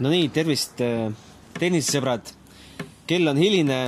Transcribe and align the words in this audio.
no 0.00 0.10
nii, 0.12 0.28
tervist, 0.32 0.80
äh, 0.80 1.10
tennisesõbrad. 1.58 2.32
kell 3.06 3.28
on 3.28 3.40
hiline, 3.40 3.80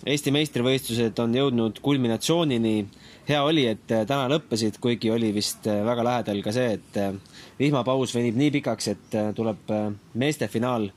Eesti 0.00 0.32
meistrivõistlused 0.32 1.18
on 1.20 1.34
jõudnud 1.36 1.80
kulminatsioonini. 1.84 2.86
hea 3.28 3.42
oli, 3.44 3.66
et 3.66 3.92
äh, 3.92 4.06
täna 4.06 4.28
lõppesid, 4.32 4.78
kuigi 4.80 5.10
oli 5.10 5.32
vist 5.34 5.66
äh, 5.66 5.84
väga 5.84 6.04
lähedal 6.04 6.40
ka 6.42 6.52
see, 6.52 6.78
et 6.78 7.20
vihmapaus 7.58 8.14
venib 8.14 8.36
nii 8.36 8.50
pikaks, 8.50 8.88
et 8.88 9.18
tuleb 9.36 9.72
meeste 10.14 10.48
finaal, 10.48 10.88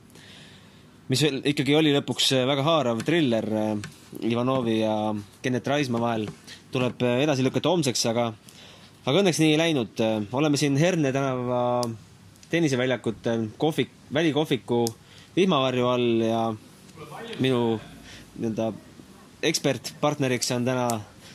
mis 1.08 1.22
ikkagi 1.22 1.74
oli 1.76 1.92
lõpuks 1.92 2.32
väga 2.48 2.62
haarav 2.62 3.04
triller 3.04 3.44
Ivanovi 4.22 4.78
ja 4.80 5.14
Kennet 5.42 5.66
Raismaa 5.66 6.00
vahel. 6.00 6.26
tuleb 6.72 7.02
edasi 7.02 7.44
lükata 7.44 7.68
homseks, 7.68 8.06
aga, 8.06 8.32
aga 9.04 9.20
õnneks 9.20 9.38
nii 9.38 9.52
ei 9.52 9.58
läinud. 9.58 10.00
oleme 10.32 10.56
siin 10.56 10.76
Herne 10.76 11.12
tänava 11.12 11.84
tenniseväljakutel 12.50 13.48
kohvik, 13.58 13.90
välikohviku 14.14 14.84
vihmavarju 15.36 15.86
all 15.88 16.20
ja 16.20 16.42
minu 17.40 17.80
nii-öelda 18.38 18.72
ekspertpartneriks 19.42 20.50
on 20.54 20.64
täna 20.64 20.88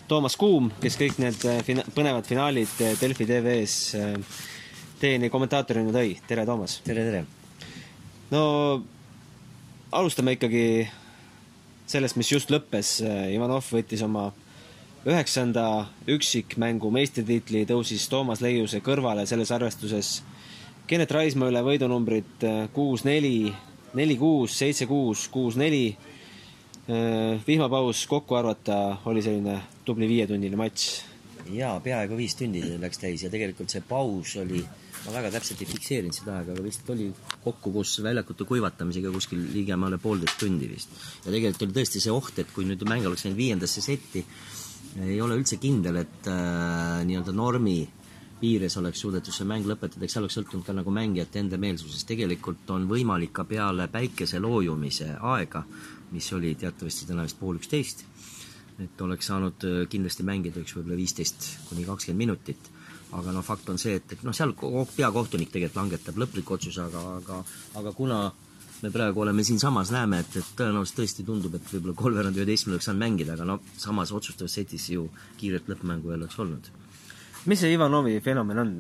Toomas 0.10 0.36
Kuum, 0.40 0.72
kes 0.82 0.96
kõik 0.98 1.20
need 1.22 1.44
äh, 1.46 1.60
fina-, 1.66 1.86
põnevad 1.94 2.26
finaalid 2.26 2.72
äh, 2.82 2.96
Delfi 2.98 3.28
TV-s 3.30 3.96
äh, 4.00 4.16
teieni 5.00 5.30
kommentaatorina 5.30 5.94
tõi. 5.94 6.16
tere, 6.28 6.46
Toomas! 6.50 6.80
tere, 6.86 7.04
tere! 7.06 7.26
no 8.32 8.42
alustame 9.92 10.34
ikkagi 10.38 10.64
sellest, 11.90 12.18
mis 12.18 12.30
just 12.30 12.52
lõppes. 12.54 13.00
Ivanov 13.34 13.66
võttis 13.74 14.02
oma 14.06 14.28
üheksanda 15.10 15.88
üksikmängu 16.10 16.92
meistritiitli, 16.94 17.64
tõusis 17.70 18.06
Toomas 18.10 18.44
Leiuse 18.46 18.82
kõrvale 18.86 19.26
selles 19.30 19.54
arvestuses 19.56 20.20
Kennet 20.90 21.12
Raismaa 21.14 21.52
üle 21.52 21.60
võidunumbrid 21.62 22.44
äh, 22.50 22.64
kuus, 22.74 23.04
neli, 23.06 23.52
neli, 23.94 24.16
kuus, 24.18 24.56
seitse, 24.58 24.88
kuus, 24.90 25.28
kuus, 25.30 25.54
neli. 25.62 25.92
Äh, 26.90 27.38
vihmapaus 27.46 28.08
kokku 28.10 28.40
arvata 28.40 28.98
oli 29.12 29.22
selline 29.22 29.60
tubli 29.86 30.08
viietunnine 30.10 30.58
matš. 30.58 30.88
jaa, 31.54 31.76
peaaegu 31.82 32.18
viis 32.18 32.34
tundi 32.38 32.64
läks 32.82 33.02
täis 33.02 33.22
ja 33.22 33.30
tegelikult 33.30 33.70
see 33.70 33.84
paus 33.86 34.36
oli, 34.42 34.64
ma 35.06 35.14
väga 35.14 35.30
täpselt 35.34 35.62
ei 35.62 35.70
fikseerinud 35.70 36.18
seda 36.18 36.40
aega, 36.40 36.54
aga 36.58 36.66
vist 36.66 36.90
oli 36.90 37.12
kokku 37.44 37.72
koos 37.74 37.94
väljakute 38.06 38.50
kuivatamisega 38.50 39.14
kuskil 39.14 39.46
ligemale 39.54 40.02
poolteist 40.02 40.42
tundi 40.42 40.70
vist. 40.70 40.94
ja 41.22 41.30
tegelikult 41.30 41.68
oli 41.68 41.78
tõesti 41.78 42.02
see 42.02 42.14
oht, 42.14 42.42
et 42.42 42.50
kui 42.54 42.66
nüüd 42.66 42.82
mäng 42.90 43.06
oleks 43.06 43.26
läinud 43.26 43.38
viiendasse 43.38 43.86
setti, 43.86 44.26
ei 45.06 45.22
ole 45.22 45.38
üldse 45.38 45.62
kindel, 45.62 46.02
et 46.02 46.30
äh, 46.34 47.00
nii-öelda 47.06 47.38
normi 47.38 47.78
piires 48.40 48.78
oleks 48.80 49.02
suudetud 49.04 49.36
see 49.36 49.48
mäng 49.48 49.68
lõpetada, 49.68 50.06
eks 50.06 50.16
see 50.16 50.22
oleks 50.24 50.38
sõltunud 50.40 50.66
ka 50.66 50.76
nagu 50.76 50.94
mängijate 50.94 51.42
enda 51.44 51.60
meelsusest, 51.62 52.08
tegelikult 52.08 52.70
on 52.76 52.88
võimalik 52.90 53.34
ka 53.36 53.46
peale 53.50 53.90
päikese 53.92 54.40
loojumise 54.44 55.12
aega, 55.34 55.64
mis 56.14 56.32
oli 56.34 56.56
teatavasti 56.60 57.08
täna 57.10 57.28
vist 57.28 57.40
pool 57.40 57.60
üksteist, 57.60 58.06
et 58.80 59.02
oleks 59.04 59.30
saanud 59.32 59.66
äh, 59.68 59.80
kindlasti 59.92 60.26
mängida 60.28 60.64
üks 60.64 60.76
võib-olla 60.78 61.00
viisteist 61.00 61.50
kuni 61.70 61.86
kakskümmend 61.88 62.24
minutit, 62.26 62.70
aga 63.18 63.34
noh, 63.36 63.46
fakt 63.46 63.70
on 63.74 63.82
see, 63.82 63.98
et, 64.00 64.16
et 64.16 64.24
noh, 64.24 64.36
seal 64.36 64.56
peakohtunik 64.56 65.52
tegelikult 65.52 65.82
langetab 65.84 66.22
lõpliku 66.24 66.56
otsuse, 66.56 66.86
aga, 66.86 67.06
aga 67.20 67.42
aga 67.82 67.96
kuna 67.98 68.22
me 68.80 68.92
praegu 68.94 69.26
oleme 69.26 69.44
siinsamas, 69.44 69.92
näeme, 69.92 70.22
et, 70.24 70.38
et 70.40 70.52
tõenäoliselt 70.56 71.02
tõesti 71.02 71.26
tundub, 71.28 71.58
et 71.60 71.74
võib-olla 71.74 71.98
kolmveerand 72.00 72.38
üheteistkümnel 72.40 72.80
oleks 72.80 72.88
saanud 72.88 73.04
mängida, 73.04 73.36
aga 73.36 73.48
noh, 73.50 73.74
samas 73.78 74.14
otsustavas 74.16 74.56
setis 74.56 74.88
ju 74.94 75.10
kiiret 75.42 75.68
lõppmängu 75.68 76.14
ei 76.14 76.22
oleks 76.22 76.40
olnud 76.40 76.70
mis 77.46 77.62
see 77.62 77.76
Ivanovi 77.76 78.20
fenomen 78.24 78.66
on? 78.66 78.74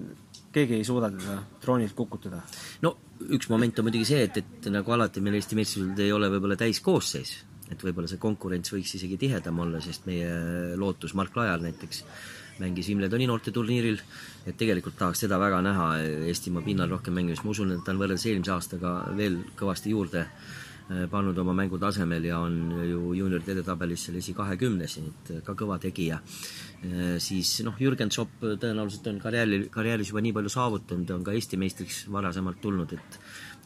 keegi 0.49 0.79
ei 0.79 0.83
suuda 0.83 1.11
teda 1.13 1.35
troonilt 1.61 1.93
kukutada? 1.95 2.41
no 2.81 2.95
üks 3.29 3.51
moment 3.51 3.79
on 3.79 3.87
muidugi 3.87 4.07
see, 4.09 4.23
et, 4.25 4.41
et 4.41 4.69
nagu 4.73 4.95
alati 4.95 5.21
meil 5.21 5.37
Eesti 5.37 5.57
meistrivõistlused 5.59 6.03
ei 6.05 6.11
ole 6.15 6.29
võib-olla 6.33 6.57
täiskoosseis, 6.59 7.33
et 7.69 7.85
võib-olla 7.85 8.09
see 8.09 8.21
konkurents 8.21 8.73
võiks 8.73 8.95
isegi 8.97 9.19
tihedam 9.21 9.61
olla, 9.61 9.81
sest 9.83 10.07
meie 10.09 10.75
lootus 10.79 11.13
Mark 11.19 11.37
Laial 11.37 11.61
näiteks 11.67 12.03
mängis 12.59 12.89
Wimbledoni 12.91 13.27
noorteturniiril, 13.29 14.01
et 14.49 14.57
tegelikult 14.59 14.97
tahaks 14.99 15.21
teda 15.23 15.37
väga 15.39 15.61
näha 15.63 15.91
Eestimaa 16.27 16.65
pinnal 16.65 16.89
rohkem 16.91 17.15
mängimist, 17.15 17.45
ma 17.45 17.53
usun, 17.53 17.75
et 17.75 17.85
ta 17.85 17.93
on 17.93 18.01
võrreldes 18.01 18.25
eelmise 18.27 18.55
aastaga 18.55 18.95
veel 19.15 19.37
kõvasti 19.59 19.93
juurde 19.93 20.25
Äh, 20.25 20.67
pannud 21.11 21.37
oma 21.37 21.53
mängu 21.53 21.77
tasemel 21.77 22.23
ja 22.25 22.39
on 22.41 22.55
ju 22.81 23.13
juunioride 23.13 23.53
edetabelis 23.53 24.07
seal 24.07 24.17
esikahekümnes, 24.17 24.95
nii 24.97 25.11
et 25.11 25.43
ka 25.45 25.53
kõva 25.57 25.77
tegija. 25.81 26.17
Äh, 26.79 27.17
siis 27.21 27.59
noh, 27.67 27.77
Jürgen 27.77 28.09
Zopp 28.13 28.41
tõenäoliselt 28.41 29.09
on 29.11 29.19
karjääri, 29.21 29.61
karjääris 29.73 30.09
juba 30.09 30.23
nii 30.25 30.33
palju 30.39 30.53
saavutanud, 30.55 31.13
on 31.13 31.27
ka 31.27 31.35
Eesti 31.37 31.59
meistriks 31.61 32.01
varasemalt 32.11 32.61
tulnud, 32.63 32.97
et 32.97 33.19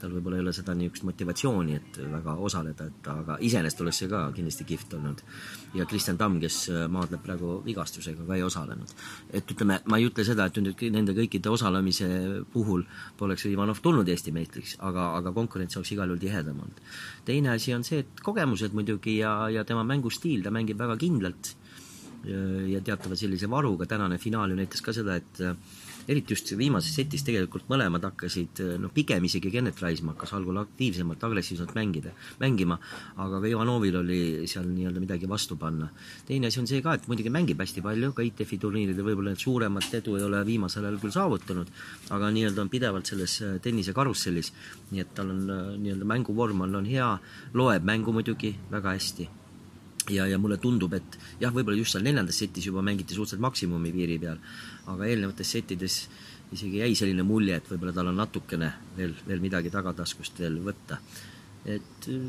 tal 0.04 0.12
võib-olla 0.12 0.40
ei 0.40 0.44
ole 0.44 0.54
seda 0.56 0.76
niisugust 0.76 1.06
motivatsiooni, 1.08 1.78
et 1.80 2.00
väga 2.12 2.36
osaleda, 2.48 2.88
et 2.92 3.08
aga 3.14 3.38
iseenesest 3.48 3.84
oleks 3.86 4.02
see 4.04 4.10
ka 4.12 4.24
kindlasti 4.36 4.68
kihvt 4.68 4.98
olnud. 4.98 5.24
ja 5.80 5.88
Kristjan 5.90 6.20
Tamm, 6.20 6.42
kes 6.44 6.58
maadleb 6.92 7.24
praegu 7.24 7.56
vigastusega, 7.66 8.26
ka 8.28 8.36
ei 8.36 8.44
osalenud. 8.44 8.92
et 9.32 9.56
ütleme, 9.56 9.80
ma 9.86 10.00
ei 10.00 10.10
ütle 10.10 10.26
seda, 10.28 10.50
et 10.50 10.60
nüüd 10.60 10.84
nende 10.92 11.16
kõikide 11.16 11.50
osalemise 11.54 12.10
puhul 12.54 12.84
poleks 13.18 13.48
Ivanov 13.48 13.80
tulnud 13.82 14.10
Eesti 14.10 14.36
meistriks, 14.36 14.76
aga, 14.80 15.14
aga 15.22 15.32
konkurents 15.32 15.80
oleks 15.80 15.96
igal 15.96 16.12
juhul 16.12 16.22
tihedam 16.22 16.60
olnud. 16.66 16.84
teine 17.26 17.56
asi 17.56 17.74
on 17.74 17.88
see, 17.88 18.04
et 18.04 18.24
kogemused 18.24 18.76
muidugi 18.76 19.18
ja, 19.22 19.50
ja 19.50 19.64
tema 19.64 19.84
mängustiil, 19.88 20.44
ta 20.44 20.52
mängib 20.52 20.80
väga 20.80 20.98
kindlalt 21.00 21.56
ja 22.24 22.80
teatava 22.84 23.16
sellise 23.20 23.50
varuga, 23.52 23.86
tänane 23.90 24.18
finaal 24.18 24.54
ju 24.54 24.56
näitas 24.56 24.82
ka 24.82 24.94
seda, 24.96 25.18
et 25.20 25.42
eriti 26.08 26.34
just 26.34 26.52
viimases 26.58 26.96
setis 26.96 27.24
tegelikult 27.26 27.68
mõlemad 27.72 28.04
hakkasid, 28.10 28.62
noh 28.82 28.92
pigem 28.94 29.24
isegi 29.28 29.52
Kennet 29.54 29.80
Raismaa 29.82 30.14
hakkas 30.14 30.34
algul 30.38 30.60
aktiivsemalt, 30.62 31.24
agressiivsemalt 31.24 31.76
mängida, 31.78 32.14
mängima, 32.42 32.78
aga 33.18 33.42
ka 33.42 33.52
Ivanovil 33.52 34.00
oli 34.02 34.22
seal 34.50 34.68
nii-öelda 34.70 35.04
midagi 35.04 35.30
vastu 35.30 35.58
panna. 35.60 35.90
teine 36.28 36.48
asi 36.48 36.60
on 36.60 36.68
see 36.68 36.82
ka, 36.82 36.96
et 36.96 37.08
muidugi 37.08 37.30
mängib 37.34 37.60
hästi 37.62 37.82
palju, 37.82 38.14
ka 38.14 38.24
ITF-i 38.24 38.60
turniiridel 38.60 39.06
võib-olla 39.06 39.34
need 39.34 39.44
suuremat 39.44 39.94
edu 40.00 40.18
ei 40.18 40.26
ole 40.28 40.44
viimasel 40.46 40.86
ajal 40.86 41.00
küll 41.04 41.16
saavutanud, 41.16 41.70
aga 42.10 42.32
nii-öelda 42.32 42.66
on 42.66 42.74
pidevalt 42.74 43.10
selles 43.10 43.40
äh, 43.42 43.60
tennise 43.62 43.94
karussellis, 43.94 44.54
nii 44.92 45.06
et 45.06 45.16
tal 45.16 45.32
on 45.34 45.46
äh, 45.50 45.64
nii-öelda 45.78 46.10
mänguvorm 46.16 46.68
on, 46.68 46.82
on 46.82 46.90
hea, 46.90 47.14
loeb 47.54 47.88
mängu 47.88 48.16
muidugi 48.16 48.56
väga 48.72 48.98
hästi 48.98 49.30
ja, 50.12 50.28
ja 50.28 50.40
mulle 50.42 50.58
tundub, 50.62 50.94
et 50.98 51.18
jah, 51.42 51.54
võib-olla 51.54 51.80
just 51.80 51.96
seal 51.96 52.04
neljandas 52.06 52.42
setis 52.44 52.68
juba 52.68 52.84
mängiti 52.86 53.16
suhteliselt 53.16 53.44
maksimumi 53.46 53.92
piiri 53.96 54.20
peal, 54.20 54.42
aga 54.92 55.08
eelnevates 55.08 55.54
settides 55.56 56.00
isegi 56.54 56.82
jäi 56.84 56.96
selline 56.98 57.24
mulje, 57.26 57.58
et 57.58 57.70
võib-olla 57.72 57.94
tal 57.96 58.12
on 58.12 58.20
natukene 58.20 58.74
veel, 58.98 59.16
veel 59.28 59.42
midagi 59.44 59.72
tagataskust 59.74 60.44
veel 60.44 60.60
võtta. 60.66 61.00
et 61.64 62.10
äh, 62.12 62.28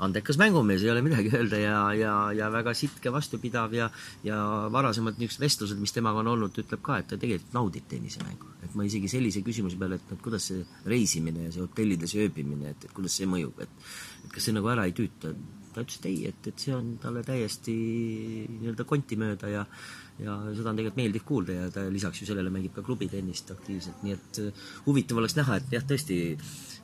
andekas 0.00 0.38
mängumees, 0.40 0.82
ei 0.82 0.90
ole 0.90 1.02
midagi 1.04 1.32
öelda 1.34 1.58
ja, 1.60 1.78
ja, 1.96 2.14
ja 2.36 2.48
väga 2.52 2.72
sitke, 2.74 3.12
vastupidav 3.12 3.74
ja 3.76 3.90
ja 4.24 4.38
varasemad 4.72 5.18
niisugused 5.18 5.44
vestlused, 5.44 5.80
mis 5.82 5.92
temaga 5.92 6.22
on 6.22 6.30
olnud, 6.34 6.56
ütleb 6.62 6.80
ka, 6.84 7.00
et 7.00 7.10
ta 7.10 7.18
tegelikult 7.20 7.56
naudib 7.56 7.88
tennisemängu. 7.90 8.54
et 8.64 8.74
ma 8.74 8.86
isegi 8.86 9.10
sellise 9.12 9.42
küsimuse 9.44 9.78
peale, 9.78 10.00
et, 10.00 10.12
et 10.14 10.22
kuidas 10.22 10.46
see 10.52 10.64
reisimine 10.86 11.48
ja 11.48 11.52
see 11.52 11.64
hotellides 11.64 12.14
ööbimine, 12.16 12.70
et, 12.70 12.84
et 12.86 12.96
kuidas 12.96 13.18
see 13.18 13.28
mõjub, 13.28 13.60
et 13.60 13.90
et 14.24 14.32
kas 14.32 14.48
see 14.48 14.56
nagu 14.56 14.68
ära 14.72 14.86
ei 14.88 14.96
tüüta, 14.96 15.34
ta 15.74 15.84
ütles, 15.84 15.98
et 16.00 16.06
ei, 16.10 16.20
et, 16.30 16.46
et 16.50 16.62
see 16.66 16.74
on 16.76 16.94
talle 17.02 17.22
täiesti 17.26 17.74
nii-öelda 18.50 18.86
konti 18.88 19.18
mööda 19.20 19.50
ja 19.52 19.66
ja 20.20 20.36
seda 20.54 20.72
on 20.72 20.78
tegelikult 20.78 20.98
meeldiv 20.98 21.24
kuulda 21.26 21.56
ja 21.56 21.68
ta 21.72 21.84
lisaks 21.92 22.20
ju 22.20 22.28
sellele 22.28 22.52
mängib 22.52 22.74
ka 22.76 22.84
klubitennist 22.84 23.52
aktiivselt, 23.54 24.02
nii 24.04 24.16
et 24.16 24.40
äh, 24.42 24.64
huvitav 24.86 25.20
oleks 25.20 25.36
näha, 25.38 25.60
et 25.60 25.76
jah, 25.76 25.86
tõesti, 25.86 26.18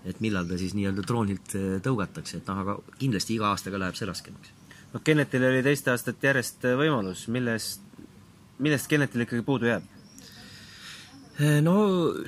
et 0.08 0.22
millal 0.24 0.48
ta 0.48 0.58
siis 0.60 0.76
nii-öelda 0.78 1.04
troonilt 1.06 1.56
äh, 1.58 1.66
tõugatakse, 1.84 2.40
et 2.40 2.48
noh, 2.50 2.62
aga 2.64 2.78
kindlasti 3.00 3.36
iga 3.36 3.50
aastaga 3.52 3.80
läheb 3.82 3.98
see 3.98 4.08
raskemaks. 4.08 4.54
noh, 4.94 5.04
Kennetil 5.04 5.44
oli 5.50 5.64
teist 5.66 5.88
aastat 5.92 6.24
järjest 6.30 6.64
äh, 6.64 6.78
võimalus, 6.80 7.26
millest, 7.32 7.84
millest 8.58 8.90
Kennetil 8.92 9.26
ikkagi 9.26 9.44
puudu 9.46 9.68
jääb? 9.72 9.95
Eh, 11.36 11.58
no 11.60 11.74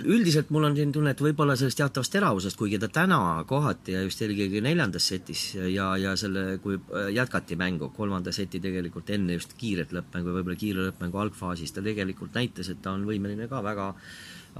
üldiselt 0.05 0.51
mul 0.53 0.67
on 0.69 0.75
selline 0.77 0.93
tunne, 0.93 1.13
et 1.15 1.21
võib-olla 1.25 1.55
sellest 1.57 1.79
teatavast 1.81 2.13
teravusest, 2.13 2.59
kuigi 2.61 2.77
ta 2.83 2.91
täna 2.93 3.41
kohati 3.49 3.95
ja 3.95 4.03
just 4.05 4.21
eelkõige 4.21 4.61
neljandas 4.61 5.07
setis 5.09 5.45
ja, 5.57 5.87
ja 5.97 6.13
selle, 6.21 6.59
kui 6.61 6.77
äh, 6.77 7.09
jätkati 7.17 7.57
mängu, 7.57 7.89
kolmanda 7.97 8.35
seti 8.37 8.61
tegelikult 8.61 9.09
enne 9.17 9.39
just 9.39 9.57
kiiret 9.57 9.97
lõppmängu, 9.97 10.37
võib-olla 10.37 10.61
kiire 10.61 10.85
lõppmängu 10.91 11.23
algfaasis, 11.25 11.73
ta 11.73 11.87
tegelikult 11.89 12.37
näitas, 12.37 12.69
et 12.69 12.85
ta 12.85 12.93
on 12.93 13.09
võimeline 13.09 13.49
ka 13.49 13.65
väga 13.65 13.89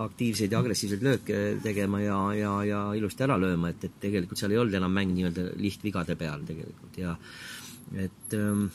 aktiivseid 0.09 0.57
ja 0.57 0.65
agressiivseid 0.65 1.05
lööke 1.05 1.45
tegema 1.61 2.01
ja, 2.01 2.19
ja, 2.39 2.57
ja 2.65 2.83
ilusti 2.97 3.29
ära 3.29 3.37
lööma, 3.37 3.75
et, 3.75 3.85
et 3.85 4.01
tegelikult 4.01 4.41
seal 4.41 4.57
ei 4.57 4.65
olnud 4.65 4.81
enam 4.81 4.97
mäng 4.97 5.13
nii-öelda 5.13 5.51
lihtvigade 5.61 6.17
peal 6.17 6.49
tegelikult 6.49 6.97
ja 6.97 7.19
et 8.01 8.37
ähm, 8.39 8.71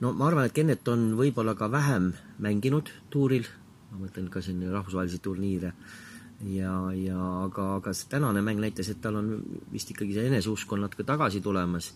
no 0.00 0.16
ma 0.16 0.30
arvan, 0.30 0.48
et 0.48 0.56
Kennet 0.56 0.88
on 0.88 1.10
võib-olla 1.20 1.58
ka 1.60 1.68
vähem 1.68 2.14
mänginud 2.40 2.88
tuuril 3.12 3.44
ma 3.92 4.06
mõtlen 4.06 4.30
ka 4.32 4.40
siin 4.40 4.64
rahvusvahelisi 4.72 5.20
turniire 5.22 5.72
ja, 6.50 6.72
ja 6.96 7.18
aga, 7.44 7.68
aga 7.78 7.94
see 7.96 8.10
tänane 8.10 8.42
mäng 8.44 8.60
näitas, 8.62 8.90
et 8.90 9.00
tal 9.02 9.20
on 9.20 9.36
vist 9.72 9.92
ikkagi 9.94 10.16
see 10.16 10.26
eneseusk 10.30 10.72
on 10.72 10.84
natuke 10.86 11.06
tagasi 11.06 11.42
tulemas. 11.44 11.92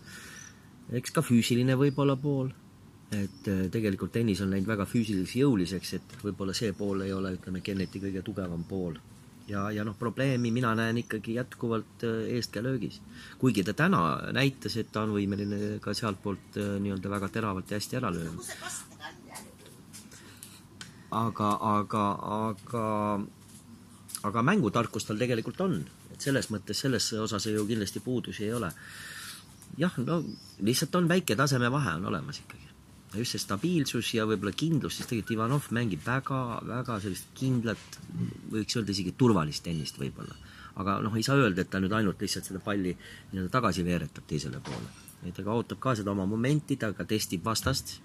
eks 0.92 1.10
ka 1.10 1.22
füüsiline 1.24 1.74
võib-olla 1.78 2.14
pool, 2.16 2.52
et 3.10 3.50
äh, 3.50 3.66
tegelikult 3.72 4.12
tennis 4.14 4.40
on 4.42 4.52
läinud 4.54 4.68
väga 4.70 4.86
füüsiliseks 4.86 5.36
jõuliseks, 5.40 5.92
et 5.98 6.16
võib-olla 6.22 6.54
see 6.54 6.72
pool 6.78 7.02
ei 7.06 7.12
ole, 7.12 7.36
ütleme, 7.38 7.60
Kenneti 7.60 8.02
kõige 8.02 8.22
tugevam 8.22 8.64
pool. 8.68 8.98
ja, 9.48 9.68
ja 9.70 9.84
noh, 9.84 9.94
probleemi 9.98 10.50
mina 10.50 10.74
näen 10.74 11.02
ikkagi 11.02 11.38
jätkuvalt 11.40 12.06
äh, 12.06 12.34
eestkäelöögis. 12.38 13.00
kuigi 13.38 13.64
ta 13.64 13.72
täna 13.72 14.32
näitas, 14.32 14.76
et 14.76 14.92
ta 14.92 15.02
on 15.02 15.14
võimeline 15.18 15.78
ka 15.80 15.94
sealtpoolt 15.94 16.60
äh, 16.60 16.76
nii-öelda 16.82 17.10
väga 17.10 17.28
teravalt 17.28 17.70
ja 17.70 17.80
hästi 17.80 17.98
ära 18.02 18.14
lööma. 18.14 18.46
Aga, 21.10 21.50
aga, 21.78 22.04
aga, 22.36 22.86
aga 24.22 24.42
mängutarkus 24.42 25.06
tal 25.06 25.18
tegelikult 25.20 25.60
on, 25.60 25.80
et 26.12 26.20
selles 26.20 26.50
mõttes 26.50 26.80
selles 26.82 27.12
osas 27.20 27.46
ju 27.46 27.66
kindlasti 27.66 28.00
puudusi 28.00 28.44
ei 28.44 28.52
ole. 28.52 28.72
jah, 29.78 29.92
no 29.98 30.22
lihtsalt 30.60 30.94
on 30.94 31.08
väike 31.08 31.36
tasemevahe 31.36 31.98
on 31.98 32.06
olemas 32.06 32.40
ikkagi 32.40 32.66
just 33.14 33.36
see 33.36 33.42
stabiilsus 33.42 34.12
ja 34.14 34.26
võib-olla 34.28 34.52
kindlus, 34.56 34.98
siis 34.98 35.08
tegelikult 35.08 35.34
Ivanov 35.36 35.68
mängib 35.76 36.02
väga, 36.04 36.40
väga 36.66 36.98
sellist 37.04 37.30
kindlat, 37.38 37.98
võiks 38.52 38.76
öelda 38.76 38.92
isegi 38.92 39.14
turvalist 39.18 39.64
tennist 39.64 40.00
võib-olla. 40.00 40.36
aga 40.76 40.98
noh, 41.00 41.14
ei 41.16 41.24
saa 41.24 41.38
öelda, 41.40 41.62
et 41.62 41.70
ta 41.72 41.80
nüüd 41.80 41.92
ainult 41.96 42.20
lihtsalt 42.20 42.50
seda 42.50 42.60
palli 42.60 42.90
nii-öelda 42.92 43.48
tagasi 43.52 43.84
veeretab 43.84 44.26
teisele 44.28 44.60
poole. 44.60 44.90
et 45.24 45.34
ta 45.34 45.42
ka 45.42 45.54
ootab 45.54 45.80
ka 45.80 45.94
seda 45.96 46.10
oma 46.12 46.26
momenti, 46.26 46.76
ta 46.76 46.92
ka 46.92 47.04
testib 47.04 47.44
vastast, 47.44 48.00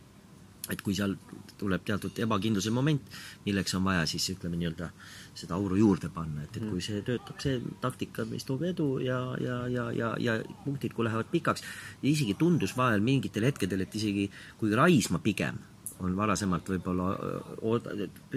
et 0.71 0.81
kui 0.81 0.95
seal 0.97 1.15
tuleb 1.59 1.83
teatud 1.85 2.19
ebakindluse 2.25 2.73
moment, 2.73 3.09
milleks 3.45 3.75
on 3.77 3.85
vaja 3.85 4.05
siis 4.09 4.25
ütleme 4.33 4.57
nii-öelda 4.59 4.89
seda 5.37 5.55
auru 5.57 5.77
juurde 5.79 6.09
panna, 6.13 6.45
et, 6.45 6.57
et 6.57 6.67
kui 6.67 6.81
see 6.83 7.01
töötab, 7.07 7.39
see 7.43 7.59
taktika, 7.83 8.25
mis 8.29 8.47
toob 8.47 8.65
edu 8.71 8.87
ja, 9.05 9.19
ja, 9.41 9.57
ja, 9.71 9.89
ja, 9.95 10.13
ja 10.19 10.37
punktid, 10.65 10.95
kui 10.97 11.07
lähevad 11.07 11.29
pikaks, 11.31 11.65
isegi 12.01 12.37
tundus 12.39 12.75
vahel 12.77 13.03
mingitel 13.05 13.47
hetkedel, 13.49 13.85
et 13.85 13.99
isegi 14.01 14.29
kui 14.59 14.73
Raismaa 14.75 15.21
pigem 15.23 15.59
on 16.01 16.15
varasemalt 16.17 16.69
võib-olla 16.71 17.11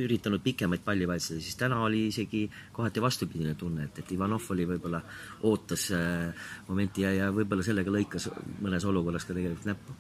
üritanud 0.00 0.42
pikemaid 0.44 0.82
palli 0.84 1.06
valitseda, 1.08 1.40
siis 1.40 1.56
täna 1.56 1.80
oli 1.84 2.06
isegi 2.10 2.44
kohati 2.76 3.02
vastupidine 3.02 3.54
tunne, 3.60 3.88
et, 3.88 4.02
et 4.02 4.12
Ivanov 4.12 4.50
oli 4.52 4.66
võib-olla, 4.68 5.00
ootas 5.48 5.88
äh, 5.96 6.48
momenti 6.68 7.06
ja, 7.06 7.14
ja 7.22 7.30
võib-olla 7.32 7.64
sellega 7.64 7.94
lõikas 7.94 8.28
mõnes 8.60 8.84
olukorras 8.90 9.24
ka 9.24 9.36
tegelikult 9.36 9.70
näppu 9.72 9.96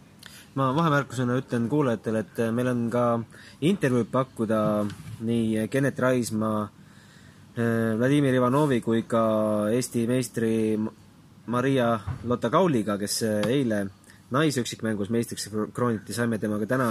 ma 0.54 0.70
vahemärkusena 0.76 1.38
ütlen 1.40 1.66
kuulajatele, 1.70 2.22
et 2.22 2.40
meil 2.54 2.70
on 2.70 2.86
ka 2.90 3.04
intervjuud 3.66 4.10
pakkuda 4.12 4.60
nii 5.26 5.66
Kennet 5.70 5.98
Raismaa, 5.98 6.62
äh, 7.58 7.98
Vladimir 7.98 8.34
Ivanovi 8.38 8.80
kui 8.80 9.02
ka 9.02 9.24
Eesti 9.74 10.06
meistri 10.06 10.78
Maria 11.46 11.98
Lotta-Kauliga, 12.24 12.98
kes 12.98 13.22
eile 13.26 13.84
naisüksikmängus 14.34 15.10
meistriks 15.10 15.50
krooniti, 15.74 16.14
saime 16.16 16.38
temaga 16.38 16.66
täna 16.66 16.88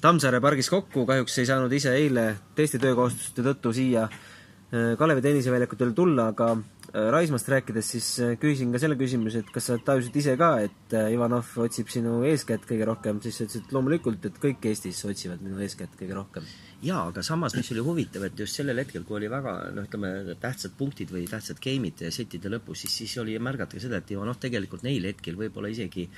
Tammsaare 0.00 0.40
pargis 0.40 0.70
kokku, 0.70 1.04
kahjuks 1.08 1.38
ei 1.38 1.48
saanud 1.48 1.72
ise 1.72 1.92
eile 1.96 2.28
teiste 2.54 2.78
töökohustuste 2.78 3.42
tõttu 3.48 3.72
siia 3.76 4.06
äh, 4.06 4.94
Kalevi 4.98 5.24
tenniseväljakutele 5.24 5.96
tulla, 5.96 6.30
aga 6.34 6.54
Äh, 6.54 6.75
Raismast 6.96 7.48
rääkides, 7.52 7.88
siis 7.92 8.06
äh, 8.24 8.36
küsisin 8.40 8.70
ka 8.72 8.80
selle 8.80 8.96
küsimuse, 8.96 9.42
et 9.42 9.50
kas 9.52 9.66
sa 9.68 9.74
tajusid 9.84 10.14
ise 10.16 10.36
ka, 10.40 10.48
et 10.64 10.94
äh, 10.96 11.10
Ivanov 11.12 11.50
otsib 11.60 11.90
sinu 11.92 12.22
eeskätt 12.24 12.64
kõige 12.68 12.86
rohkem, 12.88 13.18
siis 13.24 13.36
sa 13.36 13.44
ütlesid, 13.44 13.66
loomulikult, 13.74 14.24
et 14.24 14.38
kõik 14.40 14.64
Eestis 14.70 15.02
otsivad 15.04 15.44
minu 15.44 15.60
eeskätt 15.60 15.98
kõige 16.00 16.16
rohkem. 16.16 16.46
jaa, 16.86 17.02
aga 17.10 17.22
samas, 17.26 17.56
mis 17.56 17.68
oli 17.74 17.84
huvitav, 17.84 18.24
et 18.28 18.40
just 18.40 18.56
sellel 18.56 18.80
hetkel, 18.80 19.04
kui 19.04 19.18
oli 19.18 19.28
väga 19.32 19.54
noh, 19.76 19.84
ütleme, 19.88 20.36
tähtsad 20.40 20.76
punktid 20.78 21.12
või 21.12 21.26
tähtsad 21.28 21.60
game'id 21.60 22.06
setide 22.14 22.52
lõpus, 22.52 22.84
siis, 22.84 22.96
siis 23.02 23.16
oli 23.20 23.36
märgata 23.40 23.76
ka 23.76 23.82
seda, 23.82 24.00
et 24.00 24.12
Ivanov 24.16 24.40
tegelikult 24.40 24.84
neil 24.86 25.04
hetkel 25.10 25.36
võib-olla 25.36 25.72
isegi 25.72 26.08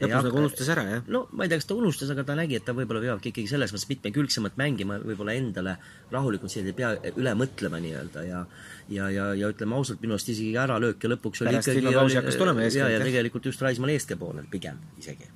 lõpus 0.00 0.26
nagu 0.26 0.40
unustas 0.40 0.70
ära, 0.72 0.84
jah? 0.88 1.06
no 1.12 1.24
ma 1.34 1.44
ei 1.44 1.50
tea, 1.52 1.60
kas 1.60 1.68
ta 1.68 1.76
unustas, 1.78 2.10
aga 2.14 2.24
ta 2.26 2.36
nägi, 2.38 2.58
et 2.58 2.66
ta 2.66 2.74
võib-olla 2.76 3.02
peabki 3.04 3.32
ikkagi 3.32 3.50
selles 3.50 3.74
mõttes 3.74 3.88
mitmekülgsemalt 3.90 4.58
mängima, 4.60 4.98
võib-olla 5.02 5.34
endale 5.38 5.76
rahulikult 6.12 6.52
siin 6.52 6.70
ei 6.70 6.76
pea 6.76 6.94
üle 7.14 7.34
mõtlema 7.38 7.80
nii-öelda 7.82 8.24
ja 8.26 8.44
ja, 8.90 9.10
ja, 9.10 9.28
ja 9.38 9.50
ütleme 9.52 9.78
ausalt, 9.78 10.00
minu 10.02 10.16
arust 10.16 10.32
isegi 10.32 10.56
äralöök 10.58 11.04
ja 11.04 11.12
lõpuks 11.14 11.44
oli 11.44 11.54
Pärast 11.54 11.72
ikkagi 11.74 11.94
oli, 11.94 12.18
hakkas 12.18 12.40
tulema 12.40 12.66
eeskätt, 12.66 12.86
ja, 12.86 12.96
ja 12.96 13.04
tegelikult 13.04 13.46
just 13.50 13.62
Raismaa 13.62 13.92
Leeske 13.92 14.18
poolel 14.20 14.48
pigem 14.50 14.80
isegi 14.98 15.30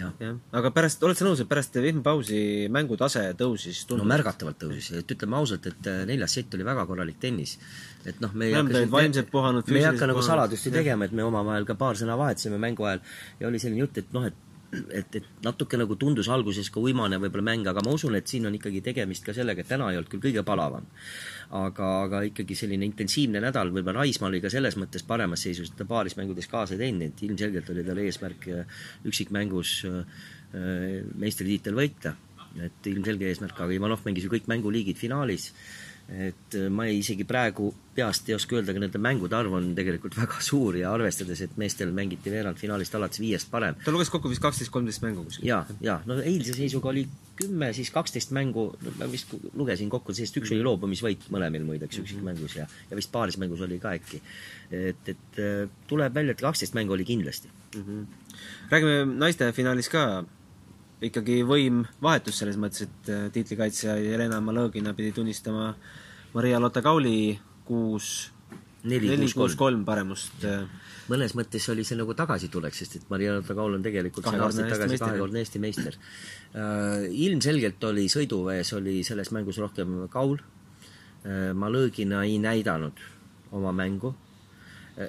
jah 0.00 0.12
ja., 0.22 0.34
aga 0.56 0.70
pärast, 0.74 1.02
oled 1.06 1.18
sa 1.18 1.26
nõus, 1.26 1.40
et 1.42 1.48
pärast 1.50 1.76
vihmapausi 1.82 2.40
mängutase 2.72 3.24
tõusis 3.38 3.82
tunduvalt? 3.84 4.06
no 4.06 4.12
märgatavalt 4.12 4.60
tõusis, 4.62 4.90
et 5.00 5.14
ütleme 5.16 5.38
ausalt, 5.40 5.66
et 5.70 5.88
äh, 5.90 6.02
neljas 6.08 6.36
sett 6.38 6.54
oli 6.56 6.66
väga 6.66 6.84
korralik 6.88 7.18
tennis. 7.22 7.56
et 8.04 8.20
noh, 8.22 8.34
me 8.34 8.50
ei 8.50 8.56
hakka 8.56 8.84
vaimselt 8.92 9.32
puhanud, 9.32 9.66
me 9.68 9.82
ei 9.82 9.88
hakka 9.88 10.10
nagu 10.10 10.22
saladust 10.24 10.68
ju 10.68 10.74
tegema, 10.74 11.08
et 11.08 11.16
me 11.16 11.26
omavahel 11.26 11.66
ka 11.68 11.76
paar 11.80 11.98
sõna 11.98 12.18
vahetasime 12.20 12.60
mängu 12.62 12.86
ajal 12.88 13.02
ja 13.40 13.50
oli 13.50 13.62
selline 13.62 13.84
jutt, 13.84 13.98
et 14.04 14.14
noh, 14.16 14.28
et 14.30 14.49
et, 14.70 15.16
et 15.18 15.26
natuke 15.44 15.78
nagu 15.80 15.96
tundus 15.98 16.28
alguses 16.30 16.70
ka 16.72 16.82
uimane 16.82 17.18
võib-olla 17.22 17.46
mäng, 17.50 17.66
aga 17.70 17.82
ma 17.84 17.94
usun, 17.96 18.14
et 18.18 18.30
siin 18.30 18.46
on 18.48 18.56
ikkagi 18.56 18.82
tegemist 18.86 19.26
ka 19.26 19.34
sellega, 19.36 19.64
et 19.64 19.70
täna 19.70 19.90
ei 19.90 19.98
olnud 19.98 20.10
küll 20.12 20.22
kõige 20.28 20.44
palavam. 20.46 20.86
aga, 21.50 21.86
aga 22.04 22.22
ikkagi 22.28 22.54
selline 22.54 22.86
intensiivne 22.86 23.42
nädal, 23.42 23.72
võib-olla 23.74 24.04
Raismaa 24.04 24.28
oli 24.30 24.40
ka 24.42 24.52
selles 24.52 24.76
mõttes 24.78 25.02
paremas 25.06 25.42
seisus, 25.42 25.72
et 25.72 25.78
ta 25.80 25.86
paaris 25.88 26.14
mängudes 26.18 26.46
kaasa 26.50 26.76
ei 26.76 26.84
teinud, 26.84 27.08
et 27.08 27.22
ilmselgelt 27.26 27.70
oli 27.74 27.84
tal 27.86 27.98
eesmärk 27.98 28.48
äh, 28.54 28.80
üksikmängus 29.10 29.76
äh, 29.90 30.26
meistritiitel 31.18 31.74
võita. 31.74 32.16
et 32.58 32.86
ilmselge 32.90 33.28
eesmärk, 33.30 33.60
aga 33.62 33.70
Ivanov 33.70 34.00
mängis 34.02 34.24
ju 34.26 34.30
kõik 34.32 34.48
mänguliigid 34.50 34.98
finaalis 34.98 35.52
et 36.10 36.54
äh, 36.58 36.66
ma 36.72 36.88
ei, 36.90 36.98
isegi 36.98 37.24
praegu 37.28 37.68
peast 37.94 38.28
ei 38.30 38.34
oska 38.34 38.56
öelda, 38.56 38.72
aga 38.72 38.82
nende 38.82 39.00
mängude 39.02 39.36
arv 39.38 39.54
on 39.54 39.68
tegelikult 39.76 40.16
väga 40.22 40.40
suur 40.42 40.78
ja 40.80 40.90
arvestades, 40.94 41.42
et 41.44 41.56
meestel 41.60 41.92
mängiti 41.94 42.32
veerandfinaalist 42.32 42.96
alates 42.98 43.22
viiest 43.22 43.50
parem. 43.52 43.78
ta 43.84 43.94
luges 43.94 44.10
kokku 44.10 44.32
vist 44.32 44.42
kaksteist, 44.42 44.72
kolmteist 44.74 45.04
mängu 45.04 45.24
kuskil. 45.28 45.46
ja, 45.46 45.60
ja 45.84 46.00
no 46.10 46.18
eilse 46.18 46.56
seisuga 46.56 46.90
oli 46.90 47.06
kümme, 47.40 47.70
siis 47.76 47.92
kaksteist 47.94 48.34
mängu, 48.36 48.66
ma 48.98 49.08
vist 49.10 49.32
lugesin 49.56 49.92
kokku, 49.92 50.14
sest 50.16 50.36
üks 50.40 50.50
oli 50.56 50.66
loobumisvõit 50.66 51.30
mõlemil 51.32 51.64
muideks 51.68 52.02
üksikmängus 52.02 52.58
ja, 52.58 52.66
ja 52.90 52.98
vist 52.98 53.12
paaris 53.14 53.38
mängus 53.40 53.62
oli 53.66 53.78
ka 53.82 53.94
äkki. 54.00 54.20
et, 54.70 55.14
et 55.14 55.40
äh, 55.40 55.64
tuleb 55.90 56.14
välja, 56.14 56.34
et 56.34 56.42
kaksteist 56.42 56.74
mängu 56.74 56.98
oli 56.98 57.06
kindlasti 57.06 57.48
mm. 57.76 57.82
-hmm. 57.86 58.36
räägime 58.70 59.04
naiste 59.14 59.52
finaalis 59.52 59.88
ka 59.88 60.24
ikkagi 61.04 61.40
võim 61.48 61.84
vahetus 62.02 62.40
selles 62.42 62.58
mõttes, 62.60 62.86
et 62.86 63.10
äh, 63.12 63.24
tiitlikaitsja 63.34 63.96
Jelena 64.00 64.40
Malõgina 64.44 64.92
pidi 64.96 65.14
tunnistama 65.16 65.72
Maria 66.34 66.60
Lotta-Kauli 66.60 67.38
kuus 67.66 68.30
neli, 68.84 69.10
neli, 69.12 69.28
kuus, 69.32 69.56
kolm 69.58 69.84
paremust. 69.88 70.44
Äh. 70.44 70.64
mõnes 71.10 71.34
mõttes 71.34 71.64
oli 71.72 71.82
see 71.84 71.98
nagu 71.98 72.14
tagasitulek, 72.14 72.76
sest 72.76 73.00
et 73.00 73.08
Maria 73.10 73.34
Lotta-Kaul 73.38 73.78
on 73.78 73.84
tegelikult 73.84 74.28
sada 74.28 74.46
aastat 74.46 74.70
tagasi 74.70 75.00
kahekordne 75.00 75.42
Eesti 75.42 75.62
meister 75.62 75.96
uh,. 75.96 77.06
ilmselgelt 77.10 77.84
oli 77.90 78.06
sõiduvees, 78.12 78.72
oli 78.78 79.00
selles 79.06 79.32
mängus 79.34 79.58
rohkem 79.62 80.04
Kaul 80.12 80.38
Malõgina 81.20 82.22
ei 82.24 82.38
näidanud 82.40 83.02
oma 83.52 83.74
mängu 83.76 84.14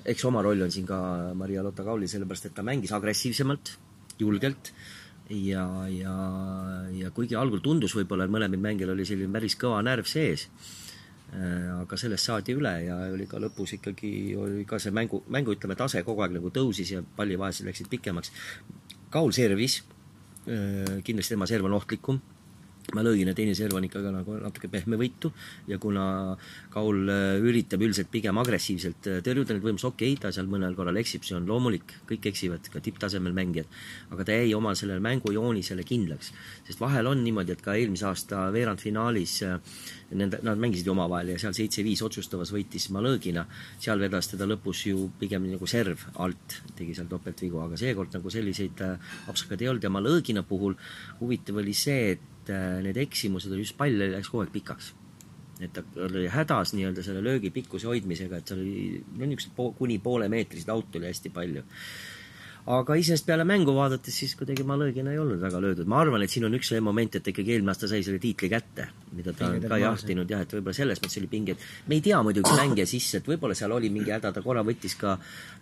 eks 0.06 0.26
oma 0.28 0.42
roll 0.44 0.64
on 0.66 0.72
siin 0.74 0.88
ka 0.88 0.98
Maria 1.38 1.64
Lotta-Kaulil, 1.64 2.10
sellepärast 2.12 2.50
et 2.50 2.56
ta 2.58 2.66
mängis 2.66 2.92
agressiivsemalt, 2.96 3.76
julgelt 4.20 4.72
ja, 5.32 5.66
ja, 5.90 6.16
ja 6.92 7.12
kuigi 7.16 7.38
algul 7.40 7.62
tundus 7.64 7.96
võib-olla, 7.96 8.28
et 8.28 8.34
mõlemal 8.34 8.62
mängijal 8.62 8.94
oli 8.96 9.06
selline 9.08 9.32
päris 9.34 9.56
kõva 9.60 9.82
närv 9.86 10.10
sees, 10.10 10.48
äh, 11.34 11.70
aga 11.78 12.00
sellest 12.00 12.28
saadi 12.28 12.56
üle 12.58 12.74
ja 12.86 12.98
oli 13.14 13.28
ka 13.30 13.40
lõpus 13.42 13.78
ikkagi, 13.80 14.12
oli 14.40 14.66
ka 14.70 14.80
see 14.82 14.94
mängu, 14.96 15.24
mängu 15.32 15.56
ütleme, 15.56 15.78
tase 15.80 16.04
kogu 16.08 16.26
aeg 16.26 16.36
nagu 16.38 16.52
tõusis 16.54 16.94
ja 16.96 17.04
pallivahetused 17.18 17.70
läksid 17.70 17.90
pikemaks. 17.92 18.34
Kaul 19.12 19.34
servis, 19.36 19.82
äh, 20.48 21.00
kindlasti 21.08 21.38
tema 21.38 21.50
serv 21.50 21.70
on 21.70 21.80
ohtlikum 21.80 22.22
Malõgina 22.98 23.34
teine 23.38 23.54
serv 23.58 23.78
on 23.78 23.86
ikkagi 23.88 24.12
nagu 24.14 24.38
natuke 24.42 24.70
pehmevõitu 24.72 25.32
ja 25.70 25.78
kuna 25.82 26.06
Kaul 26.74 27.10
äh, 27.12 27.38
üritab 27.44 27.84
üldiselt 27.84 28.12
pigem 28.12 28.38
agressiivselt 28.42 29.10
äh, 29.10 29.20
tõrjuda 29.26 29.56
neid 29.56 29.66
võimalusi, 29.66 29.88
okei 29.90 30.14
okay,, 30.14 30.22
ta 30.24 30.32
seal 30.36 30.50
mõnel 30.52 30.76
korral 30.78 31.00
eksib, 31.02 31.26
see 31.28 31.38
on 31.38 31.48
loomulik, 31.50 31.96
kõik 32.10 32.30
eksivad, 32.32 32.68
ka 32.72 32.82
tipptasemel 32.84 33.36
mängijad, 33.36 33.70
aga 34.14 34.28
ta 34.28 34.38
jäi 34.38 34.54
oma 34.58 34.74
sellele 34.78 35.04
mängujoonisele 35.04 35.86
kindlaks. 35.88 36.32
sest 36.68 36.82
vahel 36.82 37.10
on 37.12 37.24
niimoodi, 37.26 37.56
et 37.56 37.64
ka 37.66 37.76
eelmise 37.80 38.08
aasta 38.10 38.48
veerandfinaalis 38.56 39.38
äh, 39.48 39.60
nende, 40.16 40.42
nad 40.44 40.60
mängisid 40.60 40.88
ju 40.88 40.96
omavahel 40.96 41.34
ja 41.34 41.40
seal 41.42 41.56
seitse-viis 41.56 42.04
otsustavas 42.06 42.52
võitis 42.54 42.90
Malõgina, 42.92 43.46
seal 43.80 44.02
vedas 44.02 44.32
teda 44.32 44.48
lõpus 44.50 44.86
ju 44.90 45.10
pigem 45.20 45.48
nagu 45.52 45.68
serv 45.70 46.08
alt, 46.24 46.62
tegi 46.78 46.96
seal 46.98 47.10
topeltvigu, 47.12 47.62
aga 47.64 47.80
seekord 47.80 48.16
nagu 48.18 48.34
selliseid 48.34 48.84
apsakaid 49.32 49.64
ei 49.64 49.72
olnud. 49.72 49.86
Ja 49.86 49.94
Malõgina 49.94 50.44
puhul 50.48 50.76
huvitav 51.22 51.62
oli 51.62 51.76
see, 51.78 52.16
et 52.16 52.41
need 52.86 52.98
eksimused 53.02 53.52
olid 53.52 53.66
just 53.66 53.78
pall 53.78 54.02
läks 54.02 54.32
kogu 54.32 54.46
aeg 54.46 54.54
pikaks. 54.54 54.94
et 55.62 55.74
ta 55.76 55.84
oli 56.08 56.26
hädas 56.34 56.74
nii-öelda 56.74 57.04
selle 57.06 57.22
löögi 57.24 57.52
pikkuse 57.54 57.86
hoidmisega, 57.88 58.40
et 58.40 58.50
seal 58.50 58.64
oli 58.64 59.04
no 59.14 59.28
niisuguseid 59.30 59.54
po 59.56 59.68
kuni 59.78 60.00
poolemeetriseid 60.02 60.72
aut 60.74 60.96
oli 60.98 61.06
hästi 61.12 61.30
palju. 61.30 61.62
Aga 62.70 62.96
iseenesest 63.00 63.26
peale 63.26 63.44
mängu 63.48 63.74
vaadates 63.74 64.14
siis 64.22 64.36
kuidagi 64.38 64.64
Malõgina 64.68 65.12
ei 65.14 65.18
olnud 65.18 65.40
väga 65.42 65.62
löödud. 65.62 65.88
ma 65.90 66.02
arvan, 66.02 66.22
et 66.22 66.30
siin 66.30 66.46
on 66.46 66.54
üks 66.54 66.70
see 66.70 66.80
moment, 66.80 67.16
et 67.16 67.28
ikkagi 67.28 67.56
eelmine 67.56 67.74
aasta 67.74 67.88
sai 67.90 68.04
selle 68.06 68.20
tiitli 68.22 68.50
kätte, 68.52 68.88
mida 69.18 69.34
ta 69.34 69.48
Pinged 69.50 69.66
on 69.66 69.70
ka 69.74 69.80
jahtinud 69.82 70.30
jah, 70.30 70.44
et 70.46 70.54
võib-olla 70.54 70.76
selles 70.78 71.02
mõttes 71.02 71.18
oli 71.18 71.30
pinge, 71.32 71.56
et 71.58 71.90
me 71.90 71.98
ei 71.98 72.04
tea 72.06 72.22
muidugi 72.22 72.54
mänge 72.60 72.86
sisse, 72.86 73.18
et 73.18 73.28
võib-olla 73.28 73.58
seal 73.58 73.74
oli 73.74 73.90
mingi 73.90 74.14
häda, 74.14 74.32
ta 74.36 74.44
korra 74.46 74.62
võttis 74.68 74.94
ka 75.00 75.18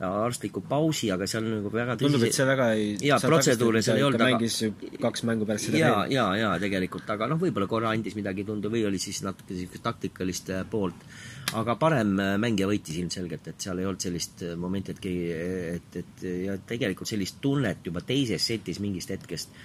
arstliku 0.10 0.62
pausi, 0.68 1.12
aga 1.16 1.28
seal 1.28 1.48
nagu 1.48 1.72
väga 1.74 1.96
tundub, 2.02 2.24
et 2.28 2.36
see 2.36 2.46
väga 2.50 2.72
ei 2.76 2.92
Jaa, 3.08 3.20
protseduure 3.24 3.82
seal 3.86 3.98
ei 4.02 4.04
olnud, 4.10 4.20
aga- 4.20 4.36
mängis 4.36 4.60
ju 4.66 4.74
kaks 5.00 5.24
mängu 5.24 5.48
pärast 5.48 5.70
seda 5.70 5.80
jaa, 5.80 6.06
jaa, 6.12 6.30
jaa, 6.38 6.54
tegelikult, 6.60 7.08
aga 7.16 7.32
noh, 7.32 7.40
võib-olla 7.40 7.68
korra 7.72 7.96
andis 7.96 8.20
midagi 8.20 8.44
tunda 8.44 8.68
või 8.70 8.84
oli 8.92 9.00
siis 9.00 9.24
natuke 9.24 9.56
niisugust 9.56 9.84
taktikalist 9.88 10.52
äh, 10.52 10.66
poolt. 10.70 11.08
Aga 11.58 11.76
parem 11.82 12.14
äh, 12.22 12.36
mängija 12.42 12.68
võitis 12.70 13.00
ilmselgelt, 13.02 13.48
et 13.50 13.66
seal 13.66 13.82
ei 13.82 13.88
olnud 13.90 14.04
sellist 14.04 14.44
äh, 14.46 14.56
momenti, 14.60 14.94
et 14.94 15.02
keegi, 15.02 15.26
et, 15.76 16.00
et 16.04 16.26
ja 16.46 16.58
tegelikult 16.70 17.10
sellist 17.10 17.40
tunnet 17.42 17.86
juba 17.86 18.04
teises 18.06 18.46
setis 18.52 18.82
mingist 18.84 19.10
hetkest, 19.14 19.56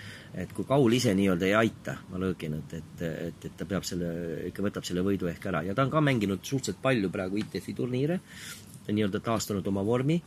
et 0.40 0.52
kui 0.56 0.66
Kaul 0.68 0.96
ise 0.96 1.12
nii-öelda 1.14 1.46
ei 1.50 1.54
aita 1.58 1.98
Malõginat, 2.10 2.74
et, 2.78 3.04
et, 3.04 3.46
et 3.50 3.56
ta 3.58 3.68
peab 3.68 3.86
selle, 3.86 4.10
ikka 4.48 4.64
võtab 4.64 4.88
selle 4.88 5.04
võidu 5.06 5.28
ehk 5.30 5.48
ära 5.52 5.62
ja 5.66 5.76
ta 5.76 5.84
on 5.84 5.92
ka 5.92 6.02
mänginud 6.04 6.42
suhteliselt 6.42 6.80
palju 6.82 7.12
praegu 7.12 7.38
ITF-i 7.42 7.76
turniire, 7.76 8.20
nii-öelda 8.88 9.20
taastanud 9.24 9.66
oma 9.70 9.84
vormi 9.86 10.18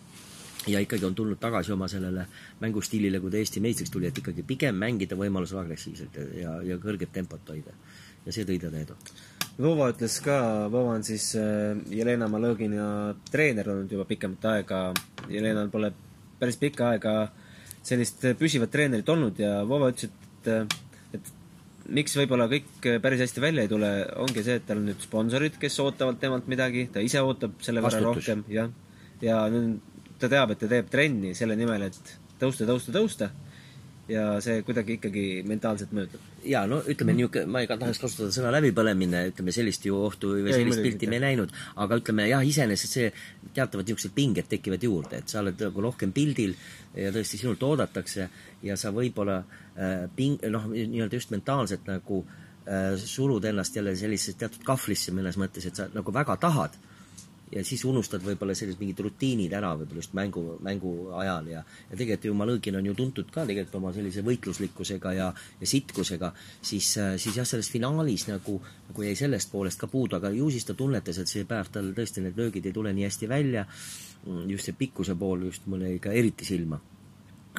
ja 0.68 0.80
ikkagi 0.84 1.06
on 1.06 1.16
tulnud 1.16 1.40
tagasi 1.40 1.72
oma 1.72 1.88
sellele 1.88 2.26
mängustiilile, 2.62 3.20
kui 3.24 3.32
ta 3.32 3.40
Eesti 3.42 3.62
meistriks 3.64 3.92
tuli, 3.94 4.10
et 4.10 4.18
ikkagi 4.18 4.44
pigem 4.48 4.78
mängida 4.80 5.18
võimalusel 5.20 5.62
agressiivselt 5.62 6.20
ja, 6.42 6.58
ja, 6.66 6.78
kõrget 6.82 7.14
tempot 7.14 7.50
hoida. 7.50 7.74
ja 8.26 8.34
see 8.36 8.46
tõi 8.46 8.60
ta 8.60 8.72
edu. 8.76 8.98
Vova 9.58 9.90
ütles 9.90 10.20
ka, 10.22 10.38
Vova 10.70 10.94
on 10.94 11.06
siis 11.06 11.32
äh, 11.40 11.74
Jelena 11.90 12.28
Malõgina 12.30 13.16
treener 13.32 13.72
olnud 13.74 13.94
juba 13.94 14.06
pikemat 14.06 14.46
aega. 14.52 14.82
Jelenal 15.34 15.72
pole 15.74 15.90
päris 16.38 16.60
pikka 16.62 16.92
aega 16.92 17.14
sellist 17.88 18.22
püsivat 18.38 18.70
treenerit 18.74 19.10
olnud 19.10 19.40
ja 19.42 19.64
Vova 19.66 19.90
ütles, 19.94 20.12
et, 20.12 20.52
äh, 20.52 21.18
et 21.18 21.32
miks 21.98 22.14
võib-olla 22.20 22.46
kõik 22.52 22.86
äh, 22.86 23.00
päris 23.02 23.24
hästi 23.26 23.42
välja 23.42 23.66
ei 23.66 23.72
tule, 23.72 23.92
ongi 24.22 24.46
see, 24.46 24.60
et 24.62 24.68
tal 24.70 24.84
on 24.84 24.92
nüüd 24.92 25.02
sponsorid, 25.02 25.58
kes 25.62 25.80
ootavad 25.82 26.22
temalt 26.22 26.50
midagi, 26.52 26.86
ta 26.94 27.02
ise 27.02 27.24
ootab 27.26 27.58
selle 27.66 27.82
võrra 27.82 28.04
rohkem, 28.06 28.46
jah. 28.54 28.70
ja 29.26 29.42
nüüd 29.54 29.82
ta 30.22 30.30
teab, 30.30 30.54
et 30.54 30.62
ta 30.62 30.70
teeb 30.70 30.94
trenni 30.94 31.34
selle 31.38 31.58
nimel, 31.58 31.90
et 31.90 32.16
tõusta, 32.42 32.70
tõusta, 32.70 32.94
tõusta. 32.94 33.34
Ja 34.08 34.24
see 34.44 34.62
kuidagi 34.66 34.98
ikkagi 34.98 35.24
mentaalselt 35.48 35.92
mõjutab. 35.96 36.24
jaa, 36.48 36.64
no 36.70 36.80
ütleme 36.88 37.16
niisugune, 37.18 37.50
ma 37.52 37.62
ei 37.64 37.68
tahaks 37.70 38.00
kasutada 38.00 38.32
sõna 38.36 38.54
läbipõlemine, 38.56 39.26
ütleme 39.34 39.54
sellist 39.56 39.86
ju 39.86 39.98
ohtu 40.00 40.32
või 40.36 40.46
Ei, 40.46 40.56
sellist 40.62 40.80
muidugi 40.80 40.94
pilti 40.94 41.10
me 41.12 41.20
ei 41.20 41.24
näinud, 41.26 41.54
aga 41.84 42.00
ütleme 42.00 42.28
jah, 42.30 42.46
iseenesest 42.48 42.98
see, 43.00 43.12
teatavad 43.54 43.88
niisugused 43.88 44.16
pinged 44.16 44.48
tekivad 44.52 44.84
juurde, 44.88 45.22
et 45.22 45.32
sa 45.34 45.42
oled 45.44 45.60
nagu 45.68 45.84
rohkem 45.84 46.16
pildil 46.16 46.56
ja 46.96 47.12
tõesti 47.16 47.42
sinult 47.42 47.64
oodatakse 47.68 48.30
ja 48.64 48.80
sa 48.80 48.94
võib-olla 48.96 49.42
äh, 49.44 50.06
ping-, 50.16 50.40
noh, 50.54 50.70
nii-öelda 50.72 51.20
just 51.20 51.36
mentaalselt 51.36 51.90
nagu 51.90 52.24
äh, 52.24 52.96
surud 53.02 53.46
ennast 53.52 53.76
jälle 53.76 53.96
sellisesse 54.00 54.40
teatud 54.40 54.64
kahvlisse 54.68 55.16
mõnes 55.16 55.40
mõttes, 55.42 55.68
et 55.68 55.76
sa 55.76 55.92
nagu 55.94 56.16
väga 56.16 56.40
tahad 56.48 56.80
ja 57.52 57.64
siis 57.64 57.84
unustad 57.88 58.24
võib-olla 58.26 58.56
sellised 58.58 58.82
mingid 58.82 59.00
rutiinid 59.06 59.54
ära 59.56 59.72
võib-olla 59.80 60.02
just 60.04 60.16
mängu, 60.18 60.44
mängu 60.64 60.94
ajal 61.16 61.48
ja 61.52 61.62
ja 61.64 61.96
tegelikult 61.96 62.26
ju 62.28 62.34
Malõgin 62.38 62.80
on 62.80 62.90
ju 62.90 62.96
tuntud 62.98 63.32
ka 63.32 63.46
tegelikult 63.48 63.78
oma 63.80 63.94
sellise 63.96 64.24
võitluslikkusega 64.26 65.14
ja, 65.16 65.30
ja 65.62 65.70
sitkusega, 65.70 66.34
siis, 66.62 66.90
siis 66.98 67.40
jah, 67.40 67.48
selles 67.48 67.72
finaalis 67.72 68.28
nagu, 68.28 68.58
nagu 68.90 69.08
jäi 69.08 69.16
sellest 69.16 69.52
poolest 69.52 69.80
ka 69.80 69.88
puudu, 69.92 70.20
aga 70.20 70.34
ju 70.36 70.50
siis 70.52 70.68
ta 70.68 70.76
tunnetas, 70.78 71.22
et 71.24 71.32
see 71.32 71.48
päev 71.48 71.72
tal 71.72 71.94
tõesti 71.96 72.26
need 72.26 72.38
löögid 72.40 72.68
ei 72.68 72.76
tule 72.76 72.94
nii 72.94 73.08
hästi 73.08 73.32
välja, 73.32 73.66
just 74.48 74.68
see 74.68 74.78
pikkuse 74.78 75.16
pool 75.16 75.48
just 75.48 75.68
mulle 75.72 75.94
jäi 75.94 76.04
ka 76.04 76.12
eriti 76.12 76.46
silma. 76.48 76.80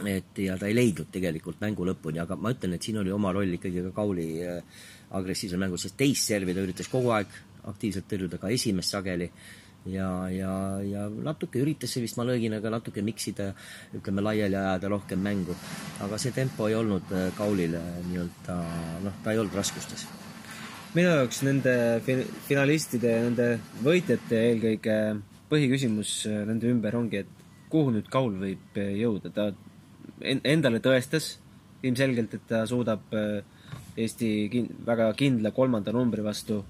Et 0.07 0.39
ja 0.39 0.55
ta 0.55 0.69
ei 0.69 0.77
leidnud 0.77 1.09
tegelikult 1.11 1.59
mängu 1.59 1.83
lõpuni, 1.89 2.21
aga 2.23 2.37
ma 2.39 2.53
ütlen, 2.55 2.77
et 2.77 2.85
siin 2.87 3.01
oli 3.01 3.11
oma 3.11 3.33
roll 3.35 3.57
ikkagi 3.57 3.83
ka 3.89 3.91
Kauli 3.97 4.29
äh, 4.47 4.61
agressiivsel 5.19 5.59
mängul, 5.59 5.81
sest 5.83 5.97
teist 5.99 6.29
servi 6.29 6.55
ta 6.55 6.63
üritas 6.63 6.91
kogu 6.93 7.11
aeg 7.17 7.33
aktiivselt 7.69 8.07
tõrjuda, 8.11 8.39
ka 8.39 8.53
esimest 8.55 8.95
sageli, 8.95 9.27
ja, 9.87 10.29
ja, 10.31 10.53
ja 10.83 11.07
natuke 11.09 11.61
üritas 11.63 11.93
see 11.95 12.03
vist 12.03 12.19
Malõginaga 12.19 12.71
natuke 12.73 13.03
miksida, 13.05 13.53
ütleme, 13.95 14.25
laiali 14.25 14.57
ajada 14.59 14.91
rohkem 14.91 15.21
mängu. 15.23 15.55
aga 16.05 16.19
see 16.19 16.33
tempo 16.33 16.69
ei 16.69 16.75
olnud 16.75 17.13
äh, 17.13 17.31
Kaulile 17.37 17.81
nii-öelda, 18.09 18.59
noh, 19.05 19.17
ta 19.25 19.33
ei 19.33 19.39
olnud 19.39 19.55
raskustes. 19.55 20.07
minu 20.95 21.09
jaoks 21.09 21.43
nende 21.47 21.75
fin-, 22.07 22.27
finalistide 22.49 23.21
nende 23.23 23.59
võitjate 23.85 24.41
eelkõige 24.51 24.99
põhiküsimus 25.51 26.15
äh, 26.29 26.45
nende 26.49 26.69
ümber 26.73 26.97
ongi, 26.97 27.25
et 27.25 27.29
kuhu 27.73 27.93
nüüd 27.95 28.09
Kaul 28.13 28.35
võib 28.41 28.81
äh, 28.81 28.95
jõuda, 29.01 29.31
ta 29.33 29.51
en- 30.21 30.43
endale 30.45 30.81
tõestas 30.85 31.37
ilmselgelt, 31.83 32.35
et 32.35 32.49
ta 32.49 32.65
suudab 32.67 33.15
äh, 33.15 33.45
Eesti 33.99 34.49
kin-, 34.53 34.71
väga 34.87 35.13
kindla 35.19 35.51
kolmanda 35.51 35.93
numbri 35.93 36.23
vastu 36.23 36.61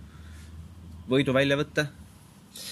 võidu 1.09 1.33
välja 1.37 1.59
võtta, 1.61 1.87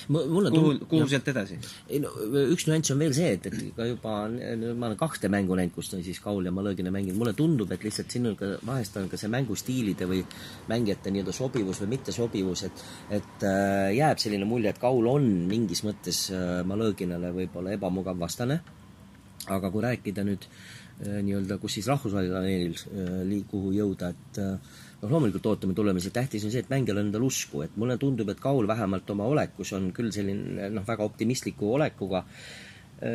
mulle 0.09 0.51
kuhu, 0.51 0.73
kuhu 0.91 1.09
sealt 1.11 1.29
edasi? 1.33 1.59
ei 1.89 2.01
no 2.03 2.11
üks 2.43 2.67
nüanss 2.69 2.93
on 2.95 3.01
veel 3.03 3.15
see, 3.17 3.33
et, 3.37 3.49
et 3.51 3.57
ka 3.77 3.87
juba 3.89 4.15
ma 4.29 4.89
olen 4.89 4.99
kahte 5.01 5.31
mängu 5.33 5.59
näinud, 5.59 5.75
kus 5.75 5.93
on 5.97 6.05
siis 6.07 6.21
Kaul 6.23 6.49
ja 6.49 6.55
Malõgina 6.55 6.93
mänginud, 6.95 7.19
mulle 7.21 7.35
tundub, 7.39 7.73
et 7.75 7.85
lihtsalt 7.87 8.13
siin 8.13 8.31
on 8.31 8.39
ka, 8.39 8.53
vahest 8.67 8.97
on 9.01 9.11
ka 9.13 9.21
see 9.21 9.31
mängustiilide 9.33 10.09
või 10.11 10.23
mängijate 10.71 11.13
nii-öelda 11.15 11.35
sobivus 11.37 11.83
või 11.85 11.93
mittesobivus, 11.97 12.65
et 12.69 12.87
et 13.21 13.47
äh, 13.47 13.93
jääb 13.97 14.23
selline 14.23 14.49
mulje, 14.49 14.73
et 14.73 14.83
Kaul 14.83 15.07
on 15.11 15.29
mingis 15.51 15.85
mõttes 15.87 16.27
äh, 16.35 16.63
Malõginale 16.67 17.33
võib-olla 17.37 17.77
ebamugav 17.77 18.19
vastane, 18.21 18.61
aga 19.53 19.71
kui 19.71 19.85
rääkida 19.85 20.25
nüüd 20.27 20.49
äh, 20.49 21.21
nii-öelda, 21.23 21.61
kus 21.63 21.79
siis 21.79 21.89
rahvusvahelisel 21.93 22.41
areenil 22.41 23.47
kuhu 23.51 23.75
jõuda, 23.77 24.13
et 24.15 24.43
äh, 24.43 24.83
noh, 25.03 25.11
loomulikult 25.11 25.47
ootame 25.53 25.75
tulemusi, 25.77 26.13
tähtis 26.15 26.45
on 26.47 26.55
see, 26.55 26.65
et 26.65 26.71
mängijal 26.73 27.01
on 27.01 27.11
endal 27.11 27.27
usku, 27.27 27.63
et 27.67 27.77
mulle 27.77 27.99
tundub, 28.01 28.31
et 28.33 28.41
Kaul 28.41 28.69
vähemalt 28.69 29.11
oma 29.15 29.29
olekus 29.33 29.73
on 29.77 29.91
küll 29.97 30.13
selline 30.15 30.71
noh, 30.73 30.87
väga 30.87 31.05
optimistliku 31.05 31.75
olekuga, 31.77 32.25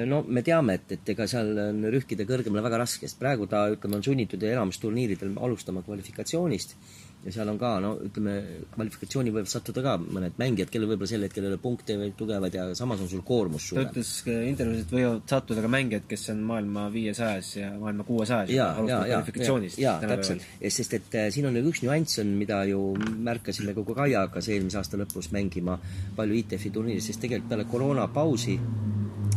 no 0.05 0.21
me 0.27 0.43
teame, 0.45 0.77
et, 0.77 0.91
et 0.97 1.13
ega 1.15 1.25
seal 1.29 1.55
on 1.57 1.85
rühkida 1.93 2.27
kõrgemale 2.29 2.61
väga 2.67 2.83
raske, 2.83 3.07
sest 3.09 3.19
praegu 3.21 3.47
ta, 3.49 3.63
ütleme, 3.73 3.97
on 3.97 4.05
sunnitud 4.05 4.43
enamus 4.45 4.77
turniiridel 4.81 5.33
alustama 5.41 5.81
kvalifikatsioonist 5.85 6.77
ja 7.25 7.33
seal 7.35 7.49
on 7.51 7.57
ka, 7.61 7.71
no 7.83 7.91
ütleme, 8.01 8.35
kvalifikatsiooni 8.73 9.33
võivad 9.33 9.49
sattuda 9.51 9.83
ka 9.85 9.95
mõned 10.01 10.37
mängijad, 10.41 10.71
kellel 10.73 10.89
võib-olla 10.89 11.11
sel 11.11 11.25
hetkel 11.27 11.45
ei 11.45 11.51
ole 11.51 11.59
punkte 11.61 11.97
veel 11.99 12.15
tugevad 12.17 12.55
ja 12.57 12.65
samas 12.77 13.03
on 13.03 13.11
sul 13.11 13.21
koormus 13.27 13.67
ta 13.67 13.69
suurem. 13.69 13.91
ütles 13.91 14.13
ka 14.25 14.37
intervjuus, 14.49 14.85
et 14.85 14.95
võivad 14.95 15.35
sattuda 15.35 15.65
ka 15.65 15.71
mängijad, 15.75 16.07
kes 16.09 16.29
on 16.33 16.41
maailma 16.49 16.87
viiesajas 16.93 17.51
ja 17.59 17.71
maailma 17.77 18.07
kuuesajas 18.07 18.53
jaa, 18.55 18.71
jaa, 18.79 18.87
jaa, 18.89 19.03
kvalifikatsioonist. 19.11 19.81
jaa, 19.81 19.97
täpselt. 20.01 20.47
sest 20.79 20.97
et 20.97 21.19
äh, 21.21 21.29
siin 21.35 21.49
on 21.51 21.61
üks 21.61 21.83
nüanss 21.85 22.23
on, 22.23 22.33
mida 22.41 22.63
ju 22.69 22.81
märkasime, 22.97 23.75
kui 23.77 23.97
Kaia 24.01 24.25
hakkas 24.25 24.49
eelmise 24.49 24.79
aasta 24.81 24.97
lõpus 24.97 25.29
mängima 25.35 25.77
palju 26.17 26.41
ITF-i 26.41 26.73
turniiris, 26.73 27.11
sest 27.11 27.21
tegelikult 27.21 27.51
peale 27.51 27.69
koroonapausi 27.69 28.57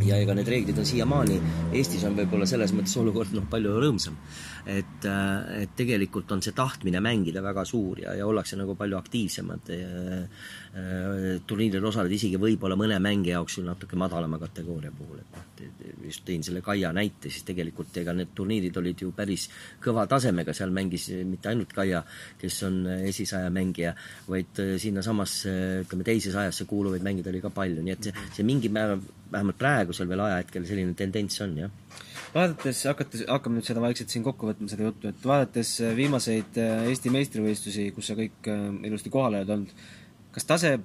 ja 0.03 0.19
ega 0.21 0.35
need 0.37 0.49
reeglid 0.51 0.79
on 0.81 0.89
siiamaani, 0.89 1.37
Eestis 1.77 2.05
on 2.09 2.17
võib-olla 2.19 2.47
selles 2.49 2.73
mõttes 2.77 2.97
olukord 3.01 3.35
noh, 3.37 3.47
palju 3.51 3.77
rõõmsam. 3.83 4.17
Et, 4.67 5.05
äh, 5.05 5.63
et 5.63 5.73
tegelikult 5.77 6.31
on 6.33 6.43
see 6.45 6.55
tahtmine 6.57 7.01
mängida 7.05 7.43
väga 7.45 7.65
suur 7.69 8.01
ja, 8.01 8.15
ja 8.17 8.27
ollakse 8.27 8.57
nagu 8.57 8.77
palju 8.79 8.97
aktiivsemad 8.97 9.73
äh, 9.75 10.45
turniiridel 11.47 11.85
osaleda, 11.91 12.17
isegi 12.17 12.41
võib-olla 12.41 12.77
mõne 12.79 12.97
mängija 13.03 13.39
jaoks 13.39 13.61
natuke 13.63 13.99
madalama 14.01 14.41
kategooria 14.43 14.91
puhul, 14.97 15.21
et 15.21 15.37
noh, 15.37 15.45
just 16.09 16.25
tõin 16.27 16.43
selle 16.45 16.65
Kaia 16.65 16.91
näite, 16.97 17.31
siis 17.31 17.45
tegelikult 17.47 17.95
ega 18.01 18.15
need 18.17 18.33
turniirid 18.35 18.77
olid 18.81 19.05
ju 19.05 19.13
päris 19.17 19.47
kõva 19.85 20.07
tasemega, 20.11 20.55
seal 20.57 20.73
mängis 20.75 21.11
mitte 21.29 21.53
ainult 21.53 21.77
Kaia, 21.77 22.01
kes 22.41 22.63
on 22.67 22.81
esisaja 22.97 23.53
mängija, 23.55 23.93
vaid 24.31 24.65
äh, 24.65 24.75
sinnasamasse, 24.81 25.55
ütleme, 25.85 26.09
teise 26.09 26.33
sajasse 26.33 26.67
kuuluvaid 26.71 27.05
mängijaid 27.05 27.31
oli 27.35 27.45
ka 27.45 27.53
palju, 27.55 27.85
nii 27.85 27.97
et 27.99 28.09
see, 28.09 28.27
see 28.39 28.49
mingil 28.49 28.73
määral, 28.75 29.05
vähemalt 29.31 29.61
praegusel 29.61 30.09
veel 30.09 30.25
ajahetkel 30.25 30.67
selline 30.69 30.97
tendents 30.97 31.41
on, 31.45 31.57
jah 31.67 32.13
vaadates, 32.35 32.83
hakates, 32.89 33.25
hakkame 33.31 33.59
nüüd 33.59 33.69
seda 33.69 33.83
vaikselt 33.85 34.13
siin 34.13 34.25
kokku 34.27 34.49
võtma, 34.51 34.69
seda 34.71 34.89
juttu, 34.89 35.11
et 35.11 35.27
vaadates 35.29 35.77
äh, 35.85 35.95
viimaseid 35.99 36.59
äh, 36.61 36.89
Eesti 36.91 37.13
meistrivõistlusi, 37.15 37.89
kus 37.95 38.11
sa 38.11 38.19
kõik 38.19 38.51
äh, 38.51 38.67
ilusti 38.89 39.13
kohal 39.15 39.39
oled 39.39 39.53
olnud, 39.55 39.85
kas 40.35 40.49
tase 40.49 40.77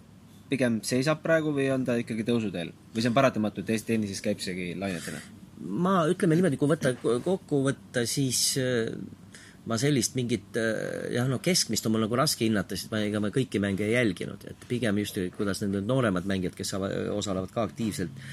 pigem 0.50 0.79
seisab 0.86 1.24
praegu 1.24 1.53
või 1.53 1.70
on 1.74 1.86
ta 1.86 1.98
ikkagi 2.00 2.25
tõusuteel? 2.27 2.74
või 2.94 3.03
see 3.03 3.12
on 3.12 3.18
paratamatu, 3.18 3.63
et 3.63 3.74
Eesti 3.75 3.96
tennises 3.96 4.22
käib 4.25 4.44
seegi 4.46 4.72
lainetena? 4.77 5.22
ma, 5.60 6.03
ütleme 6.10 6.38
niimoodi, 6.38 6.60
kui 6.60 6.70
võtta 6.70 6.94
kokku 7.01 7.63
võtta, 7.65 8.06
siis 8.08 8.53
ma 9.70 9.77
sellist 9.77 10.15
mingit 10.15 10.56
jah, 11.12 11.27
no 11.29 11.41
keskmist 11.44 11.86
on 11.86 11.94
mul 11.94 12.06
nagu 12.06 12.18
raske 12.18 12.46
hinnata, 12.46 12.77
sest 12.79 12.94
ma, 12.94 13.01
ega 13.06 13.20
ma 13.22 13.34
kõiki 13.34 13.60
mänge 13.62 13.84
ei 13.86 13.98
jälginud, 13.98 14.46
et 14.50 14.63
pigem 14.70 15.01
just, 15.01 15.20
kuidas 15.36 15.62
need 15.65 15.84
nooremad 15.86 16.29
mängijad, 16.29 16.56
kes 16.58 16.72
saavad, 16.74 16.96
osalevad 17.12 17.51
ka 17.53 17.68
aktiivselt, 17.68 18.24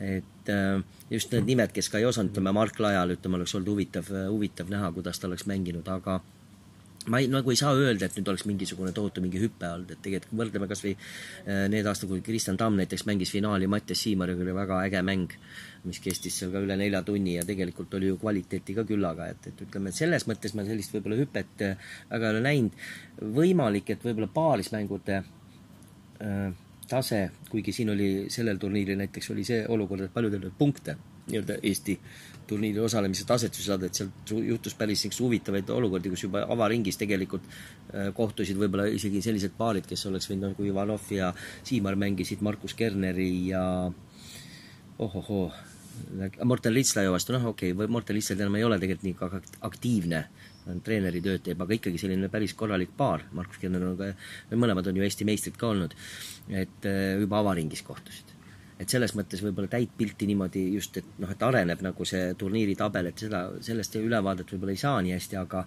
et 0.00 0.48
äh, 0.48 0.82
just 1.10 1.32
need 1.34 1.48
nimed, 1.50 1.72
kes 1.76 1.90
ka 1.92 2.00
ei 2.00 2.08
osanud, 2.08 2.32
ütleme, 2.32 2.52
Mark 2.56 2.78
Lajal, 2.80 3.16
ütleme, 3.16 3.40
oleks 3.40 3.54
olnud 3.54 3.74
huvitav, 3.74 4.12
huvitav 4.30 4.72
näha, 4.72 4.92
kuidas 4.96 5.20
ta 5.20 5.28
oleks 5.28 5.46
mänginud, 5.50 5.88
aga 5.92 6.20
ma 7.08 7.18
ei, 7.18 7.28
nagu 7.32 7.50
ei 7.52 7.56
saa 7.56 7.72
öelda, 7.76 8.06
et 8.06 8.16
nüüd 8.18 8.28
oleks 8.28 8.44
mingisugune 8.48 8.92
tohutu 8.96 9.22
mingi 9.24 9.40
hüpe 9.40 9.68
olnud, 9.70 9.88
et 9.94 10.02
tegelikult 10.04 10.32
kui 10.32 10.40
võrdleme 10.42 10.68
kas 10.68 10.82
või 10.84 10.92
äh, 10.92 11.64
need 11.72 11.88
aastad, 11.88 12.10
kui 12.10 12.20
Kristjan 12.24 12.58
Tamm 12.60 12.76
näiteks 12.80 13.06
mängis 13.08 13.32
finaali 13.32 13.68
Mattias 13.70 14.02
Siimariga, 14.04 14.44
oli 14.44 14.54
väga 14.56 14.82
äge 14.84 15.02
mäng, 15.06 15.36
mis 15.88 16.00
kestis 16.04 16.36
seal 16.40 16.52
ka 16.52 16.60
üle 16.60 16.76
nelja 16.76 17.00
tunni 17.06 17.38
ja 17.38 17.44
tegelikult 17.48 17.94
oli 17.96 18.10
ju 18.10 18.18
kvaliteeti 18.20 18.76
ka 18.76 18.84
küllaga, 18.88 19.30
et, 19.32 19.48
et 19.48 19.62
ütleme, 19.64 19.92
et 19.92 19.96
selles 19.96 20.26
mõttes 20.28 20.56
ma 20.56 20.66
sellist 20.68 20.96
võib-olla 20.96 21.20
hüpet 21.22 21.64
äh, 21.64 21.92
väga 22.10 22.28
ei 22.28 22.36
ole 22.36 22.42
näinud. 22.44 22.82
võimalik, 23.40 23.94
et 23.94 24.04
võib-olla 24.04 24.28
paarismängude 24.36 25.22
äh, 25.22 26.50
tase, 26.90 27.22
kuigi 27.50 27.72
siin 27.72 27.94
oli 27.94 28.10
sellel 28.32 28.58
turniiril 28.58 28.98
näiteks 28.98 29.30
oli 29.34 29.46
see 29.46 29.62
olukord, 29.68 30.04
et 30.06 30.14
paljudel 30.14 30.48
oli 30.48 30.58
punkte 30.58 30.96
nii-öelda 31.30 31.60
Eesti 31.62 31.96
turniiri 32.50 32.82
osalemise 32.82 33.24
taset 33.26 33.54
sa 33.54 33.62
saad, 33.62 33.84
et 33.86 33.94
sealt 33.94 34.32
juhtus 34.34 34.74
päris 34.74 35.04
niisuguseid 35.04 35.24
huvitavaid 35.26 35.70
olukordi, 35.70 36.10
kus 36.10 36.24
juba 36.26 36.42
avaringis 36.50 36.98
tegelikult 36.98 37.46
äh, 37.46 38.10
kohtusid 38.16 38.58
võib-olla 38.58 38.88
isegi 38.90 39.22
sellised 39.22 39.54
paarid, 39.58 39.86
kes 39.86 40.06
oleks 40.10 40.30
võinud, 40.30 40.50
nagu 40.50 40.66
Ivanov 40.66 41.10
ja 41.14 41.32
Siimar 41.62 41.98
mängisid 42.00 42.42
Markus 42.42 42.74
Kerneri 42.74 43.30
ja 43.52 43.62
ohohoo, 45.00 45.50
Morten 46.44 46.74
Litslaja 46.74 47.12
vastu, 47.12 47.36
noh 47.36 47.52
okei 47.52 47.74
okay,, 47.74 47.90
Morten 47.92 48.18
Litslaj 48.18 48.40
enam 48.40 48.58
ei 48.58 48.66
ole 48.66 48.80
tegelikult 48.82 49.06
nii 49.06 49.52
aktiivne, 49.68 50.24
treeneri 50.84 51.22
tööd 51.24 51.44
teeb, 51.44 51.62
aga 51.62 51.76
ikkagi 51.76 52.00
selline 52.00 52.28
päris 52.32 52.54
korralik 52.58 52.92
paar, 52.96 53.24
Markus 53.36 53.60
Kerner 53.62 53.86
on 53.88 53.96
ka, 53.98 54.10
mõlemad 54.54 54.90
on 54.90 55.00
ju 55.00 55.06
Eesti 55.06 55.28
meistrid 55.28 55.56
ka 55.60 55.70
olnud, 55.72 55.96
et 56.48 56.90
äh, 56.90 57.16
juba 57.22 57.40
avaringis 57.40 57.82
kohtusid 57.86 58.36
et 58.80 58.88
selles 58.88 59.12
mõttes 59.12 59.42
võib-olla 59.44 59.68
täit 59.68 59.90
pilti 59.96 60.24
niimoodi 60.30 60.62
just, 60.72 60.96
et 60.96 61.18
noh, 61.20 61.30
et 61.30 61.42
areneb 61.44 61.82
nagu 61.84 62.06
see 62.08 62.32
turniiri 62.40 62.76
tabel, 62.78 63.10
et 63.10 63.24
seda, 63.26 63.42
sellest 63.64 63.98
ülevaadet 64.00 64.54
võib-olla 64.54 64.72
ei 64.76 64.80
saa 64.80 65.02
nii 65.04 65.12
hästi, 65.12 65.36
aga 65.36 65.64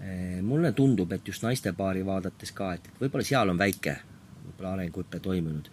eh, 0.00 0.40
mulle 0.42 0.72
tundub, 0.74 1.14
et 1.14 1.30
just 1.30 1.46
naistepaari 1.46 2.02
vaadates 2.06 2.50
ka, 2.56 2.72
et 2.74 2.90
võib-olla 2.98 3.28
seal 3.28 3.54
on 3.54 3.60
väike 3.60 3.94
võib-olla 4.44 4.74
arenguhüpe 4.78 5.20
toimunud. 5.22 5.70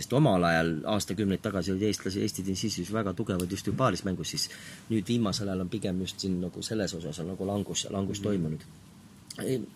Sest 0.00 0.12
omal 0.16 0.44
ajal, 0.48 0.70
aastakümneid 0.94 1.42
tagasi 1.44 1.74
olid 1.74 1.84
eestlasi, 1.90 2.22
Eesti 2.24 2.44
tennisistis 2.46 2.92
väga 2.92 3.12
tugevad 3.16 3.50
just 3.52 3.66
ju 3.68 3.74
paarismängus, 3.76 4.32
siis 4.32 4.46
nüüd 4.88 5.08
viimasel 5.08 5.50
ajal 5.50 5.66
on 5.66 5.72
pigem 5.72 6.00
just 6.04 6.22
siin 6.24 6.38
nagu 6.40 6.62
selles 6.64 6.94
osas 6.96 7.20
on 7.20 7.28
nagu 7.34 7.48
langus, 7.48 7.86
langus 7.92 8.22
toimunud. 8.24 8.64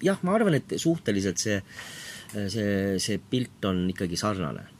jah, 0.02 0.18
ma 0.22 0.34
arvan, 0.34 0.56
et 0.58 0.74
suhteliselt 0.76 1.40
see, 1.40 1.58
see, 2.32 2.72
see 3.00 3.20
pilt 3.30 3.64
on 3.68 3.84
ikkagi 3.92 4.16
sarnane. 4.20 4.70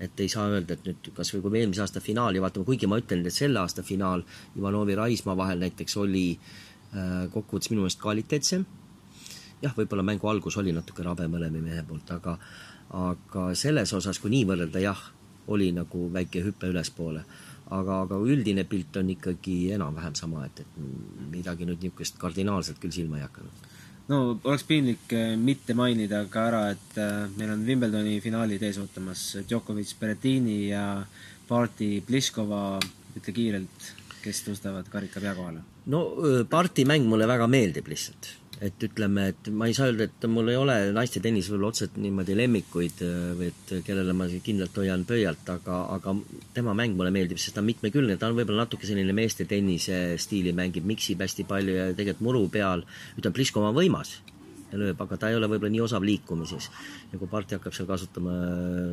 Et 0.00 0.20
ei 0.24 0.30
saa 0.32 0.46
öelda, 0.48 0.74
et 0.74 0.86
nüüd 0.86 1.10
kas 1.16 1.32
või 1.34 1.42
kui 1.44 1.52
me 1.52 1.60
eelmise 1.60 1.82
aasta 1.84 2.00
finaali 2.00 2.40
vaatame, 2.40 2.64
kuigi 2.64 2.88
ma 2.88 2.96
ütlen, 3.00 3.24
et 3.26 3.36
selle 3.36 3.60
aasta 3.60 3.82
finaal 3.84 4.22
Ivanovi 4.56 4.96
Raismaa 4.96 5.36
vahel 5.36 5.60
näiteks 5.60 5.96
oli 6.00 6.24
äh, 6.32 7.26
kokkuvõttes 7.32 7.72
minu 7.72 7.84
meelest 7.84 8.00
kvaliteetsem, 8.00 8.64
jah, 9.60 9.74
võib-olla 9.76 10.04
mängu 10.06 10.30
algus 10.30 10.56
oli 10.60 10.72
natuke 10.72 11.04
rabe 11.04 11.26
mõlema 11.28 11.60
mehe 11.60 11.84
poolt, 11.86 12.14
aga 12.16 12.38
aga 12.90 13.50
selles 13.54 13.92
osas, 13.94 14.18
kui 14.18 14.32
nii 14.32 14.46
võrrelda, 14.48 14.82
jah, 14.82 15.00
oli 15.50 15.70
nagu 15.74 16.08
väike 16.12 16.42
hüpe 16.46 16.70
ülespoole. 16.70 17.24
aga, 17.70 18.00
aga 18.02 18.16
üldine 18.26 18.64
pilt 18.66 18.96
on 18.98 19.10
ikkagi 19.12 19.70
enam-vähem 19.76 20.14
sama, 20.18 20.42
et, 20.46 20.64
et 20.64 20.78
midagi 21.30 21.66
nüüd 21.68 21.84
niisugust 21.84 22.16
kardinaalselt 22.18 22.80
küll 22.82 22.90
silma 22.90 23.20
ei 23.20 23.22
hakanud 23.22 23.68
no 24.10 24.18
oleks 24.42 24.64
piinlik 24.66 25.12
äh, 25.14 25.36
mitte 25.38 25.76
mainida 25.78 26.24
ka 26.32 26.48
ära, 26.48 26.64
et 26.74 26.98
äh, 26.98 27.28
meil 27.38 27.52
on 27.54 27.62
Wimbledoni 27.66 28.16
finaalid 28.24 28.62
ees 28.66 28.80
ootamas, 28.82 29.22
Djokovic, 29.46 29.94
Berrettini 30.00 30.58
ja 30.72 31.04
Parti 31.46 32.00
Pliskova, 32.06 32.80
ütle 33.14 33.36
kiirelt, 33.36 33.90
kes 34.24 34.42
tõstavad 34.48 34.90
karika 34.90 35.22
pea 35.22 35.36
kohale? 35.38 35.62
no 35.94 36.02
Parti 36.50 36.84
mäng 36.88 37.06
mulle 37.06 37.30
väga 37.30 37.46
meeldib 37.50 37.86
lihtsalt 37.90 38.34
et 38.60 38.84
ütleme, 38.84 39.28
et 39.32 39.48
ma 39.56 39.68
ei 39.70 39.76
saa 39.76 39.88
öelda, 39.88 40.06
et 40.08 40.26
mul 40.28 40.50
ei 40.52 40.58
ole 40.60 40.74
naiste 40.92 41.22
tennis 41.24 41.48
võib-olla 41.48 41.70
otseselt 41.72 41.96
niimoodi 42.00 42.36
lemmikuid 42.36 43.04
või 43.38 43.48
et 43.48 43.72
kellele 43.86 44.14
ma 44.16 44.26
kindlalt 44.44 44.80
hoian 44.82 45.06
pöialt, 45.08 45.48
aga, 45.54 45.78
aga 45.96 46.14
tema 46.56 46.74
mäng 46.76 46.98
mulle 46.98 47.12
meeldib, 47.14 47.40
sest 47.40 47.56
ta 47.56 47.64
on 47.64 47.70
mitmekülgne, 47.70 48.18
ta 48.20 48.28
on 48.28 48.36
võib-olla 48.36 48.66
natuke 48.66 48.88
selline 48.88 49.16
meeste 49.16 49.48
tennise 49.48 50.18
stiili, 50.20 50.52
mängib, 50.56 50.84
miksib 50.88 51.24
hästi 51.24 51.48
palju 51.48 51.78
ja 51.78 51.88
tegelikult 51.94 52.26
muru 52.28 52.44
peal, 52.52 52.84
ütleme, 53.16 53.38
Pliskova 53.40 53.72
on 53.72 53.80
võimas 53.80 54.18
ja 54.70 54.78
lööb, 54.78 55.00
aga 55.02 55.18
ta 55.18 55.30
ei 55.30 55.36
ole 55.38 55.48
võib-olla 55.50 55.72
nii 55.74 55.82
osav 55.84 56.04
liikumises. 56.06 56.68
ja 57.12 57.18
kui 57.18 57.28
parti 57.30 57.56
hakkab 57.56 57.74
seal 57.74 57.88
kasutama 57.88 58.34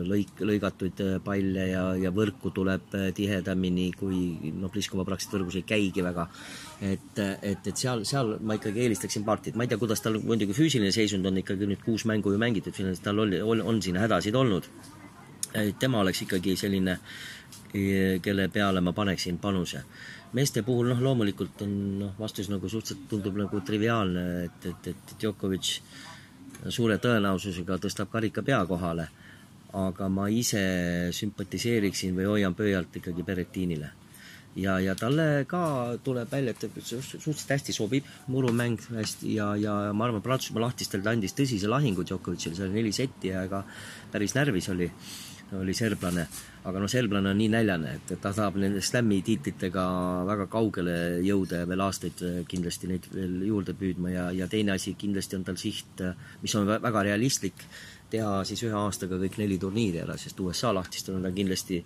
lõik, 0.10 0.41
lõigatuid 0.41 1.03
palle 1.25 1.67
ja, 1.69 1.84
ja 2.01 2.12
võrku 2.13 2.51
tuleb 2.55 2.98
tihedamini, 3.15 3.91
kui 3.98 4.51
noh, 4.57 4.72
Pliskova 4.74 5.05
praktiliselt 5.07 5.38
võrgus 5.38 5.60
ei 5.60 5.67
käigi 5.67 6.03
väga, 6.05 6.27
et, 6.81 7.22
et, 7.22 7.72
et 7.72 7.74
seal, 7.77 8.03
seal 8.10 8.36
ma 8.41 8.57
ikkagi 8.57 8.86
eelistaksin 8.86 9.25
partit, 9.27 9.55
ma 9.55 9.65
ei 9.65 9.72
tea, 9.72 9.81
kuidas 9.81 10.03
tal 10.03 10.19
muidugi 10.19 10.57
füüsiline 10.57 10.91
seisund 10.96 11.25
on 11.29 11.41
ikkagi 11.43 11.69
nüüd 11.69 11.86
kuus 11.86 12.07
mängu 12.10 12.34
ju 12.34 12.41
mängitud, 12.41 12.78
tal 13.04 13.25
oli, 13.25 13.41
on, 13.41 13.62
on 13.62 13.82
siin 13.82 13.99
hädasid 14.02 14.36
olnud. 14.36 14.69
tema 15.80 15.99
oleks 16.04 16.21
ikkagi 16.21 16.56
selline, 16.60 16.97
kelle 18.21 18.49
peale 18.54 18.82
ma 18.82 18.91
paneksin 18.93 19.38
panuse 19.41 19.84
meeste 20.36 20.63
puhul 20.66 20.92
noh, 20.92 21.02
loomulikult 21.04 21.62
on 21.66 21.74
noh, 22.02 22.13
vastus 22.20 22.50
nagu 22.52 22.70
suhteliselt 22.70 23.08
tundub 23.12 23.38
nagu 23.40 23.62
triviaalne, 23.66 24.26
et, 24.48 24.66
et, 24.72 24.90
et 24.92 25.13
Djokovic 25.22 25.78
suure 26.74 26.98
tõenäosusega 27.02 27.78
tõstab 27.82 28.12
karika 28.12 28.44
pea 28.44 28.60
kohale, 28.68 29.08
aga 29.78 30.10
ma 30.10 30.28
ise 30.32 30.63
sümpatiseeriksin 31.16 32.16
või 32.18 32.28
hoian 32.32 32.56
pöialt 32.58 32.96
ikkagi 33.00 33.24
Berrettiinile. 33.24 33.92
ja, 34.58 34.80
ja 34.80 34.96
talle 34.96 35.46
ka 35.48 35.98
tuleb 36.04 36.32
välja, 36.32 36.52
et 36.52 36.82
suhteliselt 36.82 37.52
hästi 37.54 37.74
sobib, 37.74 38.06
murumäng 38.28 38.80
hästi 38.96 39.36
ja, 39.36 39.56
ja 39.56 39.76
ma 39.94 40.08
arvan, 40.08 40.22
Prantsusmaa 40.22 40.66
lahtistel 40.66 41.04
ta 41.04 41.13
andis 41.13 41.36
tõsise 41.38 41.70
lahingu 41.70 42.04
Djokovicile, 42.04 42.56
see 42.56 42.66
oli 42.66 42.80
neli 42.82 42.92
setti 42.92 43.30
ja 43.30 43.44
ega 43.46 43.63
päris 44.12 44.34
närvis 44.36 44.70
oli 44.74 44.90
oli 45.55 45.73
serblane, 45.77 46.25
aga 46.67 46.79
noh, 46.81 46.89
serblane 46.91 47.31
on 47.31 47.38
nii 47.39 47.49
näljane, 47.53 47.93
et, 47.99 48.12
et 48.12 48.21
ta 48.21 48.33
tahab 48.36 48.57
nende 48.60 48.81
slam'i 48.83 49.21
tiitlitega 49.25 49.83
väga 50.27 50.47
kaugele 50.51 50.95
jõuda 51.23 51.62
ja 51.62 51.69
veel 51.69 51.83
aastaid 51.86 52.23
äh, 52.27 52.39
kindlasti 52.49 52.89
neid 52.91 53.07
veel 53.13 53.38
juurde 53.47 53.75
püüdma. 53.77 54.12
Ja, 54.12 54.29
ja 54.36 54.47
teine 54.51 54.75
asi 54.75 54.97
kindlasti 54.99 55.39
on 55.39 55.45
tal 55.47 55.60
siht, 55.62 56.01
äh, 56.03 56.17
mis 56.43 56.55
on 56.60 56.67
väga 56.67 57.05
realistlik, 57.07 57.67
teha 58.12 58.41
siis 58.47 58.63
ühe 58.63 58.75
aastaga 58.75 59.19
kõik 59.19 59.39
neli 59.39 59.60
turniiri 59.60 60.03
ära, 60.03 60.17
sest 60.19 60.39
USA 60.39 60.73
lahtistel 60.75 61.17
on 61.17 61.27
ta 61.27 61.31
kindlasti 61.36 61.81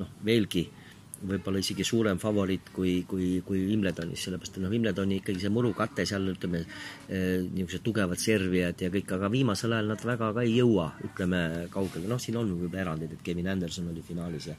noh, 0.00 0.12
veelgi 0.24 0.66
äh, 0.66 0.85
võib-olla 1.22 1.62
isegi 1.62 1.84
suurem 1.86 2.18
favoriit 2.20 2.72
kui, 2.74 2.98
kui, 3.08 3.40
kui 3.46 3.62
Wimbledonis, 3.70 4.26
sellepärast 4.26 4.58
et 4.58 4.64
noh, 4.64 4.72
Wimbledoni 4.72 5.20
ikkagi 5.22 5.46
see 5.46 5.52
murukate 5.54 6.04
seal 6.08 6.28
ütleme 6.34 6.60
eh,, 6.62 7.40
niisugused 7.44 7.86
tugevad 7.86 8.20
servijad 8.20 8.84
ja 8.84 8.90
kõik, 8.92 9.16
aga 9.16 9.30
viimasel 9.32 9.76
ajal 9.76 9.94
nad 9.94 10.04
väga 10.10 10.32
ka 10.36 10.44
ei 10.44 10.58
jõua, 10.58 10.90
ütleme, 11.08 11.40
kaugele, 11.72 12.10
noh, 12.10 12.20
siin 12.20 12.36
on 12.42 12.52
võib-olla 12.52 12.84
erandeid, 12.84 13.16
et 13.16 13.24
Kevin 13.24 13.48
Anderson 13.54 13.88
oli 13.94 14.04
finaalis 14.04 14.52
ja 14.52 14.58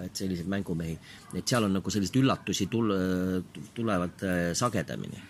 et 0.00 0.16
selliseid 0.16 0.48
mängumehi, 0.48 0.94
et 1.36 1.44
seal 1.44 1.66
on 1.66 1.74
nagu 1.76 1.92
selliseid 1.92 2.22
üllatusi 2.22 2.70
tul-, 2.72 2.94
tulevad 3.76 4.24
eh, 4.24 4.38
sagedamini 4.56 5.20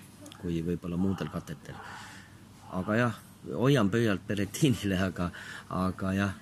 kui 0.40 0.62
võib-olla 0.64 0.98
muudel 1.00 1.30
katetel. 1.32 1.76
aga 2.70 2.96
jah, 2.96 3.14
hoian 3.58 3.90
pöialt 3.90 4.26
Berrettinile, 4.26 4.98
aga, 5.08 5.30
aga 5.74 6.12
jah, 6.14 6.34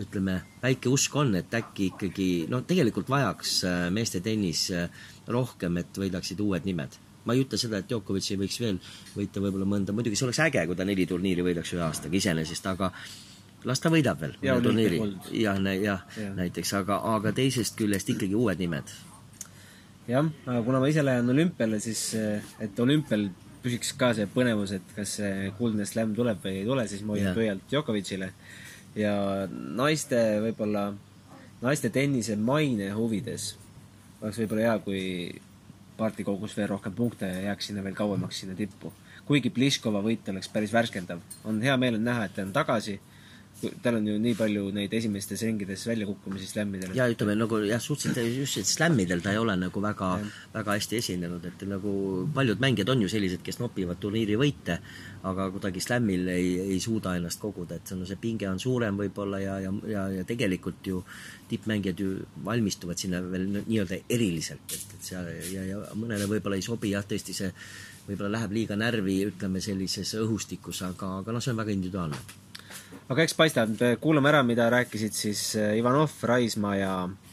ütleme, 0.00 0.40
väike 0.62 0.90
usk 0.90 1.14
on, 1.16 1.34
et 1.38 1.52
äkki 1.54 1.90
ikkagi 1.92 2.28
no 2.50 2.62
tegelikult 2.66 3.10
vajaks 3.12 3.56
äh, 3.68 3.82
meeste 3.94 4.20
tennis 4.24 4.66
äh, 4.74 4.88
rohkem, 5.30 5.78
et 5.82 6.00
võidaksid 6.00 6.40
uued 6.42 6.66
nimed. 6.66 6.98
ma 7.24 7.32
ei 7.32 7.40
ütle 7.40 7.56
seda, 7.56 7.78
et 7.80 7.88
Djokovic 7.88 8.26
ei 8.34 8.40
võiks 8.42 8.58
veel 8.60 8.80
võita 9.14 9.40
võib-olla 9.40 9.68
mõnda, 9.68 9.94
muidugi 9.96 10.18
see 10.18 10.26
oleks 10.26 10.42
äge, 10.44 10.66
kui 10.68 10.76
ta 10.76 10.84
neli 10.84 11.06
turniiri 11.08 11.46
võidaks 11.46 11.72
ühe 11.72 11.84
aastaga 11.86 12.18
iseenesest, 12.18 12.66
aga 12.68 12.90
las 13.64 13.80
ta 13.80 13.92
võidab 13.92 14.20
veel 14.20 14.34
ja, 14.44 14.58
turniiri. 14.60 15.00
jah, 15.40 15.62
jah 15.62 16.04
ja. 16.20 16.28
näiteks, 16.36 16.74
aga, 16.82 17.00
aga 17.14 17.32
teisest 17.32 17.78
küljest 17.78 18.10
ikkagi 18.12 18.36
uued 18.36 18.60
nimed. 18.60 18.92
jah, 20.10 20.28
aga 20.44 20.60
kuna 20.66 20.82
ma 20.82 20.90
ise 20.92 21.06
lähen 21.06 21.30
olümpiale, 21.30 21.80
siis 21.80 22.10
et 22.60 22.80
olümpial 22.82 23.30
püsiks 23.64 23.94
ka 23.96 24.10
see 24.16 24.28
põnevus, 24.28 24.74
et 24.76 24.92
kas 24.96 25.16
see 25.22 25.48
kuldne 25.56 25.86
slam 25.88 26.12
tuleb 26.16 26.42
või 26.44 26.58
ei 26.60 26.66
tule, 26.68 26.84
siis 26.90 27.06
ma 27.06 27.16
hoian 27.16 27.36
pöialt 27.36 27.64
Djokovicile 27.70 28.34
ja 28.96 29.14
naiste 29.50 30.20
võib-olla, 30.44 30.92
naiste 31.62 31.90
tennise 31.90 32.36
maine 32.36 32.90
huvides 32.94 33.54
oleks 34.24 34.40
võib-olla 34.40 34.68
hea, 34.68 34.76
kui 34.84 35.00
parti 35.98 36.24
kogus 36.26 36.54
veel 36.56 36.70
rohkem 36.72 36.94
punkte 36.96 37.28
ja 37.28 37.48
jääks 37.50 37.70
sinna 37.70 37.82
veel 37.84 37.96
kauemaks 37.96 38.40
sinna 38.42 38.56
tippu. 38.58 38.92
kuigi 39.24 39.50
Pliskova 39.50 40.02
võit 40.04 40.28
oleks 40.28 40.48
päris 40.52 40.72
värskendav. 40.72 41.20
on 41.44 41.62
hea 41.62 41.76
meel 41.76 41.94
on 41.94 42.04
näha, 42.04 42.24
et 42.24 42.34
ta 42.34 42.42
on 42.42 42.52
tagasi, 42.52 43.00
tal 43.82 43.94
on 43.96 44.06
ju 44.08 44.14
nii 44.18 44.34
palju 44.36 44.64
neid 44.74 44.92
esimestes 44.94 45.42
ringides 45.46 45.86
väljakukkumisi 45.86 46.46
slämmidel. 46.46 46.94
ja 46.96 47.06
ütleme 47.10 47.34
nagu 47.38 47.58
jah, 47.64 47.80
suhteliselt 47.80 48.36
just, 48.38 48.58
et 48.58 48.66
slämmidel 48.68 49.22
ta 49.22 49.32
ei 49.32 49.38
ole 49.38 49.56
nagu 49.56 49.82
väga, 49.82 50.10
väga 50.54 50.76
hästi 50.76 50.98
esinenud, 50.98 51.44
et 51.48 51.64
nagu 51.68 51.92
paljud 52.34 52.60
mängijad 52.60 52.90
on 52.94 53.02
ju 53.02 53.08
sellised, 53.08 53.42
kes 53.46 53.60
nopivad 53.62 54.00
turniiri 54.02 54.36
võite, 54.40 54.78
aga 55.22 55.48
kuidagi 55.54 55.80
slämmil 55.80 56.28
ei, 56.34 56.50
ei 56.74 56.80
suuda 56.80 57.14
ennast 57.16 57.40
koguda, 57.40 57.78
et 57.78 57.88
see 57.88 57.96
on, 57.98 58.04
see 58.08 58.20
pinge 58.20 58.48
on 58.50 58.60
suurem 58.60 58.98
võib-olla 59.00 59.40
ja, 59.40 59.58
ja, 59.62 59.72
ja, 59.88 60.04
ja 60.18 60.28
tegelikult 60.28 60.86
ju 60.90 61.02
tippmängijad 61.48 62.00
ju 62.00 62.14
valmistuvad 62.44 63.00
sinna 63.00 63.22
veel 63.22 63.48
nii-öelda 63.56 64.02
eriliselt, 64.10 64.66
et, 64.72 64.94
et 64.98 65.10
seal 65.12 65.30
ja, 65.54 65.66
ja 65.72 65.82
mõnele 65.94 66.28
võib-olla 66.30 66.60
ei 66.60 66.66
sobi 66.66 66.94
jah, 66.94 67.06
tõesti 67.06 67.36
see 67.36 67.52
võib-olla 68.04 68.34
läheb 68.36 68.52
liiga 68.52 68.76
närvi, 68.76 69.20
ütleme 69.30 69.62
sellises 69.64 70.16
õhustikus, 70.20 70.82
aga, 70.84 71.20
aga 71.22 71.32
noh, 71.32 71.44
see 71.44 71.54
on 71.54 71.62
väga 71.62 71.72
individuaalne 71.72 72.42
aga 73.08 73.24
eks 73.24 73.34
paistab, 73.36 73.74
kuulame 74.00 74.30
ära, 74.30 74.42
mida 74.46 74.70
rääkisid 74.72 75.12
siis 75.16 75.42
eh, 75.60 75.76
Ivanov, 75.78 76.12
Raismaa 76.22 76.76
ja 76.76 76.92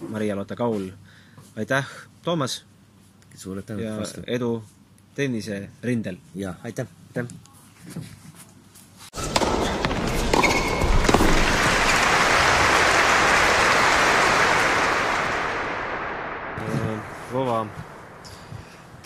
Maria-Lotta 0.09 0.55
Kaul. 0.55 0.89
aitäh, 1.55 1.87
Toomas! 2.23 2.65
suured 3.35 3.63
tänud 3.63 3.83
ja 3.83 3.95
vastu. 3.97 4.21
edu 4.27 4.63
tenniserindel! 5.15 6.17
jaa, 6.35 6.55
aitäh! 6.63 6.87
aitäh! 7.15 7.25
Vova, 17.31 17.63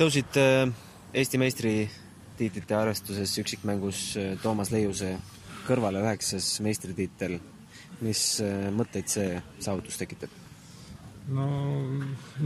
tõusid 0.02 0.42
eh, 0.42 0.74
Eesti 1.14 1.38
meistritiitlite 1.38 2.74
arvestuses 2.76 3.38
üksikmängus 3.38 4.00
eh, 4.18 4.34
Toomas 4.42 4.74
Leiuse 4.74 5.14
kõrvale 5.68 6.02
üheksas 6.04 6.56
meistritiitel. 6.66 7.40
mis 8.06 8.22
äh, 8.44 8.68
mõtteid 8.76 9.08
see 9.08 9.38
saavutus 9.60 9.98
tekitab? 9.98 10.30
no 11.32 11.46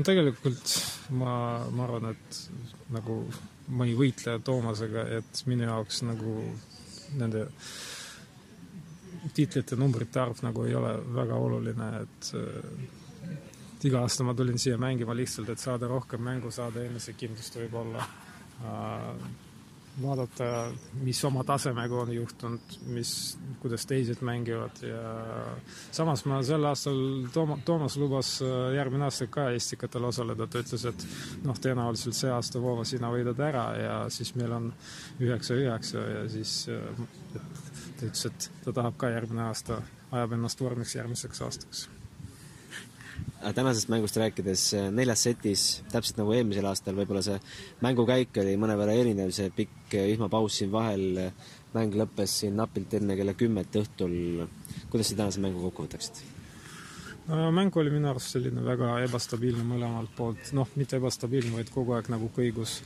tegelikult 0.06 0.76
ma, 1.12 1.34
ma 1.74 1.84
arvan, 1.88 2.14
et 2.14 2.38
nagu 2.96 3.24
ma 3.76 3.86
ei 3.86 3.96
võitle 3.98 4.38
Toomasega, 4.46 5.08
et 5.20 5.42
minu 5.50 5.66
jaoks 5.68 6.04
nagu 6.08 6.36
nende 7.20 7.48
tiitlite 9.36 9.76
numbrite 9.76 10.22
arv 10.22 10.40
nagu 10.46 10.64
ei 10.66 10.78
ole 10.78 10.94
väga 11.16 11.42
oluline, 11.48 11.90
et 12.06 12.32
et 13.80 13.86
iga 13.88 14.02
aasta 14.04 14.26
ma 14.28 14.34
tulin 14.36 14.60
siia 14.60 14.78
mängima 14.78 15.16
lihtsalt, 15.16 15.50
et 15.54 15.60
saada 15.60 15.88
rohkem 15.88 16.20
mängu, 16.24 16.52
saada 16.52 16.82
enesekindlust 16.84 17.56
võib-olla 17.62 18.04
äh, 18.04 19.22
vaadata, 20.02 20.72
mis 21.04 21.20
oma 21.28 21.44
tasemega 21.48 21.98
on 22.04 22.14
juhtunud, 22.14 22.78
mis, 22.94 23.12
kuidas 23.62 23.86
teised 23.90 24.24
mängivad 24.26 24.82
ja 24.86 25.02
samas 25.92 26.26
ma 26.30 26.40
sel 26.46 26.66
aastal, 26.70 27.00
Tooma-, 27.34 27.60
Toomas 27.66 27.98
lubas 28.02 28.32
äh, 28.46 28.56
järgmine 28.78 29.08
aasta 29.10 29.28
ka 29.32 29.50
Estikatel 29.56 30.10
osaleda, 30.10 30.48
ta 30.48 30.64
ütles, 30.64 30.88
et 30.90 31.06
noh, 31.46 31.60
tõenäoliselt 31.60 32.18
see 32.18 32.34
aasta, 32.34 32.62
Voova, 32.64 32.88
sina 32.88 33.12
võidad 33.14 33.40
ära 33.50 33.68
ja 33.80 34.00
siis 34.14 34.34
meil 34.40 34.56
on 34.56 34.72
üheksa-üheksa 35.20 36.08
ja 36.16 36.26
siis 36.32 36.58
äh, 36.74 37.06
ta 38.00 38.10
ütles, 38.10 38.26
et 38.32 38.52
ta 38.66 38.76
tahab 38.82 39.00
ka 39.00 39.14
järgmine 39.14 39.48
aasta, 39.50 39.82
ajab 40.12 40.38
ennast 40.40 40.62
vormiks 40.64 40.96
järgmiseks 41.00 41.48
aastaks 41.48 41.88
tänasest 43.56 43.90
mängust 43.90 44.18
rääkides, 44.20 44.74
äh, 44.74 44.90
neljas 44.92 45.24
setis, 45.24 45.66
täpselt 45.92 46.20
nagu 46.20 46.34
eelmisel 46.36 46.68
aastal, 46.70 46.98
võib-olla 46.98 47.22
see 47.24 47.38
mängukäik 47.84 48.36
oli 48.42 48.58
mõnevõrra 48.60 48.96
erinev, 49.00 49.32
see 49.36 49.52
pikk 49.56 49.96
äh, 49.96 50.10
vihmapaus 50.12 50.60
siin 50.60 50.72
vahel, 50.74 51.06
äh, 51.28 51.54
mäng 51.76 51.96
lõppes 51.96 52.40
siin 52.42 52.58
napilt 52.60 52.94
enne 52.98 53.16
kella 53.20 53.36
kümmet 53.38 53.80
õhtul. 53.80 54.48
kuidas 54.90 55.12
sa 55.12 55.22
tänase 55.22 55.42
mängu 55.44 55.64
kokku 55.68 55.88
võtaksid? 55.88 56.26
mäng 57.30 57.76
oli 57.78 57.92
minu 57.94 58.10
arust 58.10 58.34
selline 58.34 58.64
väga 58.66 58.96
ebastabiilne 59.06 59.62
mõlemalt 59.62 60.10
poolt, 60.18 60.50
noh, 60.58 60.66
mitte 60.80 60.98
ebastabiilne, 60.98 61.52
vaid 61.60 61.70
kogu 61.70 61.94
aeg 61.94 62.10
nagu 62.10 62.32
kõigus 62.34 62.80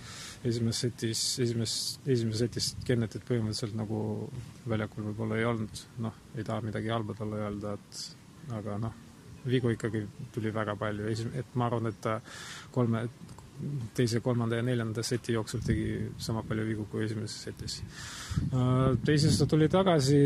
esimeses 0.44 0.84
setis, 0.84 1.22
esimeses, 1.40 1.78
esimeses 2.04 2.44
setis 2.44 2.68
Kennetit 2.84 3.24
põhimõtteliselt 3.30 3.78
nagu 3.80 4.28
väljakul 4.68 5.08
võib-olla 5.08 5.40
ei 5.40 5.48
olnud, 5.48 5.86
noh, 6.04 6.20
ei 6.36 6.44
taha 6.44 6.66
midagi 6.68 6.92
halba 6.92 7.16
talle 7.16 7.40
öelda, 7.40 7.78
et 7.80 8.52
aga 8.60 8.76
noh, 8.84 9.00
vigu 9.50 9.74
ikkagi 9.74 10.06
tuli 10.34 10.54
väga 10.54 10.76
palju, 10.80 11.12
et 11.40 11.56
ma 11.60 11.68
arvan, 11.68 11.90
et 11.92 12.00
ta 12.02 12.20
kolme, 12.72 13.04
teise, 13.96 14.20
kolmanda 14.24 14.60
ja 14.60 14.66
neljanda 14.66 15.04
seti 15.04 15.36
jooksul 15.36 15.62
tegi 15.66 15.88
sama 16.18 16.44
palju 16.48 16.66
vigu 16.68 16.88
kui 16.92 17.06
esimeses 17.06 17.44
setis. 17.48 17.82
Äh, 18.50 18.98
teises 19.06 19.38
ta 19.40 19.48
tuli 19.50 19.70
tagasi, 19.72 20.22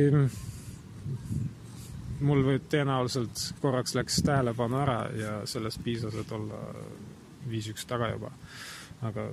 mul 2.28 2.44
või 2.46 2.62
tõenäoliselt 2.72 3.44
korraks 3.62 3.94
läks 3.98 4.22
tähelepanu 4.26 4.82
ära 4.82 5.00
ja 5.18 5.34
sellest 5.50 5.84
piisas, 5.86 6.16
et 6.18 6.32
olla 6.34 6.62
viis-üks 7.48 7.86
taga 7.88 8.12
juba. 8.14 8.32
aga 9.06 9.28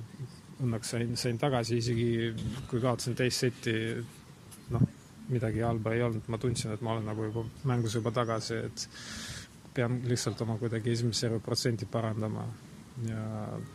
õnneks 0.61 0.91
sain, 0.93 1.15
sain 1.17 1.39
tagasi, 1.41 1.79
isegi 1.81 2.09
kui 2.69 2.83
kaotasin 2.83 3.17
teist 3.19 3.45
seti, 3.47 3.73
noh, 4.75 4.85
midagi 5.31 5.65
halba 5.65 5.95
ei 5.95 6.03
olnud, 6.05 6.29
ma 6.29 6.39
tundsin, 6.41 6.75
et 6.75 6.83
ma 6.85 6.93
olen 6.95 7.09
nagu 7.09 7.25
juba 7.31 7.45
mängus 7.71 7.97
juba 7.97 8.13
tagasi, 8.15 8.61
et 8.69 8.87
pean 9.75 9.99
lihtsalt 10.09 10.41
oma 10.45 10.57
kuidagi 10.61 10.93
esimese 10.95 11.27
servi 11.27 11.41
protsenti 11.43 11.87
parandama. 11.91 12.47
ja 13.09 13.23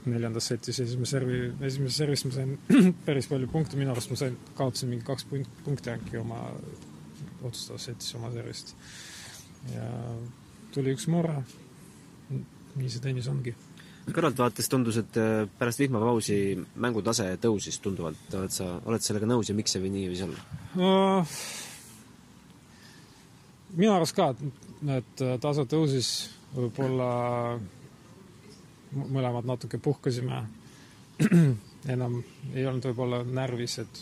neljandas 0.06 0.46
setis 0.48 0.78
esimese 0.80 1.18
servi, 1.18 1.40
esimeses 1.68 1.98
servis 1.98 2.22
ma 2.24 2.32
sain 2.32 2.54
päris 3.06 3.28
palju 3.28 3.50
punkte, 3.52 3.76
minu 3.76 3.92
arust 3.92 4.14
ma 4.14 4.16
sain, 4.16 4.38
kaotasin 4.56 4.90
mingi 4.94 5.04
kaks 5.04 5.26
punkti 5.66 5.92
äkki 5.92 6.22
oma 6.22 6.38
otsustavas 7.44 7.90
setis 7.90 8.16
oma 8.16 8.32
servist. 8.32 8.76
ja 9.74 9.90
tuli 10.72 10.96
üks 10.96 11.10
murre. 11.12 11.42
nii 12.76 12.90
see 12.94 13.04
tennis 13.04 13.28
ongi 13.28 13.56
kõrvaltvaates 14.10 14.72
tundus, 14.72 14.98
et 15.02 15.18
äh, 15.20 15.44
pärast 15.60 15.82
vihmapausi 15.84 16.38
mängutase 16.82 17.28
tõusis 17.44 17.78
tunduvalt, 17.84 18.22
oled 18.40 18.54
sa, 18.56 18.70
oled 18.88 19.04
sellega 19.04 19.28
nõus 19.30 19.52
ja 19.52 19.58
miks 19.58 19.76
see 19.76 19.84
või 19.84 19.92
nii 19.98 20.08
võis 20.14 20.24
olla 20.26 20.48
uh,? 20.80 21.38
minu 23.76 23.94
arust 23.94 24.16
ka, 24.18 24.32
et 24.32 24.69
tase 25.42 25.66
tõusis, 25.68 26.10
võib-olla 26.56 27.10
mõlemad 28.96 29.48
natuke 29.48 29.78
puhkasime. 29.78 30.44
enam 31.94 32.20
ei 32.54 32.66
olnud 32.68 32.86
võib-olla 32.90 33.22
närvis, 33.24 33.78
et 33.84 34.02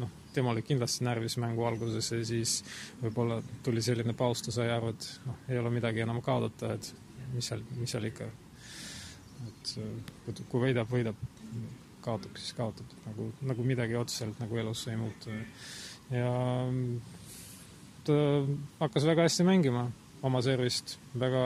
noh, 0.00 0.10
tema 0.32 0.52
oli 0.52 0.62
kindlasti 0.64 1.04
närvis 1.04 1.38
mängu 1.40 1.64
alguses 1.68 2.10
ja 2.12 2.20
siis 2.28 2.58
võib-olla 3.02 3.40
tuli 3.64 3.82
selline 3.84 4.14
paus, 4.16 4.44
ta 4.44 4.52
sai 4.54 4.70
aru, 4.72 4.92
et 4.92 5.08
noh, 5.26 5.40
ei 5.48 5.60
ole 5.60 5.72
midagi 5.72 6.04
enam 6.04 6.20
kaotada, 6.24 6.74
et 6.76 6.92
mis 7.32 7.48
seal, 7.48 7.64
mis 7.78 7.92
seal 7.92 8.08
ikka. 8.08 8.28
et 9.48 10.42
kui 10.48 10.60
võidab, 10.60 10.92
võidab, 10.92 11.24
kaotab, 12.04 12.36
siis 12.36 12.52
kaotab, 12.56 12.92
nagu, 13.06 13.30
nagu 13.48 13.64
midagi 13.64 13.96
otseselt 13.96 14.40
nagu 14.42 14.60
elus 14.60 14.86
ei 14.92 15.00
muutu. 15.00 15.32
ja 16.12 16.36
ta 18.04 18.14
hakkas 18.80 19.08
väga 19.08 19.28
hästi 19.28 19.44
mängima 19.48 19.88
oma 20.22 20.42
servist, 20.44 20.96
väga, 21.18 21.42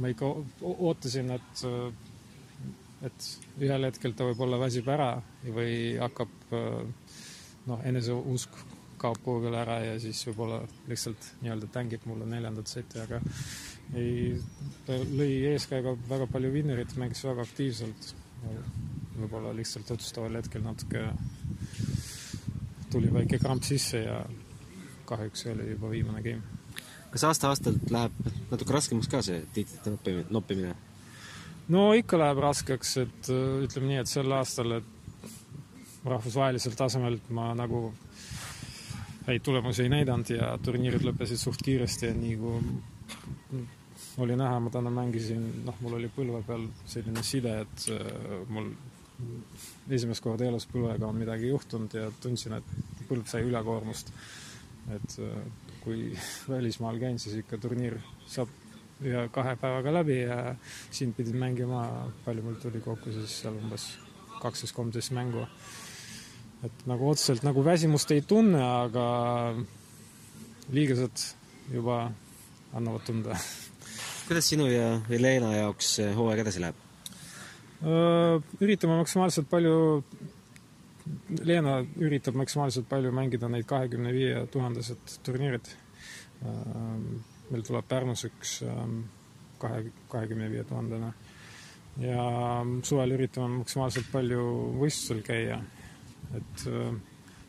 ma 0.00 0.10
ikka 0.12 0.30
ootasin, 0.70 1.30
et, 1.36 1.64
et 3.08 3.30
ühel 3.60 3.88
hetkel 3.88 4.16
ta 4.16 4.28
võib-olla 4.30 4.60
väsib 4.60 4.88
ära 4.92 5.12
või 5.44 5.96
hakkab 6.00 6.54
noh, 6.54 7.82
eneseusk 7.84 8.56
kaob 9.00 9.20
kuhugile 9.24 9.60
ära 9.62 9.78
ja 9.84 9.98
siis 10.00 10.20
võib-olla 10.28 10.60
lihtsalt 10.88 11.30
nii-öelda 11.40 11.68
tängib 11.72 12.04
mulle 12.08 12.28
neljandat 12.28 12.68
seti, 12.68 13.00
aga 13.00 13.20
ei, 13.96 14.34
ta 14.86 14.98
lõi 15.00 15.30
eeskäega 15.54 15.94
väga 16.08 16.28
palju 16.30 16.52
vinnerit, 16.52 16.96
mängis 17.00 17.24
väga 17.24 17.46
aktiivselt. 17.48 18.14
võib-olla 19.20 19.52
lihtsalt 19.56 19.90
otsustaval 19.92 20.38
hetkel 20.38 20.62
natuke 20.64 21.02
tuli 22.90 23.10
väike 23.12 23.38
kramp 23.38 23.64
sisse 23.66 24.04
ja 24.04 24.22
kahjuks 25.04 25.46
oli 25.52 25.70
juba 25.70 25.90
viimane 25.90 26.22
game. 26.22 26.59
Kas 27.10 27.24
aasta-aastalt 27.30 27.90
läheb 27.90 28.30
natuke 28.50 28.74
raskemaks 28.76 29.10
ka 29.10 29.22
see 29.24 29.42
tiitlite 29.54 30.14
noppimine? 30.30 30.74
no 31.74 31.90
ikka 31.98 32.18
läheb 32.18 32.42
raskeks, 32.44 32.96
et 33.04 33.32
äh, 33.32 33.64
ütleme 33.66 33.92
nii, 33.92 34.00
et 34.02 34.10
sel 34.10 34.32
aastal, 34.34 34.78
et 34.80 36.06
rahvusvahelisel 36.06 36.76
tasemel 36.78 37.18
ma 37.36 37.50
nagu 37.54 37.90
häid 39.26 39.44
tulemusi 39.44 39.84
ei 39.84 39.92
näidanud 39.92 40.30
ja 40.32 40.54
turniirid 40.64 41.04
lõppesid 41.06 41.38
suht 41.38 41.62
kiiresti 41.64 42.08
ja 42.08 42.14
nii 42.16 42.36
kui 42.40 43.66
oli 44.20 44.36
näha, 44.36 44.60
ma 44.60 44.70
täna 44.72 44.90
mängisin, 44.92 45.42
noh, 45.64 45.76
mul 45.80 45.98
oli 45.98 46.08
põlve 46.12 46.40
peal 46.44 46.66
selline 46.88 47.22
side, 47.24 47.52
et 47.64 47.86
äh, 47.94 48.46
mul 48.48 48.72
esimest 49.92 50.24
korda 50.24 50.46
elus 50.48 50.64
põlvega 50.70 51.04
on 51.06 51.18
midagi 51.20 51.50
juhtunud 51.50 51.94
ja 51.94 52.06
tundsin, 52.22 52.56
et 52.56 53.04
põlv 53.08 53.26
sai 53.28 53.44
ülekoormust 53.44 54.14
et 54.94 55.18
äh, 55.18 55.69
kui 55.84 56.10
välismaal 56.54 56.98
käin, 57.02 57.18
siis 57.18 57.40
ikka 57.42 57.58
turniir 57.60 57.98
saab 58.30 58.50
ühe-kahe 59.00 59.56
päevaga 59.60 59.92
läbi 60.00 60.20
ja 60.20 60.54
siin 60.92 61.14
pidin 61.16 61.38
mängima, 61.40 61.84
palju 62.24 62.44
mul 62.44 62.58
tuli 62.60 62.82
kokku 62.84 63.12
siis 63.14 63.40
seal 63.42 63.56
umbes 63.56 63.86
kaksteist, 64.40 64.74
kolmteist 64.76 65.12
mängu. 65.16 65.46
et 66.64 66.82
nagu 66.86 67.08
otseselt 67.08 67.42
nagu 67.42 67.64
väsimust 67.64 68.10
ei 68.12 68.20
tunne, 68.20 68.60
aga 68.60 69.04
liigesed 70.70 71.24
juba 71.72 72.10
annavad 72.76 73.06
tunda. 73.06 73.38
kuidas 74.28 74.48
sinu 74.52 74.68
ja 74.68 75.00
Helena 75.08 75.54
jaoks 75.56 75.96
hooaeg 76.16 76.44
edasi 76.44 76.60
läheb? 76.60 76.86
üritame 78.60 78.98
maksimaalselt 78.98 79.48
palju, 79.48 80.04
Leena 81.44 81.80
üritab 81.98 82.36
maksimaalselt 82.38 82.88
palju 82.90 83.12
mängida 83.14 83.48
neid 83.48 83.66
kahekümne 83.68 84.12
viie 84.14 84.46
tuhandesed 84.52 85.18
turniirid. 85.26 85.68
meil 87.50 87.62
tuleb 87.66 87.84
Pärnus 87.88 88.24
üks 88.24 88.60
kahe, 89.60 89.84
kahekümne 90.08 90.48
viie 90.50 90.64
tuhandene 90.64 91.12
ja 92.00 92.24
suvel 92.86 93.16
üritame 93.16 93.60
maksimaalselt 93.60 94.08
palju 94.12 94.44
võistlusel 94.80 95.22
käia. 95.26 95.60
et 96.36 96.66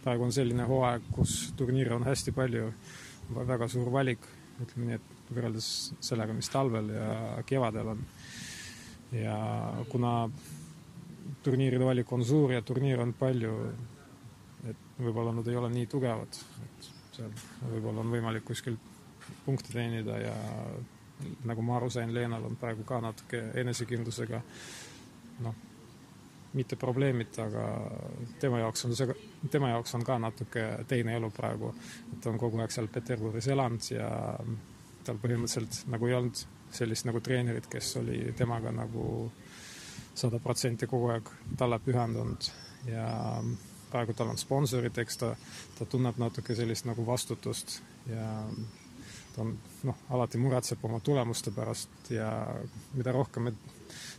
praegu 0.04 0.26
on 0.26 0.34
selline 0.34 0.66
hooaeg, 0.66 1.04
kus 1.14 1.54
turniire 1.58 1.94
on 1.96 2.04
hästi 2.04 2.34
palju, 2.34 2.72
väga 3.36 3.68
suur 3.70 3.92
valik, 3.94 4.24
ütleme 4.64 4.88
nii, 4.88 4.98
et 4.98 5.34
võrreldes 5.36 5.68
sellega, 6.02 6.34
mis 6.34 6.50
talvel 6.50 6.90
ja 6.96 7.44
kevadel 7.46 7.94
on 7.94 8.02
ja 9.14 9.38
kuna 9.92 10.30
turniiride 11.44 11.86
valik 11.86 12.12
on 12.14 12.26
suur 12.26 12.54
ja 12.54 12.62
turniire 12.62 13.02
on 13.04 13.14
palju, 13.18 13.56
et 14.70 14.88
võib-olla 15.00 15.34
nad 15.36 15.48
ei 15.48 15.58
ole 15.58 15.72
nii 15.74 15.90
tugevad, 15.90 16.40
et 16.66 16.90
seal 17.16 17.34
võib-olla 17.74 18.04
on 18.06 18.14
võimalik 18.14 18.46
kuskil 18.48 18.78
punkte 19.46 19.74
teenida 19.74 20.18
ja 20.22 20.36
nagu 21.46 21.66
ma 21.66 21.78
aru 21.78 21.90
sain, 21.94 22.14
Leenal 22.14 22.46
on 22.46 22.56
praegu 22.60 22.86
ka 22.88 23.02
natuke 23.02 23.42
enesekindlusega 23.62 24.42
noh, 25.46 25.60
mitte 26.58 26.76
probleemid, 26.76 27.38
aga 27.40 27.66
tema 28.42 28.60
jaoks 28.64 28.86
on 28.88 28.96
see, 28.98 29.16
tema 29.54 29.72
jaoks 29.72 29.96
on 29.96 30.06
ka 30.08 30.18
natuke 30.20 30.66
teine 30.88 31.16
elu 31.18 31.30
praegu. 31.34 31.74
et 32.12 32.22
ta 32.22 32.30
on 32.30 32.40
kogu 32.42 32.60
aeg 32.60 32.74
seal 32.74 32.90
Peterburis 32.92 33.48
elanud 33.54 33.92
ja 33.92 34.10
tal 35.06 35.22
põhimõtteliselt 35.22 35.86
nagu 35.90 36.10
ei 36.10 36.18
olnud 36.18 36.44
sellist 36.72 37.08
nagu 37.08 37.22
treenerit, 37.24 37.68
kes 37.72 37.96
oli 38.02 38.34
temaga 38.38 38.72
nagu 38.72 39.32
sada 40.16 40.40
protsenti 40.44 40.88
kogu 40.88 41.12
aeg 41.14 41.30
talle 41.58 41.80
pühendunud 41.80 42.50
ja 42.90 43.08
praegu 43.92 44.14
tal 44.16 44.32
on 44.32 44.40
sponsorid, 44.40 44.98
eks 45.04 45.20
ta, 45.20 45.34
ta 45.78 45.86
tunneb 45.86 46.20
natuke 46.22 46.56
sellist 46.56 46.88
nagu 46.88 47.06
vastutust 47.08 47.80
ja 48.10 48.28
ta 49.36 49.44
on 49.44 49.56
noh, 49.88 50.04
alati 50.16 50.40
muretseb 50.42 50.84
oma 50.88 51.00
tulemuste 51.00 51.52
pärast 51.56 52.12
ja 52.12 52.32
mida 52.94 53.12
rohkem 53.16 53.50
me 53.50 53.54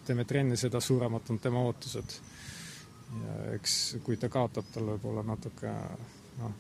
teeme 0.07 0.25
trenni, 0.25 0.57
seda 0.57 0.81
suuremad 0.81 1.31
on 1.31 1.39
tema 1.39 1.61
ootused. 1.61 2.19
ja 3.23 3.39
eks 3.55 3.97
kui 4.05 4.17
ta 4.17 4.29
kaotab, 4.33 4.69
tal 4.73 4.89
võib-olla 4.95 5.25
natuke 5.27 5.73
noh, 6.39 6.55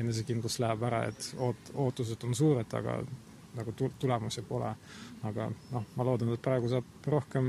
enesekindlus 0.00 0.58
läheb 0.58 0.82
ära, 0.88 1.04
et 1.10 1.28
oot-, 1.36 1.72
ootused 1.74 2.24
on 2.24 2.34
suured, 2.34 2.76
aga 2.80 2.98
nagu 3.58 3.74
tulemusi 4.00 4.44
pole. 4.48 4.70
aga 5.24 5.46
noh, 5.72 5.84
ma 5.96 6.04
loodan, 6.04 6.34
et 6.34 6.42
praegu 6.44 6.68
saab 6.68 7.06
rohkem 7.08 7.46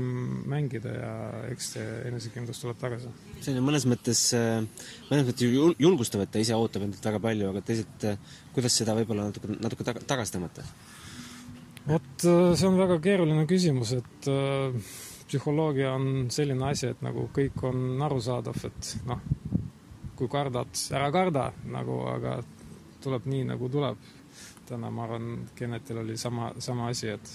mängida 0.48 0.92
ja 0.94 1.10
eks 1.50 1.66
see 1.74 1.88
enesekindlus 2.08 2.62
tuleb 2.62 2.78
tagasi. 2.80 3.10
see 3.40 3.52
on 3.52 3.58
ju 3.60 3.64
mõnes 3.66 3.84
mõttes, 3.90 4.22
äh, 4.38 4.62
mõnes 5.10 5.26
mõttes 5.28 5.74
julgustav, 5.82 6.24
et 6.24 6.32
ta 6.32 6.40
ise 6.40 6.56
ootab 6.56 6.86
endalt 6.86 7.10
väga 7.10 7.20
palju, 7.26 7.50
aga 7.52 7.64
teisalt, 7.68 8.06
äh, 8.08 8.38
kuidas 8.56 8.78
seda 8.80 8.96
võib-olla 8.96 9.28
natuke, 9.28 9.58
natuke 9.60 9.88
taga, 9.88 10.04
tagasi 10.14 10.38
tõmmata? 10.38 10.64
vot 11.86 12.26
äh, 12.30 12.54
see 12.56 12.70
on 12.70 12.80
väga 12.80 12.96
keeruline 13.04 13.44
küsimus, 13.50 13.92
et 14.00 14.30
psühholoogia 15.26 15.92
on 15.98 16.28
selline 16.32 16.70
asi, 16.70 16.94
et 16.94 17.02
nagu 17.04 17.28
kõik 17.34 17.60
on 17.66 18.02
arusaadav, 18.06 18.60
et 18.70 18.92
noh, 19.10 19.20
kui 20.16 20.30
kardad, 20.32 20.72
ära 20.96 21.10
karda 21.12 21.50
nagu, 21.68 22.00
aga 22.08 22.38
tuleb 23.04 23.26
nii, 23.30 23.46
nagu 23.52 23.68
tuleb 23.70 24.00
täna 24.68 24.90
ma 24.90 25.04
arvan, 25.06 25.48
Kennetil 25.54 25.98
oli 26.02 26.16
sama, 26.16 26.52
sama 26.58 26.88
asi, 26.92 27.08
et, 27.08 27.32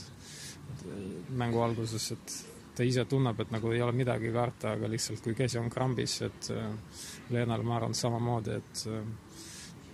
mängu 1.30 1.62
alguses, 1.62 2.12
et 2.16 2.34
ta 2.76 2.86
ise 2.88 3.06
tunneb, 3.06 3.40
et 3.44 3.52
nagu 3.52 3.72
ei 3.72 3.82
ole 3.84 3.94
midagi 3.96 4.32
karta, 4.34 4.76
aga 4.76 4.90
lihtsalt 4.90 5.24
kui 5.24 5.36
käsi 5.38 5.60
on 5.60 5.70
krambis, 5.70 6.22
et 6.28 6.52
äh, 6.56 6.98
Leenal 7.30 7.64
ma 7.68 7.78
arvan 7.78 7.96
samamoodi, 7.98 8.58
et 8.62 8.84
äh, 8.92 9.40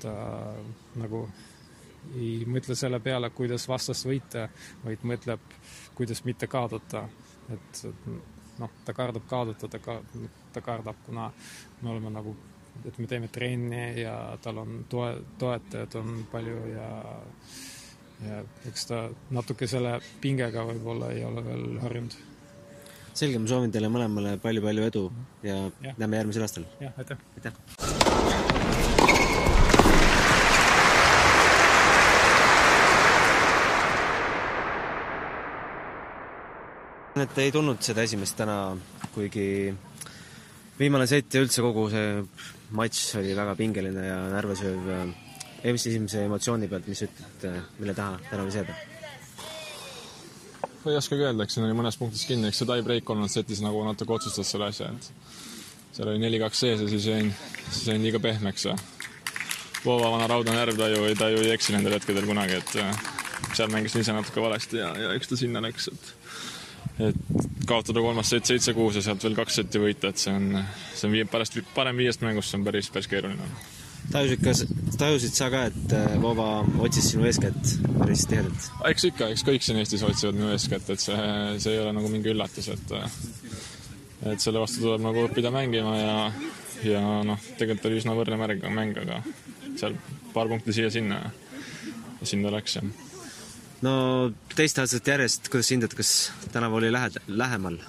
ta 0.02 0.16
nagu 1.02 1.26
ei 2.16 2.46
mõtle 2.48 2.76
selle 2.78 3.00
peale, 3.04 3.30
kuidas 3.36 3.68
vastast 3.68 4.06
võita, 4.08 4.48
vaid 4.86 5.04
mõtleb, 5.04 5.56
kuidas 5.98 6.24
mitte 6.26 6.48
kaotada. 6.48 7.08
et, 7.52 7.86
et 7.90 8.60
noh, 8.60 8.72
ta 8.86 8.94
kardab 8.94 9.26
kaotada, 9.28 9.68
ta 9.68 9.80
ka-, 9.80 10.04
ta 10.54 10.62
kardab, 10.62 11.02
kuna 11.06 11.32
me 11.82 11.90
oleme 11.90 12.14
nagu 12.14 12.36
et 12.86 13.00
me 13.00 13.08
teeme 13.08 13.28
trenni 13.34 14.02
ja 14.02 14.38
tal 14.42 14.62
on 14.64 14.86
toe, 14.90 15.14
toetajad 15.40 15.96
on 16.02 16.24
palju 16.32 16.62
ja 16.76 16.90
ja 18.26 18.42
eks 18.70 18.88
ta 18.90 19.04
natuke 19.34 19.68
selle 19.70 19.98
pingega 20.22 20.66
võib-olla 20.72 21.12
ei 21.14 21.24
ole 21.26 21.44
veel 21.46 21.68
harjunud. 21.84 22.18
selge, 23.18 23.40
ma 23.42 23.50
soovin 23.50 23.74
teile 23.74 23.90
mõlemale 23.94 24.38
palju-palju 24.42 24.90
edu 24.90 25.04
ja, 25.46 25.60
ja. 25.86 25.94
näeme 25.98 26.24
järgmisel 26.24 26.48
aastal. 26.48 26.66
jah, 26.82 26.98
aitäh! 26.98 27.18
aitäh! 27.38 27.54
et 37.22 37.40
ei 37.42 37.52
tulnud 37.52 37.82
seda 37.82 38.04
esimest 38.06 38.38
täna, 38.38 38.78
kuigi 39.16 39.74
viimane 40.78 41.08
sett 41.10 41.34
ja 41.34 41.42
üldse 41.42 41.64
kogu 41.66 41.88
see 41.90 42.22
matš 42.76 43.16
oli 43.22 43.36
väga 43.36 43.56
pingeline 43.56 44.06
ja 44.08 44.20
närvesööv. 44.34 44.92
mis 45.64 45.88
esimese 45.88 46.24
emotsiooni 46.26 46.68
pealt, 46.68 46.88
mis 46.88 47.02
ütled, 47.02 47.50
mille 47.80 47.94
taha 47.94 48.20
täna 48.30 48.44
võis 48.46 48.56
jääda? 48.56 48.76
ei 50.88 50.96
oskagi 50.96 51.26
öelda, 51.28 51.44
eks 51.44 51.58
siin 51.58 51.66
oli 51.68 51.76
mõnes 51.76 51.98
punktis 52.00 52.26
kinni, 52.28 52.48
eks 52.48 52.62
see 52.62 52.68
tie-break 52.70 53.04
kolmandas 53.08 53.36
setis 53.36 53.60
nagu 53.64 53.82
natuke 53.84 54.14
otsustas 54.16 54.52
selle 54.54 54.70
asja, 54.72 54.88
et 54.94 55.10
seal 55.98 56.12
oli 56.12 56.22
neli-kaks 56.22 56.62
sees 56.64 56.84
ja 56.84 56.88
siis 56.92 57.08
jäin, 57.10 57.34
siis 57.70 57.90
jäin 57.92 58.04
liiga 58.04 58.22
pehmeks 58.24 58.70
ja 58.70 58.78
Voova 59.86 60.10
vana 60.12 60.26
raudne 60.28 60.56
närv, 60.56 60.76
ta 60.80 60.88
ju, 60.90 61.04
ta 61.16 61.30
ju 61.32 61.44
ei 61.44 61.52
eksi 61.54 61.76
nendel 61.76 61.94
hetkedel 61.96 62.26
kunagi, 62.28 62.58
et 62.58 63.54
seal 63.56 63.70
mängisin 63.72 64.02
ise 64.02 64.16
natuke 64.16 64.42
valesti 64.44 64.82
ja, 64.82 64.90
ja 65.00 65.14
eks 65.16 65.30
ta 65.32 65.38
sinna 65.40 65.62
läks, 65.64 65.92
et 65.92 66.14
et 67.08 67.20
kaotada 67.68 68.02
kolmas 68.04 68.30
sett 68.32 68.50
seitse-kuus 68.50 69.00
ja 69.00 69.04
sealt 69.06 69.24
veel 69.26 69.36
kaks 69.38 69.60
setti 69.62 69.82
võita, 69.82 70.12
et 70.12 70.22
see 70.22 70.34
on, 70.34 70.62
see 70.94 71.08
on 71.10 71.16
vii-, 71.16 71.28
pärast 71.32 71.58
parem 71.76 72.00
viiest 72.00 72.24
mängust, 72.26 72.52
see 72.52 72.60
on 72.60 72.66
päris, 72.68 72.90
päris 72.94 73.10
keeruline. 73.12 73.50
tajusid 74.12 74.44
ka, 74.44 74.54
tajusid 75.02 75.36
sa 75.36 75.50
ka, 75.54 75.64
et 75.72 75.96
äh, 75.98 76.18
Vova 76.24 76.50
otsis 76.86 77.12
sinu 77.12 77.28
eeskätt 77.28 77.74
päris 77.98 78.28
tihedalt? 78.30 78.70
eks 78.92 79.08
ikka, 79.12 79.32
eks 79.36 79.46
kõik 79.48 79.66
siin 79.66 79.82
Eestis 79.82 80.06
otsivad 80.08 80.40
minu 80.40 80.52
eeskätt, 80.54 80.90
et 80.94 81.04
see, 81.04 81.18
see 81.64 81.76
ei 81.76 81.82
ole 81.84 81.96
nagu 81.98 82.12
mingi 82.14 82.32
üllatus, 82.34 82.72
et 82.76 82.96
et 84.28 84.42
selle 84.42 84.62
vastu 84.64 84.82
tuleb 84.82 85.04
nagu 85.04 85.28
õppida 85.28 85.52
mängima 85.54 85.98
ja, 85.98 86.16
ja 86.88 87.04
noh, 87.28 87.44
tegelikult 87.60 87.92
oli 87.92 88.00
üsna 88.02 88.16
võrdne 88.18 88.40
märg, 88.40 88.64
mäng, 88.74 88.98
aga 89.04 89.22
seal 89.78 90.00
paar 90.34 90.50
punkti 90.50 90.74
siia-sinna 90.74 91.20
ja 91.22 92.32
sinna 92.32 92.54
läks, 92.54 92.80
jah 92.80 93.17
no 93.86 93.94
teist 94.56 94.80
aastat 94.82 95.08
järjest, 95.14 95.50
kuidas 95.54 95.72
hindad, 95.74 95.94
kas 95.98 96.14
tänavu 96.54 96.80
oli 96.82 96.92
lähed-, 96.94 97.22
lähemal 97.28 97.80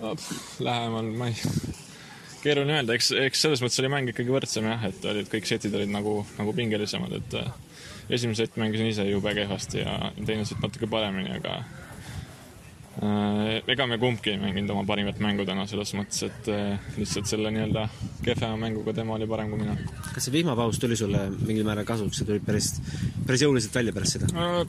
no,? 0.00 0.14
Lähemal, 0.60 1.10
ma 1.16 1.30
ei, 1.30 1.36
keeruline 2.42 2.80
öelda, 2.80 2.96
eks, 2.96 3.12
eks 3.26 3.44
selles 3.46 3.62
mõttes 3.64 3.80
oli 3.82 3.92
mäng 3.92 4.10
ikkagi 4.12 4.32
võrdsem 4.32 4.66
jah, 4.68 4.88
et 4.90 5.06
olid, 5.08 5.30
kõik 5.32 5.48
setid 5.48 5.74
olid 5.76 5.92
nagu, 5.92 6.18
nagu 6.38 6.54
pingelisemad, 6.56 7.14
et 7.18 7.38
äh, 7.40 7.48
esimese 8.18 8.44
sett 8.44 8.58
mängisin 8.60 8.90
ise 8.90 9.06
jube 9.08 9.32
kehvasti 9.34 9.82
ja 9.82 9.96
teine 10.18 10.46
sett 10.46 10.62
natuke 10.62 10.88
paremini, 10.90 11.32
aga 11.38 11.60
ega 12.96 13.86
me 13.86 13.98
kumbki 14.00 14.32
ei 14.32 14.38
mänginud 14.40 14.70
oma 14.72 14.84
parimat 14.88 15.18
mängu 15.20 15.44
täna 15.44 15.66
selles 15.68 15.92
mõttes, 15.98 16.22
et 16.24 16.48
äh, 16.48 16.86
lihtsalt 16.96 17.28
selle 17.28 17.50
nii-öelda 17.52 17.82
kehvema 18.24 18.56
mänguga 18.62 18.94
tema 18.96 19.18
oli 19.18 19.28
parem 19.28 19.50
kui 19.52 19.60
mina. 19.60 19.74
kas 20.14 20.24
see 20.24 20.32
vihmapaus 20.38 20.80
tuli 20.80 20.96
sulle 20.96 21.26
mingil 21.36 21.66
määral 21.68 21.84
kasuks, 21.88 22.22
sa 22.22 22.28
tulid 22.28 22.44
päris, 22.46 22.70
päris 23.26 23.44
jõuliselt 23.44 23.76
välja 23.76 23.92
pärast 23.96 24.16
seda? 24.16 24.30
Äh, 24.32 24.62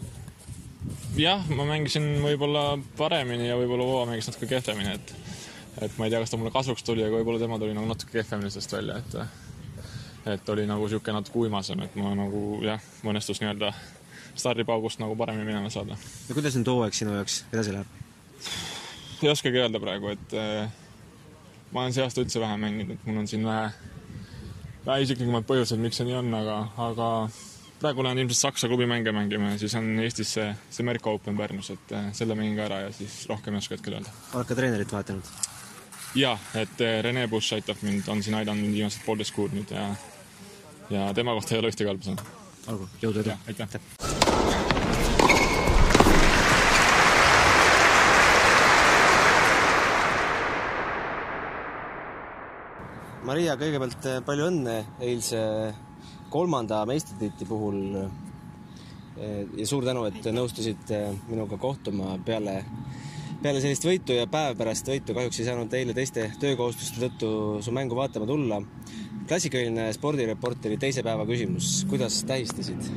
jah, 1.22 1.46
ma 1.56 1.70
mängisin 1.70 2.10
võib-olla 2.26 2.66
paremini 3.00 3.48
ja 3.48 3.56
võib-olla 3.60 3.88
Voova 3.88 4.10
mängis 4.12 4.28
natuke 4.28 4.50
kehvemini, 4.52 4.98
et 5.00 5.16
et 5.86 5.96
ma 6.00 6.08
ei 6.08 6.12
tea, 6.12 6.20
kas 6.20 6.34
ta 6.34 6.40
mulle 6.42 6.52
kasuks 6.52 6.84
tuli, 6.84 7.06
aga 7.06 7.22
võib-olla 7.22 7.40
tema 7.40 7.60
tuli 7.62 7.78
nagu 7.78 7.88
natuke 7.88 8.18
kehvemini 8.18 8.52
sellest 8.52 8.76
välja, 8.76 8.98
et 9.00 10.34
et 10.34 10.50
oli 10.52 10.66
nagu 10.68 10.84
niisugune 10.84 11.16
natuke 11.22 11.46
uimasem, 11.46 11.80
et 11.86 11.96
ma 11.96 12.12
nagu 12.18 12.60
jah, 12.66 12.84
õnnestus 13.08 13.40
nii-öelda 13.40 13.72
stardipaugust 14.36 15.00
nagu 15.00 15.16
paremini 15.16 15.48
minema 15.48 15.72
saada. 15.72 15.96
ja 16.28 16.36
kuidas 16.36 16.60
nüüd 16.60 16.74
hooaeg 16.74 17.00
sinu 17.00 17.16
jaoks 17.16 17.46
edasi 17.54 17.78
läheb? 17.78 18.07
Ei 19.23 19.30
oskagi 19.32 19.62
öelda 19.62 19.82
praegu, 19.82 20.13
et 20.13 20.34
äh, 20.38 20.71
ma 21.71 21.84
olen 21.84 21.95
see 21.95 22.06
aasta 22.06 22.23
üldse 22.23 22.41
vähe 22.41 22.58
mänginud, 22.62 22.95
et 22.95 23.06
mul 23.08 23.21
on 23.23 23.30
siin 23.30 23.45
vähe, 23.47 23.69
vähe 24.86 25.06
isiklikumaid 25.06 25.47
põhjuseid, 25.50 25.82
miks 25.84 26.00
see 26.00 26.08
nii 26.08 26.17
on, 26.19 26.34
aga, 26.38 26.58
aga 26.88 27.12
praegu 27.82 28.06
lähen 28.06 28.23
ilmselt 28.23 28.41
Saksa 28.41 28.69
klubi 28.71 28.88
mänge 28.89 29.12
mängima 29.15 29.54
ja 29.54 29.62
siis 29.62 29.76
on 29.78 29.89
Eestis 30.04 30.34
see, 30.38 30.47
see 30.69 30.86
Merko 30.86 31.17
Open 31.17 31.38
Pärnus, 31.38 31.71
et 31.76 31.93
äh, 31.97 32.12
selle 32.17 32.38
mängin 32.38 32.58
ka 32.60 32.67
ära 32.69 32.82
ja 32.88 32.91
siis 32.95 33.23
rohkem 33.30 33.58
ei 33.58 33.63
oska 33.63 33.78
hetkel 33.78 34.00
öelda. 34.00 34.13
oled 34.34 34.50
ka 34.50 34.60
treenerit 34.60 34.93
vahetanud? 34.93 35.34
jah, 36.17 36.52
et 36.56 36.82
äh, 36.82 37.00
Rene 37.06 37.28
Busch 37.32 37.58
aitab 37.58 37.82
mind, 37.86 38.08
on 38.08 38.23
siin 38.23 38.38
aidanud 38.39 38.63
mind 38.65 38.80
viimased 38.80 39.06
poolteist 39.06 39.36
kuud 39.36 39.56
nüüd 39.58 39.73
ja 39.73 39.89
ja 40.89 41.13
tema 41.13 41.34
kohta 41.34 41.56
ei 41.56 41.60
ole 41.63 41.73
ühtegi 41.73 41.89
halba 41.91 42.12
sõna. 42.12 42.30
olgu, 42.67 42.89
jõudu 43.04 43.26
edu! 43.26 43.38
aitäh! 43.47 44.07
Maria, 53.28 53.58
kõigepealt 53.60 54.06
eh, 54.08 54.22
palju 54.24 54.46
õnne 54.48 54.74
eilse 55.04 55.40
kolmanda 56.32 56.80
meistritiitli 56.88 57.48
puhul. 57.50 57.82
Eh, 59.20 59.42
ja 59.58 59.66
suur 59.68 59.84
tänu, 59.84 60.06
et 60.08 60.30
nõustusid 60.32 60.94
minuga 61.28 61.60
kohtuma 61.60 62.13
peale, 62.24 62.62
peale 63.41 63.62
sellist 63.62 63.86
võitu 63.86 64.15
ja 64.17 64.26
päev 64.30 64.58
pärast 64.58 64.88
võitu 64.89 65.13
kahjuks 65.15 65.39
ei 65.41 65.47
saanud 65.47 65.73
eile 65.78 65.93
teiste 65.97 66.26
töökohustuste 66.41 67.02
tõttu 67.04 67.30
su 67.63 67.73
mängu 67.76 67.97
vaatama 67.97 68.26
tulla. 68.30 68.62
klassikaline 69.28 69.89
spordireporteri 69.93 70.78
teise 70.80 71.04
päeva 71.04 71.26
küsimus, 71.28 71.86
kuidas 71.89 72.21
tähistasid? 72.23 72.88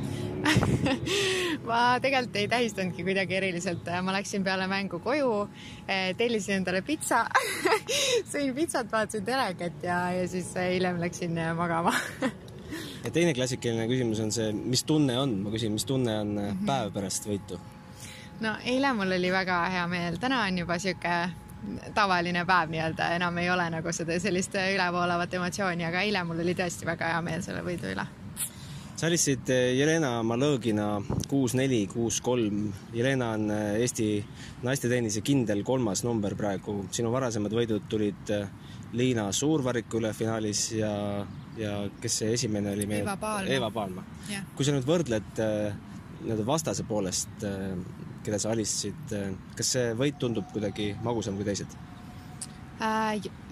ma 1.69 1.99
tegelikult 2.01 2.39
ei 2.41 2.47
tähistanudki 2.49 3.03
kuidagi 3.05 3.35
eriliselt, 3.37 3.89
ma 4.01 4.15
läksin 4.15 4.43
peale 4.43 4.67
mängu 4.67 4.99
koju, 5.03 5.47
tellisin 6.17 6.61
endale 6.61 6.81
pitsa 6.81 7.25
sõin 8.31 8.55
pitsat, 8.55 8.89
vaatasin 8.91 9.27
telekat 9.27 9.83
ja, 9.85 9.99
ja 10.15 10.23
siis 10.31 10.49
hiljem 10.55 10.97
läksin 11.03 11.37
magama 11.57 11.93
ja 13.05 13.11
teine 13.11 13.35
klassikaline 13.37 13.85
küsimus 13.91 14.23
on 14.23 14.33
see, 14.33 14.49
mis 14.55 14.83
tunne 14.87 15.19
on, 15.19 15.37
ma 15.45 15.53
küsin, 15.53 15.75
mis 15.75 15.85
tunne 15.85 16.17
on 16.23 16.33
päev 16.65 16.95
pärast 16.95 17.29
võitu? 17.29 17.59
No 18.41 18.55
eile 18.65 18.93
mul 18.97 19.17
oli 19.17 19.31
väga 19.31 19.61
hea 19.73 19.87
meel, 19.87 20.17
täna 20.21 20.43
on 20.47 20.57
juba 20.63 20.79
sihuke 20.81 21.17
tavaline 21.93 22.45
päev 22.49 22.71
nii-öelda, 22.73 23.11
enam 23.17 23.37
ei 23.37 23.49
ole 23.53 23.67
nagu 23.69 23.93
seda 23.93 24.17
sellist 24.19 24.55
ülevoolavat 24.57 25.33
emotsiooni, 25.37 25.85
aga 25.85 26.01
eile 26.01 26.23
mul 26.25 26.41
oli 26.41 26.57
tõesti 26.57 26.89
väga 26.89 27.13
hea 27.13 27.21
meel 27.25 27.45
selle 27.45 27.61
võidu 27.65 27.91
üle 27.93 28.07
sa 29.01 29.07
alistasid 29.07 29.49
Jelena 29.49 30.11
Malõgina 30.21 30.99
kuus-neli, 31.25 31.87
kuus-kolm. 31.89 32.67
Jelena 32.93 33.31
on 33.33 33.47
Eesti 33.51 34.05
naistetennise 34.61 35.23
kindel 35.25 35.63
kolmas 35.65 36.03
number 36.05 36.35
praegu. 36.37 36.83
sinu 36.93 37.09
varasemad 37.09 37.55
võidud 37.57 37.87
tulid 37.89 38.29
Liina 38.93 39.25
Suurvariku 39.33 39.97
üle 39.97 40.11
finaalis 40.13 40.67
ja, 40.77 40.91
ja 41.57 41.73
kes 42.01 42.19
see 42.21 42.35
esimene 42.37 42.75
oli 42.75 42.85
meil? 42.85 43.01
Eva 43.07 43.17
Paalma. 43.17 43.55
Eva 43.57 43.71
Paalma. 43.73 44.05
Kui 44.53 44.69
sa 44.69 44.75
nüüd 44.75 44.85
võrdled 44.85 45.33
nii-öelda 45.41 46.45
vastase 46.45 46.85
poolest, 46.85 47.41
keda 48.25 48.39
sa 48.41 48.51
alistasid, 48.53 49.15
kas 49.57 49.71
see 49.77 49.93
võit 49.97 50.19
tundub 50.21 50.49
kuidagi 50.53 50.91
magusam 51.05 51.39
kui 51.39 51.47
teised? 51.47 51.79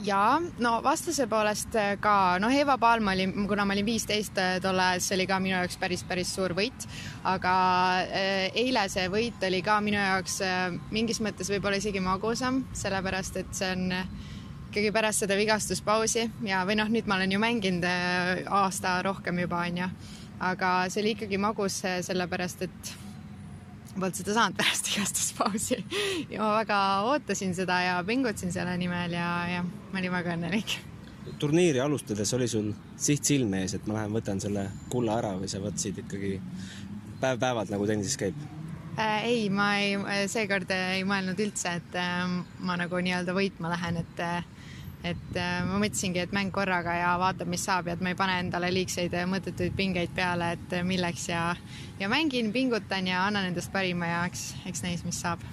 ja 0.04 0.42
no 0.58 0.72
vastase 0.82 1.28
poolest 1.30 1.76
ka, 2.02 2.14
noh, 2.42 2.54
Eva 2.54 2.78
Palm 2.82 3.12
oli, 3.12 3.28
kuna 3.48 3.66
ma 3.66 3.76
olin 3.76 3.86
viisteist 3.86 4.40
tol 4.64 4.80
ajal, 4.82 5.04
see 5.06 5.18
oli 5.20 5.28
ka 5.30 5.38
minu 5.44 5.54
jaoks 5.54 5.78
päris, 5.78 6.04
päris 6.08 6.32
suur 6.34 6.56
võit. 6.58 6.88
aga 7.30 7.54
eile 8.58 8.88
see 8.90 9.06
võit 9.14 9.44
oli 9.46 9.62
ka 9.62 9.78
minu 9.86 10.00
jaoks 10.02 10.40
mingis 10.90 11.22
mõttes 11.22 11.52
võib-olla 11.54 11.78
isegi 11.78 12.02
magusam, 12.02 12.64
sellepärast 12.74 13.38
et 13.44 13.54
see 13.54 13.70
on 13.76 13.94
ikkagi 14.70 14.90
pärast 14.94 15.26
seda 15.26 15.38
vigastuspausi 15.38 16.26
ja, 16.46 16.64
või 16.66 16.80
noh, 16.82 16.90
nüüd 16.90 17.10
ma 17.10 17.20
olen 17.20 17.32
ju 17.34 17.42
mänginud 17.42 17.86
aasta 18.50 19.00
rohkem 19.06 19.44
juba, 19.46 19.62
onju. 19.70 19.92
aga 20.40 20.74
see 20.90 21.04
oli 21.04 21.14
ikkagi 21.18 21.38
magus, 21.38 21.84
sellepärast 21.84 22.66
et 22.66 22.92
polnud 23.96 24.20
seda 24.20 24.36
saanud 24.38 24.60
pärast 24.60 24.88
vigastuspausi 24.92 25.80
ja 26.30 26.44
ma 26.44 26.52
väga 26.60 26.80
ootasin 27.10 27.56
seda 27.58 27.80
ja 27.86 27.98
pingutasin 28.08 28.54
selle 28.56 28.76
nimel 28.82 29.16
ja, 29.18 29.32
ja 29.56 29.64
ma 29.66 30.02
olin 30.02 30.14
väga 30.14 30.36
õnnelik. 30.38 30.78
turniiri 31.40 31.82
alustades 31.84 32.34
oli 32.34 32.48
sul 32.48 32.72
siht 32.98 33.26
silme 33.26 33.64
ees, 33.64 33.76
et 33.78 33.88
ma 33.88 34.00
lähen 34.00 34.16
võtan 34.16 34.42
selle 34.42 34.70
kulla 34.90 35.20
ära 35.22 35.36
või 35.40 35.52
sa 35.52 35.62
võtsid 35.64 36.04
ikkagi 36.06 36.38
päev-päevalt 37.22 37.74
nagu 37.74 37.88
tennises 37.90 38.18
käib? 38.20 38.38
äh, 38.98 39.26
ei, 39.26 39.50
ma 39.50 39.74
ei, 39.82 39.98
seekord 40.32 40.72
ei 40.76 41.04
mõelnud 41.08 41.40
üldse, 41.40 41.78
et 41.82 42.00
äh, 42.00 42.24
ma 42.66 42.80
nagu 42.80 43.04
nii-öelda 43.04 43.36
võitma 43.38 43.74
lähen, 43.76 44.02
et 44.04 44.24
äh, 44.26 44.42
et 45.04 45.38
ma 45.38 45.80
mõtlesingi, 45.80 46.20
et 46.20 46.34
mäng 46.36 46.52
korraga 46.52 46.94
ja 46.98 47.14
vaatab, 47.22 47.48
mis 47.52 47.64
saab 47.64 47.88
ja 47.88 47.96
et 47.96 48.04
ma 48.04 48.12
ei 48.12 48.18
pane 48.20 48.36
endale 48.44 48.72
liigseid 48.74 49.16
mõttetuid 49.32 49.76
pingeid 49.78 50.12
peale, 50.16 50.52
et 50.58 50.76
milleks 50.86 51.30
ja, 51.30 51.44
ja 52.00 52.10
mängin, 52.12 52.52
pingutan 52.56 53.08
ja 53.08 53.24
annan 53.28 53.48
endast 53.52 53.72
parima 53.72 54.10
ja 54.10 54.26
eks, 54.28 54.50
eks 54.70 54.84
näis, 54.84 55.06
mis 55.08 55.22
saab. 55.24 55.44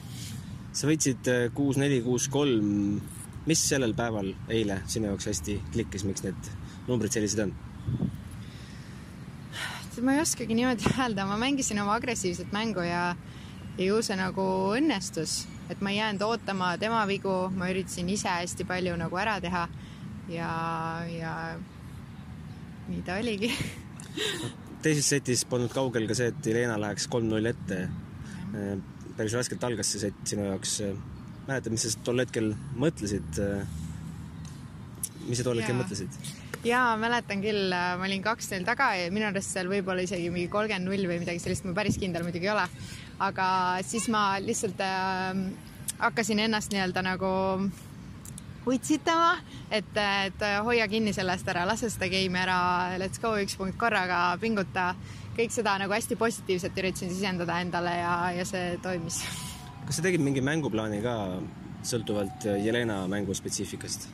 sa 0.73 0.91
võitsid 0.91 1.31
kuus-neli, 1.55 2.03
kuus-kolm. 2.03 3.01
mis 3.47 3.61
sellel 3.63 3.95
päeval 3.95 4.33
eile 4.51 4.81
sinu 4.91 5.07
jaoks 5.13 5.29
hästi 5.31 5.61
klikkis, 5.73 6.05
miks 6.05 6.25
need 6.27 6.51
numbrid 6.89 7.15
sellised 7.15 7.47
on? 7.47 7.55
ma 10.03 10.13
ei 10.13 10.21
oskagi 10.21 10.55
niimoodi 10.55 10.91
öelda, 11.01 11.27
ma 11.27 11.39
mängisin 11.41 11.81
oma 11.81 11.95
agressiivset 11.95 12.53
mängu 12.53 12.83
ja, 12.85 13.15
ja 13.79 13.85
ju 13.85 14.03
see 14.03 14.19
nagu 14.19 14.43
õnnestus 14.77 15.45
et 15.71 15.81
ma 15.83 15.91
ei 15.91 15.99
jäänud 15.99 16.23
ootama 16.27 16.75
tema 16.79 17.03
vigu, 17.09 17.35
ma 17.57 17.71
üritasin 17.73 18.11
ise 18.13 18.29
hästi 18.29 18.67
palju 18.69 18.97
nagu 19.01 19.19
ära 19.19 19.39
teha 19.43 19.67
ja, 20.33 20.51
ja 21.11 21.35
nii 22.89 23.03
ta 23.07 23.19
oligi 23.21 23.51
teises 24.85 25.09
setis 25.11 25.45
polnud 25.49 25.73
kaugel 25.75 26.07
ka 26.09 26.17
see, 26.19 26.31
et 26.31 26.49
Helena 26.51 26.79
läheks 26.81 27.09
kolm-null 27.11 27.51
ette. 27.51 27.87
päris 29.17 29.35
raskelt 29.35 29.65
algas 29.65 29.91
see 29.93 30.07
sett 30.07 30.23
sinu 30.29 30.47
jaoks. 30.47 30.81
mäletad, 31.47 31.73
mis 31.73 31.87
sa 31.87 32.03
tol 32.05 32.23
hetkel 32.23 32.53
mõtlesid? 32.79 33.41
mis 35.27 35.41
sa 35.41 35.47
tol 35.47 35.63
hetkel 35.63 35.79
mõtlesid? 35.79 36.21
jaa, 36.67 36.95
mäletan 37.01 37.43
küll, 37.43 37.71
ma 37.71 38.07
olin 38.07 38.23
kaks-null 38.25 38.67
taga 38.67 38.93
ja 38.99 39.11
minu 39.15 39.29
arust 39.29 39.55
seal 39.55 39.71
võib-olla 39.71 40.07
isegi 40.07 40.31
mingi 40.35 40.51
kolmkümmend 40.53 40.89
null 40.91 41.11
või 41.11 41.21
midagi 41.23 41.43
sellist, 41.43 41.67
ma 41.67 41.75
päris 41.77 41.99
kindel 42.03 42.27
muidugi 42.27 42.49
ei 42.49 42.55
ole. 42.55 42.67
Aga 43.19 43.49
siis 43.87 44.09
ma 44.13 44.37
lihtsalt 44.43 44.81
äh, 44.85 45.43
hakkasin 45.99 46.39
ennast 46.45 46.73
nii-öelda 46.73 47.03
nagu 47.07 47.33
utsitama, 48.67 49.37
et, 49.71 49.93
et 50.27 50.45
hoia 50.67 50.89
kinni 50.91 51.13
sellest 51.15 51.49
ära, 51.49 51.65
lase 51.69 51.91
seda 51.93 52.09
game'i 52.11 52.43
ära, 52.43 52.59
let's 52.99 53.23
go, 53.23 53.37
üks 53.39 53.55
punkt 53.59 53.79
korraga, 53.79 54.37
pinguta. 54.43 54.95
kõik 55.37 55.53
seda 55.53 55.77
nagu 55.79 55.93
hästi 55.93 56.17
positiivselt 56.17 56.79
üritasin 56.81 57.11
sisendada 57.13 57.61
endale 57.61 57.93
ja, 57.99 58.15
ja 58.33 58.45
see 58.49 58.79
toimis. 58.83 59.21
kas 59.87 59.99
sa 59.99 60.03
tegid 60.03 60.25
mingi 60.25 60.41
mänguplaani 60.41 61.03
ka 61.05 61.17
sõltuvalt 61.87 62.49
Jelena 62.65 63.05
mängu 63.07 63.35
spetsiifikast 63.35 64.09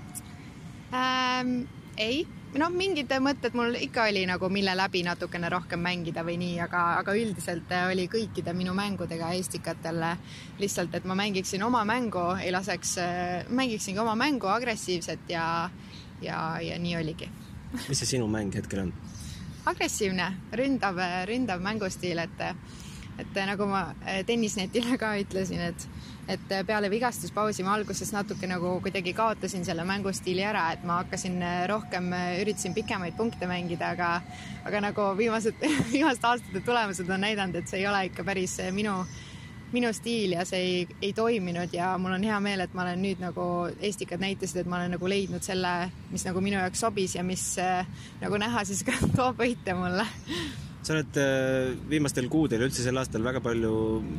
ähm,? 0.93 1.63
Ei, 2.01 2.23
noh, 2.59 2.73
mingid 2.73 3.13
mõtted 3.21 3.57
mul 3.57 3.77
ikka 3.81 4.07
oli 4.11 4.25
nagu, 4.29 4.49
mille 4.53 4.75
läbi 4.77 5.03
natukene 5.07 5.49
rohkem 5.53 5.81
mängida 5.83 6.25
või 6.27 6.39
nii, 6.41 6.59
aga, 6.65 6.83
aga 7.01 7.15
üldiselt 7.19 7.73
oli 7.91 8.09
kõikide 8.13 8.55
minu 8.57 8.75
mängudega 8.77 9.33
Estikatel 9.39 10.03
lihtsalt, 10.61 10.95
et 10.95 11.09
ma 11.09 11.17
mängiksin 11.19 11.63
oma 11.65 11.85
mängu, 11.89 12.25
ei 12.41 12.53
laseks, 12.53 12.97
mängiksingi 13.49 14.01
oma 14.01 14.15
mängu 14.19 14.51
agressiivset 14.53 15.33
ja, 15.33 15.47
ja, 16.23 16.39
ja 16.61 16.79
nii 16.79 16.97
oligi. 17.01 17.31
mis 17.89 17.99
see 17.99 18.17
sinu 18.17 18.29
mäng 18.29 18.55
hetkel 18.55 18.87
on? 18.87 18.95
agressiivne, 19.67 20.27
ründav, 20.59 20.99
ründav 21.29 21.61
mängustiil, 21.63 22.19
et, 22.19 22.41
et 23.21 23.43
nagu 23.47 23.67
ma 23.69 23.83
tennisnetile 24.27 24.99
ka 25.01 25.15
ütlesin, 25.21 25.61
et 25.73 25.89
et 26.31 26.53
peale 26.67 26.87
vigastuspausi 26.91 27.65
ma 27.67 27.75
alguses 27.75 28.13
natuke 28.15 28.47
nagu 28.47 28.77
kuidagi 28.85 29.11
kaotasin 29.17 29.65
selle 29.67 29.83
mängustiili 29.85 30.45
ära, 30.47 30.69
et 30.73 30.85
ma 30.87 31.01
hakkasin 31.01 31.43
rohkem, 31.69 32.13
üritasin 32.39 32.77
pikemaid 32.77 33.17
punkte 33.19 33.49
mängida, 33.51 33.91
aga, 33.97 34.13
aga 34.69 34.85
nagu 34.87 35.09
viimased, 35.19 35.59
viimaste 35.93 36.31
aastate 36.31 36.63
tulemused 36.63 37.11
on 37.11 37.27
näidanud, 37.27 37.59
et 37.59 37.69
see 37.69 37.83
ei 37.83 37.91
ole 37.91 38.07
ikka 38.07 38.25
päris 38.25 38.55
minu, 38.71 38.95
minu 39.75 39.91
stiil 39.97 40.37
ja 40.37 40.47
see 40.47 40.63
ei, 40.63 40.99
ei 41.03 41.13
toiminud 41.17 41.75
ja 41.75 41.97
mul 41.99 42.15
on 42.15 42.27
hea 42.31 42.39
meel, 42.45 42.63
et 42.63 42.75
ma 42.79 42.87
olen 42.87 43.03
nüüd 43.03 43.23
nagu 43.23 43.47
Estikad 43.81 44.23
näitasid, 44.23 44.63
et 44.63 44.71
ma 44.71 44.79
olen 44.79 44.95
nagu 44.95 45.11
leidnud 45.11 45.43
selle, 45.43 45.91
mis 46.15 46.27
nagu 46.29 46.45
minu 46.45 46.61
jaoks 46.63 46.87
sobis 46.87 47.19
ja 47.19 47.27
mis 47.27 47.57
nagu 48.23 48.39
näha 48.39 48.63
siis 48.69 48.87
ka 48.87 48.95
toob 49.19 49.43
võite 49.43 49.75
mulle 49.75 50.07
sa 50.83 50.97
oled 50.97 51.19
viimastel 51.91 52.27
kuudel, 52.33 52.65
üldse 52.67 52.83
sel 52.83 52.99
aastal 52.99 53.23
väga 53.23 53.43
palju 53.45 53.73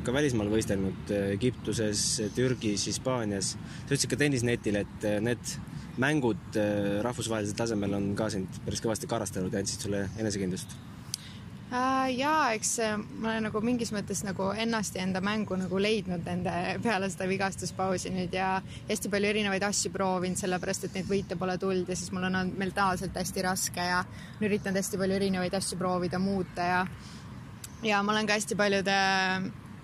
ka 0.06 0.16
välismaal 0.16 0.52
võistelnud, 0.54 1.12
Egiptuses, 1.34 2.06
Türgis, 2.38 2.88
Hispaanias. 2.88 3.54
sa 3.58 3.90
ütlesid 3.90 4.14
ka 4.14 4.22
tennisnetile, 4.24 4.86
et 4.88 5.10
need 5.28 5.58
mängud 6.00 6.58
rahvusvahelisel 7.04 7.60
tasemel 7.60 8.00
on 8.00 8.10
ka 8.16 8.32
sind 8.34 8.64
päris 8.64 8.82
kõvasti 8.82 9.12
karastanud 9.12 9.54
ja 9.54 9.62
andsid 9.62 9.86
sulle 9.86 10.08
enesekindlust 10.18 10.78
jaa, 11.74 12.52
eks 12.54 12.76
ma 13.22 13.32
olen 13.32 13.48
nagu 13.48 13.62
mingis 13.66 13.90
mõttes 13.96 14.22
nagu 14.26 14.52
ennast 14.60 14.98
ja 14.98 15.06
enda 15.08 15.22
mängu 15.26 15.58
nagu 15.58 15.80
leidnud 15.82 16.26
nende 16.28 16.54
peale 16.84 17.10
seda 17.10 17.26
vigastuspausi 17.30 18.12
nüüd 18.14 18.36
ja 18.38 18.60
hästi 18.90 19.10
palju 19.14 19.32
erinevaid 19.32 19.66
asju 19.66 19.92
proovinud, 19.94 20.38
sellepärast 20.38 20.88
et 20.88 21.00
neid 21.00 21.10
võite 21.10 21.38
pole 21.40 21.58
tulnud 21.58 21.90
ja 21.90 21.98
siis 21.98 22.14
mul 22.14 22.28
on 22.30 22.38
olnud 22.44 22.62
mentaalselt 22.62 23.18
hästi 23.18 23.46
raske 23.48 23.90
ja 23.90 24.04
üritanud 24.44 24.78
hästi 24.82 25.02
palju 25.02 25.18
erinevaid 25.18 25.58
asju 25.58 25.80
proovida, 25.82 26.22
muuta 26.22 26.70
ja 26.70 26.86
ja 27.84 28.04
ma 28.04 28.14
olen 28.14 28.30
ka 28.30 28.38
hästi 28.38 28.56
paljude 28.56 29.00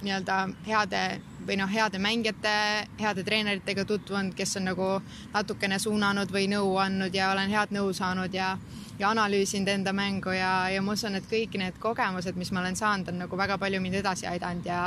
nii-öelda 0.05 0.37
heade 0.67 1.03
või 1.47 1.57
noh, 1.57 1.69
heade 1.71 1.99
mängijate, 1.99 2.55
heade 2.99 3.23
treeneritega 3.25 3.85
tutvunud, 3.85 4.35
kes 4.37 4.57
on 4.59 4.69
nagu 4.69 4.89
natukene 5.33 5.79
suunanud 5.79 6.31
või 6.31 6.49
nõu 6.51 6.75
andnud 6.81 7.15
ja 7.15 7.31
olen 7.31 7.49
head 7.49 7.73
nõu 7.75 7.93
saanud 7.93 8.33
ja 8.33 8.57
ja 8.99 9.09
analüüsinud 9.09 9.67
enda 9.71 9.93
mängu 9.95 10.33
ja, 10.35 10.69
ja 10.69 10.81
ma 10.83 10.91
usun, 10.91 11.15
et 11.15 11.27
kõik 11.31 11.55
need 11.57 11.77
kogemused, 11.79 12.35
mis 12.35 12.51
ma 12.51 12.59
olen 12.59 12.75
saanud, 12.75 13.07
on 13.07 13.21
nagu 13.23 13.37
väga 13.39 13.57
palju 13.57 13.79
mind 13.81 14.01
edasi 14.01 14.27
aidanud 14.27 14.67
ja 14.67 14.81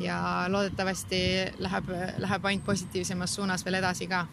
ja 0.00 0.18
loodetavasti 0.48 1.20
läheb, 1.58 1.88
läheb 2.18 2.44
ainult 2.44 2.64
positiivsemas 2.64 3.34
suunas 3.34 3.64
veel 3.64 3.80
edasi 3.80 4.06
ka. 4.08 4.26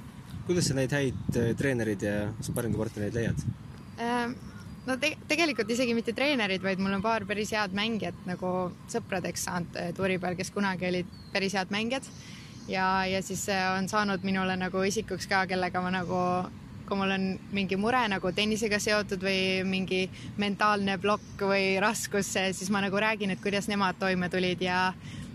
kuidas 0.47 0.67
sa 0.67 0.75
neid 0.75 0.91
häid 0.95 1.39
äh, 1.39 1.55
treenereid 1.59 2.03
ja 2.03 2.13
sparringupartnereid 2.41 3.15
leiad? 3.15 3.41
Ehm, 3.97 4.37
no 4.87 4.95
te 4.99 5.11
tegelikult 5.27 5.69
isegi 5.73 5.95
mitte 5.97 6.15
treenerid, 6.15 6.63
vaid 6.63 6.81
mul 6.81 6.95
on 6.97 7.03
paar 7.03 7.25
päris 7.27 7.51
head 7.55 7.75
mängijat 7.77 8.17
nagu 8.29 8.53
sõpradeks 8.91 9.47
saanud 9.47 9.79
äh, 9.79 9.91
tuuri 9.97 10.17
peal, 10.21 10.37
kes 10.39 10.53
kunagi 10.55 10.87
olid 10.89 11.11
päris 11.33 11.57
head 11.57 11.73
mängijad. 11.73 12.07
ja, 12.71 13.05
ja 13.05 13.21
siis 13.23 13.47
äh, 13.49 13.67
on 13.77 13.89
saanud 13.89 14.23
minule 14.23 14.55
nagu 14.59 14.83
isikuks 14.87 15.27
ka, 15.27 15.45
kellega 15.47 15.81
ma 15.83 15.91
nagu, 15.99 16.21
kui 16.87 16.99
mul 16.99 17.15
on 17.17 17.27
mingi 17.51 17.75
mure 17.75 18.05
nagu 18.07 18.31
tennisega 18.31 18.79
seotud 18.79 19.23
või 19.23 19.67
mingi 19.67 20.05
mentaalne 20.37 20.97
plokk 21.03 21.47
või 21.51 21.77
raskus, 21.83 22.31
siis 22.31 22.71
ma 22.71 22.81
nagu 22.83 22.99
räägin, 23.03 23.35
et 23.35 23.43
kuidas 23.43 23.67
nemad 23.67 23.99
toime 23.99 24.31
tulid 24.31 24.63
ja, 24.63 24.93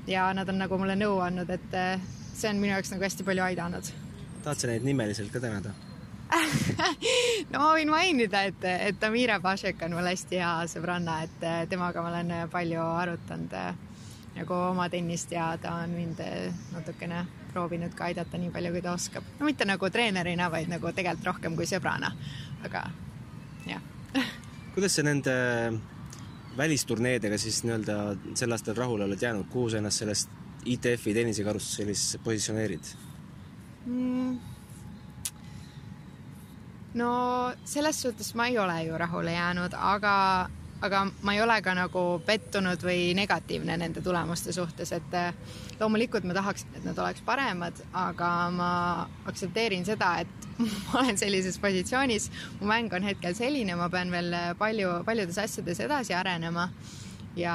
ja 0.08 0.32
nad 0.32 0.48
on 0.48 0.64
nagu 0.64 0.80
mulle 0.80 0.96
nõu 0.96 1.20
andnud, 1.24 1.52
et 1.52 1.80
see 2.32 2.48
on 2.48 2.60
minu 2.60 2.72
jaoks 2.72 2.96
nagu 2.96 3.04
hästi 3.04 3.28
palju 3.28 3.48
aidanud. 3.52 3.96
tahad 4.42 4.64
sa 4.64 4.72
neid 4.72 4.88
nimeliselt 4.88 5.32
ka 5.32 5.44
tänada? 5.44 5.76
no 7.52 7.60
ma 7.60 7.70
võin 7.76 7.90
mainida, 7.92 8.44
et, 8.48 8.64
et 8.64 9.04
Amira 9.04 9.38
Pašek 9.42 9.82
on 9.86 9.96
mul 9.96 10.08
hästi 10.08 10.40
hea 10.40 10.52
sõbranna, 10.70 11.22
et 11.26 11.70
temaga 11.70 12.04
ma 12.04 12.12
olen 12.12 12.34
palju 12.52 12.82
arutanud 12.82 13.56
nagu 14.32 14.58
oma 14.70 14.88
tennist 14.88 15.32
ja 15.32 15.50
ta 15.60 15.74
on 15.82 15.92
mind 15.92 16.20
natukene 16.72 17.26
proovinud 17.52 17.92
ka 17.96 18.08
aidata 18.08 18.40
nii 18.40 18.52
palju, 18.52 18.72
kui 18.72 18.84
ta 18.84 18.94
oskab. 18.96 19.24
no 19.38 19.48
mitte 19.48 19.68
nagu 19.68 19.90
treenerina, 19.92 20.48
vaid 20.52 20.70
nagu 20.72 20.92
tegelikult 20.92 21.28
rohkem 21.32 21.56
kui 21.58 21.68
sõbrana, 21.68 22.12
aga 22.64 22.86
jah 23.68 23.82
kuidas 24.74 24.96
sa 24.96 25.04
nende 25.04 25.34
välisturneedega 26.56 27.38
siis 27.40 27.62
nii-öelda 27.64 27.98
sel 28.36 28.52
aastal 28.56 28.76
rahule 28.76 29.04
oled 29.04 29.20
jäänud, 29.22 29.48
kuhu 29.52 29.70
sa 29.72 29.80
ennast 29.80 30.04
sellest 30.04 30.40
ITF-i 30.64 31.14
tennisekarussellis 31.16 32.18
positsioneerid 32.24 32.94
mm.? 33.86 34.51
No 36.94 37.52
selles 37.64 38.02
suhtes 38.02 38.34
ma 38.34 38.46
ei 38.46 38.58
ole 38.58 38.82
ju 38.84 38.98
rahule 38.98 39.32
jäänud, 39.32 39.74
aga, 39.78 40.14
aga 40.80 41.02
ma 41.22 41.34
ei 41.34 41.42
ole 41.42 41.58
ka 41.62 41.74
nagu 41.74 42.04
pettunud 42.26 42.84
või 42.84 43.12
negatiivne 43.16 43.76
nende 43.80 44.02
tulemuste 44.04 44.52
suhtes, 44.52 44.92
et 44.92 45.16
eh, 45.16 45.34
loomulikult 45.80 46.26
ma 46.28 46.36
tahaksin, 46.36 46.74
et 46.76 46.84
nad 46.84 46.98
oleks 46.98 47.24
paremad, 47.26 47.84
aga 47.92 48.32
ma 48.54 48.72
aktsepteerin 49.26 49.86
seda, 49.88 50.14
et 50.24 50.48
ma 50.62 51.00
olen 51.00 51.20
sellises 51.20 51.58
positsioonis, 51.62 52.30
mu 52.60 52.68
mäng 52.70 52.92
on 52.92 53.06
hetkel 53.08 53.36
selline, 53.38 53.76
ma 53.78 53.88
pean 53.92 54.12
veel 54.12 54.34
palju, 54.58 54.98
paljudes 55.08 55.40
asjades 55.42 55.80
edasi 55.80 56.14
arenema. 56.14 56.68
Ja, 57.36 57.54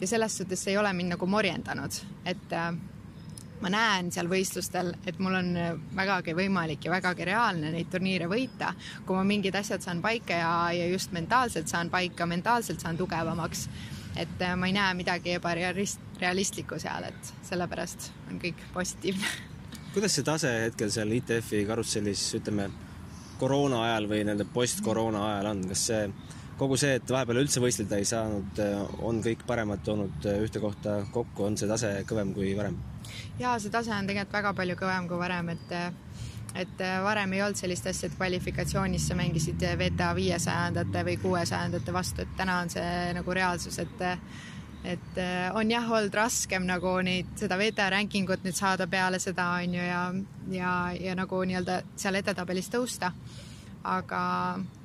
ja 0.00 0.08
selles 0.08 0.38
suhtes 0.38 0.64
ei 0.66 0.78
ole 0.80 0.92
mind 0.96 1.12
nagu 1.12 1.28
morjendanud, 1.28 2.00
et 2.24 2.56
äh, 2.56 2.72
ma 3.62 3.70
näen 3.72 4.10
seal 4.14 4.28
võistlustel, 4.30 4.92
et 5.06 5.18
mul 5.22 5.36
on 5.38 5.50
vägagi 5.96 6.34
võimalik 6.36 6.86
ja 6.86 6.92
vägagi 6.96 7.26
reaalne 7.28 7.70
neid 7.74 7.90
turniire 7.92 8.28
võita, 8.30 8.72
kui 9.06 9.16
ma 9.16 9.24
mingid 9.26 9.56
asjad 9.58 9.84
saan 9.84 10.02
paika 10.02 10.38
ja, 10.40 10.52
ja 10.74 10.88
just 10.90 11.14
mentaalselt 11.14 11.70
saan 11.70 11.90
paika, 11.92 12.26
mentaalselt 12.26 12.82
saan 12.82 12.98
tugevamaks. 12.98 13.68
et 14.16 14.42
äh, 14.42 14.56
ma 14.56 14.66
ei 14.68 14.74
näe 14.76 14.94
midagi 14.94 15.38
ebarealistlikku 15.38 16.78
seal, 16.78 17.06
et 17.08 17.32
sellepärast 17.48 18.10
on 18.30 18.42
kõik 18.42 18.60
positiivne. 18.74 19.30
kuidas 19.94 20.14
see 20.16 20.26
tase 20.26 20.52
hetkel 20.66 20.90
seal 20.90 21.12
ITF-i 21.12 21.64
karussellis, 21.68 22.26
ütleme, 22.40 22.68
koroona 23.40 23.82
ajal 23.86 24.06
või 24.10 24.22
nii-öelda 24.26 24.46
post-koroona 24.54 25.24
ajal 25.30 25.50
on, 25.54 25.66
kas 25.70 25.86
see 25.88 26.04
kogu 26.58 26.76
see, 26.78 26.96
et 26.98 27.10
vahepeal 27.10 27.42
üldse 27.42 27.62
võistelda 27.62 27.98
ei 27.98 28.06
saanud, 28.06 28.60
on 29.02 29.22
kõik 29.24 29.46
paremad 29.48 29.82
toonud 29.86 30.28
ühte 30.36 30.60
kohta 30.62 31.00
kokku, 31.14 31.48
on 31.48 31.58
see 31.58 31.70
tase 31.70 31.94
kõvem 32.08 32.34
kui 32.36 32.52
varem? 32.58 32.76
Ja 33.38 33.56
see 33.60 33.72
tase 33.72 33.92
on 33.94 34.08
tegelikult 34.08 34.38
väga 34.38 34.54
palju 34.58 34.78
kõvem 34.80 35.08
kui 35.10 35.20
varem, 35.20 35.52
et 35.56 35.74
et 36.52 36.82
varem 37.04 37.32
ei 37.32 37.40
olnud 37.40 37.56
sellist 37.56 37.86
asja, 37.88 38.10
et 38.10 38.16
kvalifikatsioonis 38.18 39.06
sa 39.08 39.14
mängisid 39.16 39.62
VTA 39.80 40.10
viiesajandate 40.16 41.04
või 41.08 41.14
kuuesajandate 41.22 41.94
vastu, 41.96 42.26
et 42.26 42.34
täna 42.36 42.58
on 42.60 42.72
see 42.72 43.12
nagu 43.16 43.36
reaalsus, 43.38 43.78
et 43.80 44.04
et 44.84 45.18
on 45.54 45.70
jah 45.70 45.86
olnud 45.94 46.14
raskem 46.14 46.66
nagu 46.66 46.96
neid, 47.06 47.30
seda 47.38 47.56
VTA 47.58 47.88
rankingut 47.94 48.42
nüüd 48.44 48.56
saada 48.58 48.88
peale 48.90 49.20
seda 49.22 49.46
on 49.62 49.78
ju 49.78 49.86
ja, 49.86 50.02
ja, 50.50 50.74
ja 50.98 51.14
nagu 51.16 51.40
nii-öelda 51.46 51.80
seal 51.96 52.18
edetabelis 52.18 52.68
tõusta. 52.72 53.12
Aga 53.84 54.22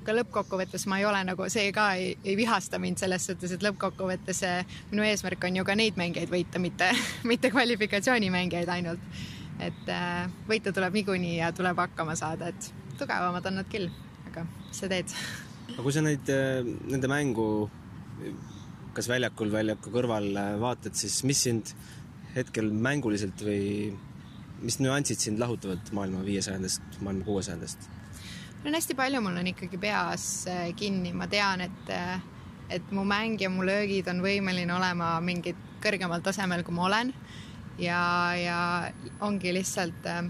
ka 0.08 0.16
lõppkokkuvõttes 0.16 0.88
ma 0.89 1.00
ei 1.02 1.06
ole 1.06 1.20
nagu, 1.28 1.48
see 1.52 1.72
ka 1.76 1.89
ei, 2.00 2.14
ei 2.26 2.38
vihasta 2.39 2.80
mind 2.82 3.02
selles 3.02 3.28
suhtes, 3.30 3.54
et 3.54 3.66
lõppkokkuvõttes 3.66 4.43
minu 4.91 5.06
eesmärk 5.06 5.48
on 5.50 5.60
ju 5.60 5.66
ka 5.68 5.76
neid 5.78 6.00
mängijaid 6.00 6.32
võita, 6.32 6.62
mitte, 6.64 6.91
mitte 7.32 7.52
kvalifikatsioonimängijaid 7.54 8.72
ainult. 8.78 9.04
et 9.60 9.89
äh, 9.89 10.30
võita 10.50 10.74
tuleb 10.74 10.93
niikuinii 10.93 11.39
ja 11.39 11.52
tuleb 11.52 11.78
hakkama 11.82 12.16
saada, 12.16 12.52
et 12.54 12.72
tugevamad 13.00 13.45
on 13.50 13.60
nad 13.62 13.70
küll, 13.72 13.89
aga 14.30 14.45
mis 14.45 14.82
sa 14.84 14.89
teed? 14.91 15.14
aga 15.74 15.84
kui 15.84 15.93
sa 15.93 16.04
neid, 16.06 16.30
äh, 16.30 16.62
nende 16.88 17.10
mängu 17.12 17.48
kas 18.98 19.10
väljakul, 19.12 19.52
väljaku 19.54 19.93
kõrval 19.93 20.30
äh, 20.34 20.54
vaatad, 20.62 20.95
siis 20.98 21.20
mis 21.28 21.41
sind 21.45 21.74
hetkel 22.36 22.70
mänguliselt 22.72 23.41
või 23.45 23.91
mis 24.62 24.80
nüansid 24.82 25.22
sind 25.22 25.41
lahutavad 25.41 25.91
maailma 25.93 26.24
viiesajandast, 26.26 27.02
maailma 27.06 27.26
kuuesajandast? 27.28 27.89
No 28.64 28.70
on 28.70 28.78
hästi 28.78 28.95
palju, 28.97 29.22
mul 29.22 29.38
on 29.39 29.51
ikkagi 29.53 29.80
peas 29.82 30.47
äh, 30.49 30.72
kinni, 30.76 31.14
ma 31.14 31.28
tean, 31.28 31.62
et, 31.62 31.91
äh, 31.93 32.20
et 32.70 32.91
mu 32.91 33.05
mäng 33.08 33.38
ja 33.41 33.49
mu 33.49 33.66
löögid 33.66 34.10
on 34.12 34.22
võimeline 34.26 34.74
olema 34.76 35.16
mingid 35.24 35.60
kõrgemal 35.84 36.24
tasemel, 36.26 36.66
kui 36.66 36.76
ma 36.76 36.88
olen. 36.89 37.14
ja, 37.78 38.01
ja 38.36 38.60
ongi 39.22 39.53
lihtsalt 39.53 40.08
äh, 40.10 40.24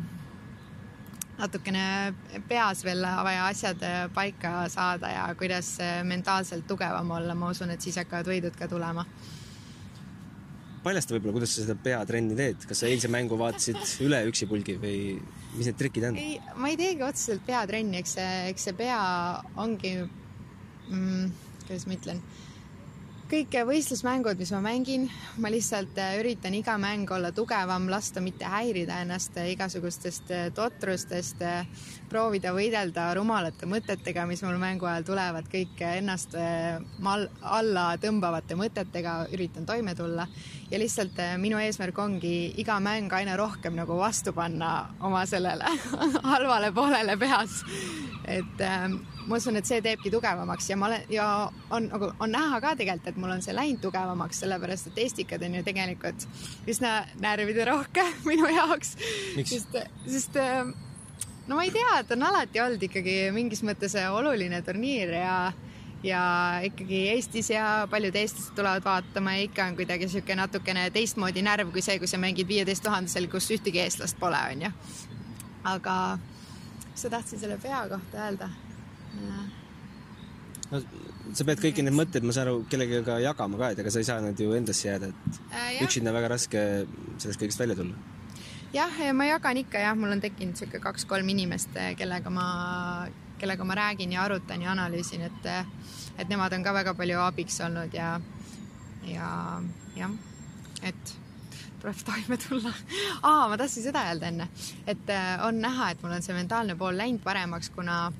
natukene 1.37 2.13
peas 2.49 2.83
veel 2.83 3.05
vaja 3.23 3.45
asjad 3.47 3.83
paika 4.13 4.67
saada 4.73 5.11
ja 5.13 5.27
kuidas 5.37 5.77
mentaalselt 6.03 6.67
tugevam 6.67 7.11
olla, 7.11 7.35
ma 7.35 7.51
usun, 7.53 7.69
et 7.69 7.81
siis 7.81 7.99
hakkavad 8.01 8.27
võidud 8.27 8.57
ka 8.57 8.67
tulema 8.67 9.05
paljasta 10.83 11.15
võib-olla, 11.15 11.37
kuidas 11.37 11.55
sa 11.55 11.65
seda 11.65 11.77
peatrenni 11.83 12.37
teed, 12.37 12.65
kas 12.69 12.83
sa 12.83 12.89
eilse 12.89 13.11
mängu 13.11 13.39
vaatasid 13.39 13.79
üle 14.05 14.23
üksipulgi 14.29 14.77
või 14.81 14.97
mis 15.55 15.69
need 15.69 15.79
trikid 15.79 16.09
on? 16.09 16.19
ei, 16.21 16.37
ma 16.55 16.71
ei 16.71 16.79
teegi 16.79 17.05
otseselt 17.07 17.45
peatrenni, 17.47 18.01
eks 18.01 18.17
see, 18.19 18.33
eks 18.51 18.69
see 18.69 18.77
pea 18.77 18.99
ongi 19.63 19.95
mm,, 20.03 21.31
kuidas 21.65 21.87
ma 21.87 21.97
ütlen 21.99 22.21
kõik 23.27 23.55
võistlusmängud, 23.67 24.39
mis 24.39 24.51
ma 24.55 24.61
mängin, 24.63 25.07
ma 25.43 25.49
lihtsalt 25.51 25.97
äh, 25.99 26.15
üritan 26.21 26.55
iga 26.55 26.77
mäng 26.79 27.09
olla 27.11 27.33
tugevam, 27.35 27.89
lasta 27.91 28.23
mitte 28.23 28.47
häirida 28.47 29.01
ennast 29.03 29.35
äh, 29.39 29.51
igasugustest 29.51 30.31
äh, 30.31 30.45
totrustest, 30.55 31.43
proovida 32.09 32.53
võidelda 32.55 33.09
rumalate 33.17 33.67
mõtetega, 33.69 34.25
mis 34.29 34.41
mul 34.45 34.57
mängu 34.61 34.87
ajal 34.89 35.05
tulevad, 35.07 35.49
kõik 35.51 35.81
ennast 35.87 36.35
mal-, 37.03 37.27
alla 37.41 37.89
tõmbavate 38.01 38.57
mõtetega 38.59 39.17
üritan 39.35 39.67
toime 39.67 39.95
tulla. 39.95 40.27
ja 40.71 40.79
lihtsalt 40.79 41.19
minu 41.39 41.59
eesmärk 41.63 41.97
ongi 41.99 42.53
iga 42.59 42.79
mäng 42.83 43.13
aina 43.13 43.37
rohkem 43.37 43.75
nagu 43.75 43.97
vastu 43.97 44.33
panna 44.33 44.89
oma 44.99 45.25
sellele 45.25 45.69
halvale 46.31 46.71
poolele 46.71 47.17
peas. 47.17 47.63
et 48.25 48.61
ähm, 48.61 48.99
ma 49.27 49.35
usun, 49.35 49.55
et 49.59 49.67
see 49.67 49.81
teebki 49.83 50.11
tugevamaks 50.11 50.69
ja 50.69 50.77
ma 50.79 50.89
olen 50.89 51.05
ja 51.11 51.27
on 51.71 51.87
nagu 51.91 52.11
on 52.19 52.31
näha 52.31 52.59
ka 52.63 52.73
tegelikult, 52.79 53.07
et 53.11 53.21
mul 53.21 53.35
on 53.35 53.43
see 53.43 53.55
läinud 53.55 53.81
tugevamaks, 53.83 54.41
sellepärast 54.43 54.91
et 54.91 54.99
Estikad 55.07 55.43
on 55.43 55.59
ju 55.59 55.63
tegelikult 55.67 56.27
üsna 56.67 56.97
närviderohke 57.23 58.05
minu 58.29 58.49
jaoks. 58.55 58.95
sest, 59.43 59.79
sest 60.07 60.39
no 61.47 61.55
ma 61.55 61.63
ei 61.63 61.71
tea, 61.71 61.99
et 62.01 62.11
on 62.15 62.27
alati 62.27 62.61
olnud 62.63 62.83
ikkagi 62.89 63.15
mingis 63.35 63.63
mõttes 63.67 63.95
oluline 64.11 64.61
turniir 64.65 65.15
ja 65.19 65.37
ja 66.05 66.21
ikkagi 66.63 66.99
Eestis 67.15 67.49
ja 67.49 67.87
paljud 67.89 68.15
eestlased 68.15 68.53
tulevad 68.55 68.85
vaatama 68.85 69.33
ja 69.33 69.47
ikka 69.47 69.65
on 69.65 69.77
kuidagi 69.79 70.05
niisugune 70.05 70.37
natukene 70.43 70.89
teistmoodi 70.93 71.41
närv 71.41 71.71
kui 71.73 71.81
see, 71.81 71.97
kui 71.99 72.09
sa 72.09 72.19
mängid 72.21 72.47
viieteist 72.47 72.85
tuhandesel, 72.85 73.29
kus 73.31 73.49
ühtegi 73.55 73.81
eestlast 73.81 74.19
pole, 74.19 74.39
onju. 74.53 74.71
aga 75.73 75.95
mis 76.91 77.01
sa 77.01 77.09
tahtsid 77.13 77.41
selle 77.41 77.57
pea 77.61 77.81
kohta 77.89 78.27
öelda? 78.27 78.49
no 80.71 80.81
sa 81.35 81.47
pead 81.47 81.61
kõiki 81.63 81.83
neid 81.83 81.95
mõtteid, 81.97 82.25
ma 82.27 82.35
saan 82.35 82.47
aru, 82.47 82.61
kellegagi 82.71 83.23
jagama 83.23 83.59
ka, 83.59 83.71
et 83.73 83.81
ega 83.83 83.93
sa 83.93 84.03
ei 84.03 84.07
saa 84.07 84.23
nad 84.23 84.39
ju 84.39 84.53
endasse 84.57 84.87
jääda, 84.87 85.09
et 85.11 85.41
äh, 85.51 85.81
üksinda 85.85 86.13
väga 86.15 86.31
raske 86.35 86.61
sellest 87.17 87.41
kõigest 87.41 87.61
välja 87.61 87.77
tulla. 87.79 88.16
Jah, 88.73 88.97
ma 89.13 89.29
jagan 89.29 89.61
ikka 89.63 89.81
jah, 89.83 89.95
mul 89.95 90.15
on 90.15 90.23
tekkinud 90.23 90.55
niisugune 90.55 90.83
kaks-kolm 90.83 91.29
inimest, 91.35 91.77
kellega 91.99 92.33
ma, 92.33 92.47
kellega 93.39 93.67
ma 93.67 93.77
räägin 93.77 94.15
ja 94.15 94.23
arutan 94.23 94.61
ja 94.61 94.73
analüüsin, 94.75 95.27
et 95.27 95.51
et 96.17 96.29
nemad 96.29 96.53
on 96.53 96.63
ka 96.65 96.73
väga 96.73 96.93
palju 96.97 97.21
abiks 97.21 97.61
olnud 97.61 97.93
ja, 97.93 98.17
ja 99.05 99.29
jah, 99.95 100.17
et 100.83 101.13
tuleb 101.81 102.01
toime 102.05 102.37
tulla. 102.41 102.73
aa, 103.21 103.47
ma 103.49 103.57
tahtsin 103.57 103.85
seda 103.85 104.07
öelda 104.09 104.31
enne, 104.33 104.49
et 104.87 105.13
äh, 105.13 105.37
on 105.45 105.61
näha, 105.61 105.91
et 105.91 106.01
mul 106.03 106.17
on 106.17 106.25
see 106.25 106.35
mentaalne 106.35 106.75
pool 106.75 106.97
läinud 106.97 107.23
paremaks, 107.23 107.69
kuna 107.75 108.11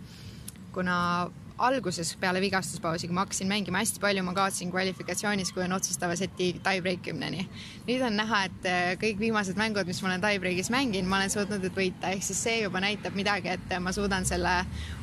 kuna 0.78 1.30
alguses 1.58 2.12
peale 2.22 2.42
vigastuspausi, 2.42 3.08
kui 3.10 3.16
ma 3.18 3.24
hakkasin 3.26 3.50
mängima 3.50 3.82
hästi 3.82 4.02
palju, 4.02 4.22
ma 4.26 4.34
kaotasin 4.38 4.70
kvalifikatsioonis, 4.72 5.52
kui 5.56 5.64
on 5.66 5.74
otsustava 5.74 6.16
seti 6.16 6.52
tie-break 6.64 7.02
kümneni. 7.08 7.48
nüüd 7.88 8.04
on 8.06 8.18
näha, 8.20 8.44
et 8.50 8.68
äh, 8.70 8.92
kõik 9.02 9.18
viimased 9.22 9.58
mängud, 9.58 9.90
mis 9.90 10.02
ma 10.04 10.12
olen 10.12 10.22
tie-break'is 10.22 10.70
mänginud, 10.74 11.10
ma 11.10 11.18
olen 11.18 11.34
suutnud 11.34 11.66
nüüd 11.66 11.74
võita, 11.78 12.12
ehk 12.14 12.26
siis 12.28 12.44
see 12.46 12.60
juba 12.62 12.82
näitab 12.84 13.18
midagi, 13.18 13.56
et 13.56 13.76
ma 13.82 13.94
suudan 13.96 14.26
selle 14.30 14.54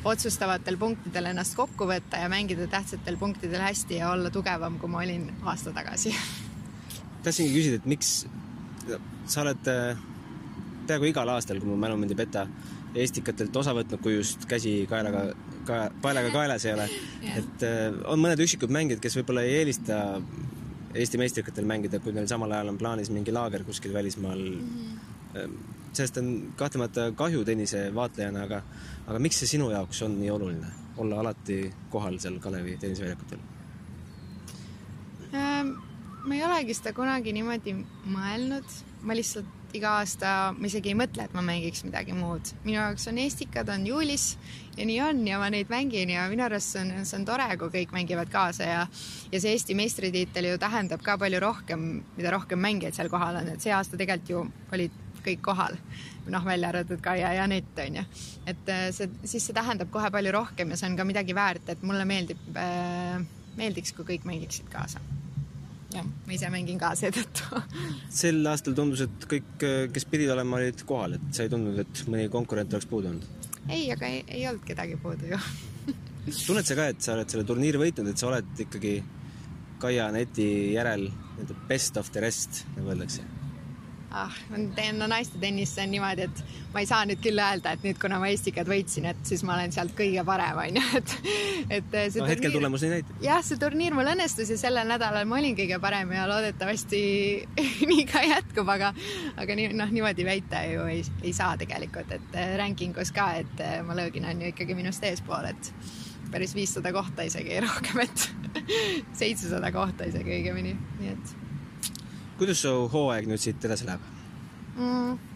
otsustavatel 0.07 0.79
punktidel 0.79 1.31
ennast 1.33 1.57
kokku 1.59 1.89
võtta 1.91 2.23
ja 2.23 2.31
mängida 2.31 2.69
tähtsatel 2.71 3.19
punktidel 3.19 3.61
hästi 3.65 3.99
ja 3.99 4.13
olla 4.13 4.31
tugevam, 4.31 4.79
kui 4.79 4.91
ma 4.91 5.03
olin 5.03 5.27
aasta 5.43 5.75
tagasi. 5.75 6.15
tahtsingi 7.25 7.51
küsida, 7.51 7.81
et 7.81 7.89
miks 7.89 8.15
sa 9.27 9.43
oled 9.43 9.67
äh, 9.71 9.99
peaaegu 10.87 11.11
igal 11.11 11.35
aastal, 11.35 11.59
kui 11.59 11.67
mu 11.67 11.75
mälu 11.79 11.99
mind 11.99 12.15
ei 12.15 12.23
peta, 12.23 12.47
Estikatelt 12.95 13.57
osa 13.59 13.73
võtnud, 13.75 13.99
kui 13.99 14.13
just 14.13 14.45
käsi 14.47 14.85
kaelaga 14.87 15.25
ka 15.67 15.79
paelaga 16.01 16.31
kaelas 16.33 16.65
ei 16.65 16.73
ole. 16.73 16.89
et 17.35 17.65
äh, 17.65 17.87
on 18.11 18.21
mõned 18.21 18.41
üksikud 18.45 18.73
mängijad, 18.73 19.01
kes 19.03 19.17
võib-olla 19.19 19.45
ei 19.45 19.61
eelista 19.61 20.01
Eesti 20.95 21.19
meistrikatel 21.19 21.65
mängida, 21.67 21.99
kui 21.99 22.13
neil 22.15 22.27
samal 22.31 22.53
ajal 22.55 22.71
on 22.71 22.77
plaanis 22.79 23.09
mingi 23.11 23.33
laager 23.35 23.65
kuskil 23.67 23.93
välismaal 23.93 24.39
mm. 24.39 24.83
-hmm. 25.33 25.57
sellest 25.93 26.17
on 26.17 26.53
kahtlemata 26.55 27.11
kahju 27.11 27.43
tennise 27.45 27.89
vaatlejana, 27.95 28.43
aga, 28.47 28.61
aga 29.07 29.19
miks 29.19 29.39
see 29.39 29.47
sinu 29.57 29.69
jaoks 29.71 30.01
on 30.07 30.15
nii 30.19 30.31
oluline, 30.31 30.67
olla 30.97 31.19
alati 31.19 31.73
kohal 31.89 32.17
seal 32.19 32.39
Kalevi 32.39 32.77
tenniseväljakutel 32.77 33.39
ähm,? 35.33 35.75
ma 36.25 36.35
ei 36.35 36.43
olegi 36.43 36.73
seda 36.73 36.93
kunagi 36.93 37.33
niimoodi 37.33 37.75
mõelnud, 38.05 38.79
ma 39.01 39.13
lihtsalt 39.13 39.64
iga 39.77 39.95
aasta 39.99 40.29
ma 40.55 40.69
isegi 40.69 40.91
ei 40.91 40.97
mõtle, 40.97 41.25
et 41.25 41.33
ma 41.35 41.43
mängiks 41.45 41.83
midagi 41.85 42.15
muud. 42.15 42.53
minu 42.63 42.77
jaoks 42.77 43.07
on 43.11 43.19
Estikad 43.21 43.69
on 43.73 43.85
juulis 43.87 44.25
ja 44.77 44.85
nii 44.87 44.99
on 45.05 45.23
ja 45.27 45.39
ma 45.41 45.49
neid 45.53 45.71
mängin 45.71 46.11
ja 46.13 46.27
minu 46.31 46.45
arust 46.45 46.75
see 46.75 46.83
on, 46.83 47.05
see 47.05 47.19
on 47.19 47.25
tore, 47.27 47.47
kui 47.61 47.71
kõik 47.73 47.95
mängivad 47.95 48.31
kaasa 48.33 48.69
ja 48.69 48.83
ja 49.31 49.41
see 49.41 49.55
Eesti 49.55 49.77
meistritiitel 49.77 50.51
ju 50.51 50.59
tähendab 50.61 51.03
ka 51.05 51.17
palju 51.21 51.41
rohkem, 51.43 51.87
mida 52.17 52.33
rohkem 52.35 52.61
mängijaid 52.61 52.97
seal 52.97 53.11
kohal 53.13 53.41
on, 53.41 53.51
et 53.55 53.63
see 53.63 53.73
aasta 53.75 53.99
tegelikult 53.99 54.31
ju 54.31 54.45
olid 54.75 55.01
kõik 55.25 55.41
kohal, 55.41 55.77
noh, 56.29 56.45
välja 56.45 56.69
arvatud 56.69 57.01
Kaia 57.01 57.33
ja 57.33 57.43
Anett 57.47 57.79
on 57.81 57.99
ju. 58.01 58.05
et 58.45 58.69
äh, 58.69 58.87
see, 58.93 59.09
siis 59.23 59.47
see 59.49 59.57
tähendab 59.57 59.91
kohe 59.93 60.11
palju 60.13 60.33
rohkem 60.35 60.71
ja 60.71 60.79
see 60.79 60.91
on 60.91 60.97
ka 60.99 61.07
midagi 61.07 61.35
väärt, 61.35 61.69
et 61.69 61.83
mulle 61.83 62.05
meeldib 62.05 62.57
äh,, 62.61 63.21
meeldiks, 63.57 63.95
kui 63.97 64.05
kõik 64.13 64.27
mängiksid 64.29 64.69
kaasa 64.71 65.01
jah, 65.95 66.07
ma 66.27 66.35
ise 66.35 66.49
mängin 66.53 66.79
ka 66.81 66.91
seetõttu. 66.99 67.61
sel 68.21 68.41
aastal 68.51 68.77
tundus, 68.77 69.05
et 69.05 69.27
kõik, 69.31 69.67
kes 69.95 70.07
pidid 70.11 70.31
olema, 70.35 70.59
olid 70.61 70.85
kohal, 70.87 71.17
et 71.19 71.29
sa 71.35 71.45
ei 71.45 71.53
tundnud, 71.53 71.79
et 71.85 72.03
mõni 72.11 72.27
konkurent 72.33 72.75
oleks 72.75 72.89
puudu 72.91 73.11
olnud? 73.13 73.49
ei, 73.69 73.87
aga 73.93 74.09
ei, 74.11 74.23
ei 74.27 74.47
olnud 74.49 74.65
kedagi 74.67 74.99
puudu 75.01 75.31
ju 75.33 75.39
tunned 76.47 76.65
sa 76.65 76.77
ka, 76.77 76.89
et 76.93 77.05
sa 77.05 77.15
oled 77.15 77.31
selle 77.31 77.47
turniiri 77.47 77.81
võitnud, 77.81 78.11
et 78.11 78.21
sa 78.21 78.29
oled 78.31 78.65
ikkagi 78.67 78.97
Kaia 79.81 80.07
Neti 80.15 80.73
järel 80.73 81.09
nii-öelda 81.09 81.57
best 81.69 81.97
of 81.99 82.11
the 82.15 82.23
rest, 82.23 82.63
nagu 82.77 82.93
öeldakse? 82.93 83.25
Ah, 84.15 84.35
no 84.95 85.07
naiste 85.11 85.39
tennis 85.41 85.73
on 85.81 85.91
niimoodi, 85.91 86.27
et 86.29 86.41
ma 86.73 86.81
ei 86.83 86.87
saa 86.89 87.05
nüüd 87.07 87.21
küll 87.23 87.39
öelda, 87.41 87.75
et 87.75 87.83
nüüd, 87.85 87.97
kuna 88.01 88.19
ma 88.21 88.29
Estikad 88.31 88.69
võitsin, 88.69 89.07
et 89.09 89.19
siis 89.27 89.43
ma 89.47 89.55
olen 89.57 89.73
sealt 89.75 89.95
kõige 89.97 90.23
parem, 90.27 90.59
onju, 90.63 90.83
et, 90.99 91.15
et 91.79 91.97
see 92.13 92.23
no, 92.23 92.29
hetkel 92.29 92.55
tulemus 92.55 92.85
ei 92.87 92.93
näita. 92.95 93.17
jah, 93.23 93.43
see 93.45 93.59
turniir 93.61 93.95
mul 93.97 94.11
õnnestus 94.13 94.51
ja 94.53 94.59
sellel 94.59 94.89
nädalal 94.89 95.27
ma 95.29 95.39
olin 95.41 95.57
kõige 95.59 95.79
parem 95.83 96.13
ja 96.15 96.25
loodetavasti 96.31 97.03
nii 97.91 98.07
ka 98.11 98.23
jätkub, 98.25 98.71
aga, 98.75 98.93
aga 99.41 99.59
nii, 99.59 99.69
noh, 99.75 99.91
niimoodi 99.91 100.27
väita 100.27 100.63
ju 100.69 100.87
ei, 100.91 101.03
ei 101.23 101.35
saa 101.35 101.55
tegelikult, 101.59 102.15
et 102.15 102.39
äh, 102.39 102.55
ranking 102.61 102.97
us 103.01 103.13
ka, 103.15 103.31
et 103.43 103.63
äh, 103.63 103.79
Malõgin 103.85 104.27
on 104.29 104.43
ju 104.43 104.51
ikkagi 104.53 104.77
minust 104.77 105.03
eespool, 105.05 105.51
et 105.51 105.73
päris 106.31 106.55
viissada 106.55 106.91
kohta 106.95 107.27
isegi 107.27 107.59
rohkem, 107.63 108.05
et 108.05 108.29
seitsesada 109.21 109.71
kohta 109.75 110.07
isegi 110.09 110.39
õigemini, 110.39 110.75
nii 110.99 111.11
et 111.15 111.35
kuidas 112.39 112.61
su 112.65 112.73
hooaeg 112.91 113.29
nüüd 113.29 113.41
siit 113.41 113.65
edasi 113.65 113.87
läheb 113.87 114.11
mm.? 114.75 115.33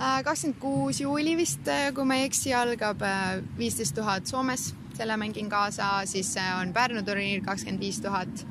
Äh, 0.00 0.22
kakskümmend 0.24 0.56
kuus 0.62 1.00
juuli 1.02 1.34
vist, 1.36 1.66
äh, 1.68 1.90
kui 1.92 2.06
ma 2.08 2.16
ei 2.16 2.30
eksi, 2.30 2.54
algab 2.56 3.02
äh, 3.04 3.42
viisteist 3.58 3.92
tuhat 3.98 4.30
Soomes, 4.30 4.70
selle 4.96 5.16
mängin 5.20 5.50
kaasa, 5.52 5.90
siis 6.08 6.30
on 6.56 6.72
Pärnu 6.72 7.02
turniir 7.04 7.42
kakskümmend 7.44 7.84
viis 7.84 7.98
tuhat, 8.00 8.46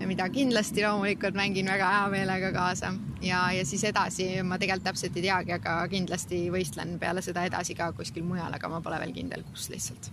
mida 0.00 0.26
kindlasti 0.34 0.82
loomulikult 0.82 1.38
mängin 1.38 1.70
väga 1.70 1.92
hea 1.94 2.10
meelega 2.10 2.50
kaasa 2.56 2.90
ja, 3.22 3.44
ja 3.54 3.62
siis 3.68 3.84
edasi 3.86 4.26
ma 4.42 4.58
tegelikult 4.58 4.88
täpselt 4.88 5.20
ei 5.20 5.28
teagi, 5.28 5.54
aga 5.60 5.76
kindlasti 5.92 6.42
võistlen 6.50 6.96
peale 6.98 7.22
seda 7.22 7.46
edasi 7.46 7.78
ka 7.78 7.92
kuskil 7.94 8.26
mujal, 8.26 8.50
aga 8.56 8.72
ma 8.72 8.82
pole 8.82 8.98
veel 9.04 9.14
kindel, 9.14 9.46
kus 9.52 9.70
lihtsalt. 9.70 10.10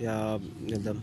ja 0.00 0.16
nii-öelda 0.40 0.94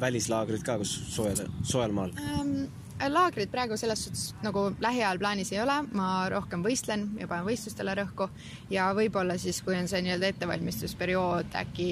välislaagrid 0.00 0.64
ka, 0.64 0.78
kus 0.80 0.94
soojal, 1.12 1.50
soojal 1.62 1.92
maal 1.92 2.16
ähm,? 2.16 2.68
Laagrit 3.06 3.50
praegu 3.50 3.76
selles 3.78 4.00
suhtes 4.04 4.22
nagu 4.42 4.68
lähiajal 4.82 5.20
plaanis 5.20 5.52
ei 5.52 5.60
ole, 5.62 5.76
ma 5.94 6.28
rohkem 6.32 6.64
võistlen 6.64 7.06
ja 7.20 7.28
panen 7.30 7.46
võistlustele 7.46 7.94
rõhku 8.00 8.28
ja 8.72 8.88
võib-olla 8.96 9.38
siis, 9.38 9.60
kui 9.62 9.76
on 9.78 9.88
see 9.90 10.02
nii-öelda 10.02 10.32
ettevalmistusperiood 10.32 11.54
äkki 11.62 11.88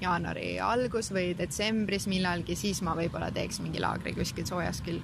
jaanuari 0.00 0.56
algus 0.62 1.12
või 1.12 1.32
detsembris 1.38 2.08
millalgi, 2.10 2.56
siis 2.56 2.80
ma 2.86 2.96
võib-olla 2.98 3.30
teeks 3.34 3.60
mingi 3.64 3.82
laagri 3.82 4.14
kuskil 4.16 4.46
soojas 4.48 4.82
küll. 4.86 5.02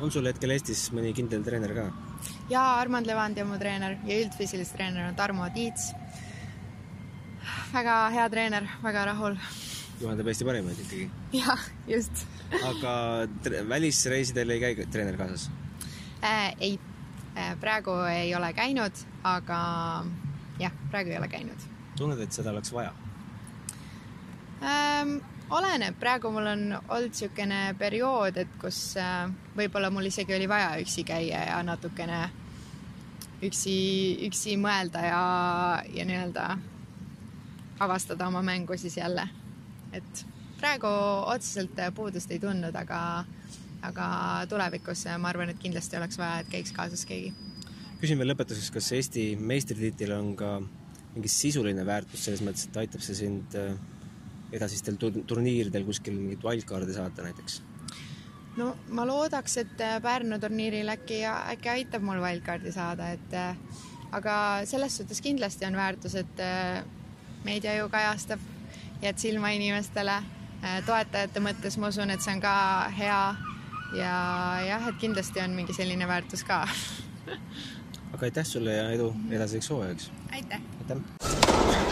on 0.00 0.10
sul 0.10 0.26
hetkel 0.26 0.50
Eestis 0.50 0.90
mõni 0.92 1.14
kindel 1.16 1.42
treener 1.42 1.74
ka? 1.74 1.90
jaa, 2.50 2.80
Armand 2.80 3.06
Levandi 3.06 3.42
on 3.42 3.50
mu 3.50 3.58
treener 3.58 3.98
ja 4.06 4.20
üldfüüsilist 4.22 4.76
treener 4.76 5.08
on 5.08 5.14
Tarmo 5.14 5.48
Tiits. 5.54 5.92
väga 7.72 8.10
hea 8.14 8.28
treener, 8.30 8.68
väga 8.82 9.04
rahul 9.10 9.40
juhendab 10.00 10.28
Eesti 10.30 10.46
parimaid 10.46 10.80
ikkagi. 10.84 11.10
jah, 11.32 11.68
just 11.88 12.24
aga 12.62 12.94
välisreisidel 13.68 14.50
ei 14.54 14.60
käi 14.62 14.86
treener 14.90 15.16
kaasas 15.16 15.50
äh,? 16.22 16.54
ei 16.60 16.78
äh,, 17.36 17.54
praegu 17.60 17.96
ei 18.10 18.34
ole 18.34 18.52
käinud, 18.52 19.04
aga 19.24 19.60
jah, 20.60 20.72
praegu 20.90 21.14
ei 21.14 21.18
ole 21.18 21.28
käinud. 21.28 21.68
tunned, 21.98 22.20
et 22.20 22.32
seda 22.32 22.50
oleks 22.54 22.72
vaja 22.72 22.92
ähm,? 24.62 25.18
oleneb, 25.54 25.98
praegu 26.00 26.30
mul 26.32 26.46
on 26.50 26.62
olnud 26.88 27.10
niisugune 27.12 27.74
periood, 27.78 28.38
et 28.40 28.54
kus 28.60 28.96
äh, 29.00 29.28
võib-olla 29.56 29.90
mul 29.92 30.08
isegi 30.10 30.34
oli 30.34 30.48
vaja 30.48 30.74
üksi 30.82 31.04
käia 31.06 31.44
ja 31.50 31.62
natukene 31.62 32.24
üksi, 33.44 33.76
üksi 34.26 34.56
mõelda 34.60 35.04
ja, 35.04 35.24
ja 35.92 36.06
nii-öelda 36.08 36.46
avastada 37.84 38.28
oma 38.30 38.42
mängu 38.42 38.76
siis 38.80 38.96
jälle 38.96 39.28
et 39.96 40.24
praegu 40.60 40.90
otseselt 41.32 41.80
puudust 41.94 42.30
ei 42.32 42.40
tundnud, 42.42 42.76
aga, 42.78 43.00
aga 43.84 44.06
tulevikus 44.48 45.04
ma 45.20 45.32
arvan, 45.32 45.52
et 45.52 45.60
kindlasti 45.60 45.98
oleks 45.98 46.20
vaja, 46.20 46.40
et 46.40 46.52
käiks 46.52 46.72
kaasas 46.76 47.04
keegi. 47.08 47.34
küsin 48.00 48.18
veel 48.20 48.32
lõpetuseks, 48.32 48.72
kas 48.72 48.92
Eesti 48.96 49.26
meistritiitel 49.40 50.12
on 50.16 50.32
ka 50.36 50.56
mingi 51.14 51.30
sisuline 51.30 51.84
väärtus 51.86 52.24
selles 52.26 52.42
mõttes, 52.44 52.66
et 52.68 52.80
aitab 52.82 53.04
see 53.04 53.16
sind 53.18 53.54
äh, 53.58 53.76
edasistel 54.54 54.98
turniiridel 54.98 55.86
kuskil 55.86 56.16
mingit 56.18 56.42
wildcard'i 56.44 56.96
saata 56.96 57.26
näiteks? 57.28 57.60
no 58.58 58.72
ma 58.94 59.06
loodaks, 59.06 59.58
et 59.62 59.84
äh, 59.84 59.98
Pärnu 60.02 60.38
turniiril 60.42 60.90
äkki, 60.96 61.22
äkki 61.26 61.74
aitab 61.76 62.06
mul 62.06 62.22
wildcard'i 62.24 62.72
saada, 62.74 63.12
et 63.14 63.38
äh, 63.38 63.54
aga 64.14 64.36
selles 64.70 64.98
suhtes 65.00 65.22
kindlasti 65.22 65.66
on 65.66 65.78
väärtus, 65.78 66.14
et 66.18 66.42
meedia 67.44 67.74
ju 67.76 67.88
kajastab 67.90 68.42
jääd 69.02 69.18
silma 69.18 69.50
inimestele. 69.56 70.20
Äh, 70.64 70.80
toetajate 70.86 71.40
mõttes 71.40 71.78
ma 71.78 71.90
usun, 71.92 72.10
et 72.10 72.24
see 72.24 72.34
on 72.36 72.40
ka 72.44 72.54
hea 72.98 73.22
ja 73.94 74.14
jah, 74.66 74.88
et 74.88 75.00
kindlasti 75.00 75.42
on 75.44 75.56
mingi 75.56 75.76
selline 75.76 76.08
väärtus 76.08 76.44
ka 76.44 76.64
aga 78.14 78.24
aitäh 78.26 78.46
sulle 78.46 78.72
ja 78.72 78.90
edu 78.90 79.14
edasiseks 79.30 79.70
hooajaks! 79.70 80.10
aitäh, 80.32 80.60
aitäh.! 80.78 81.83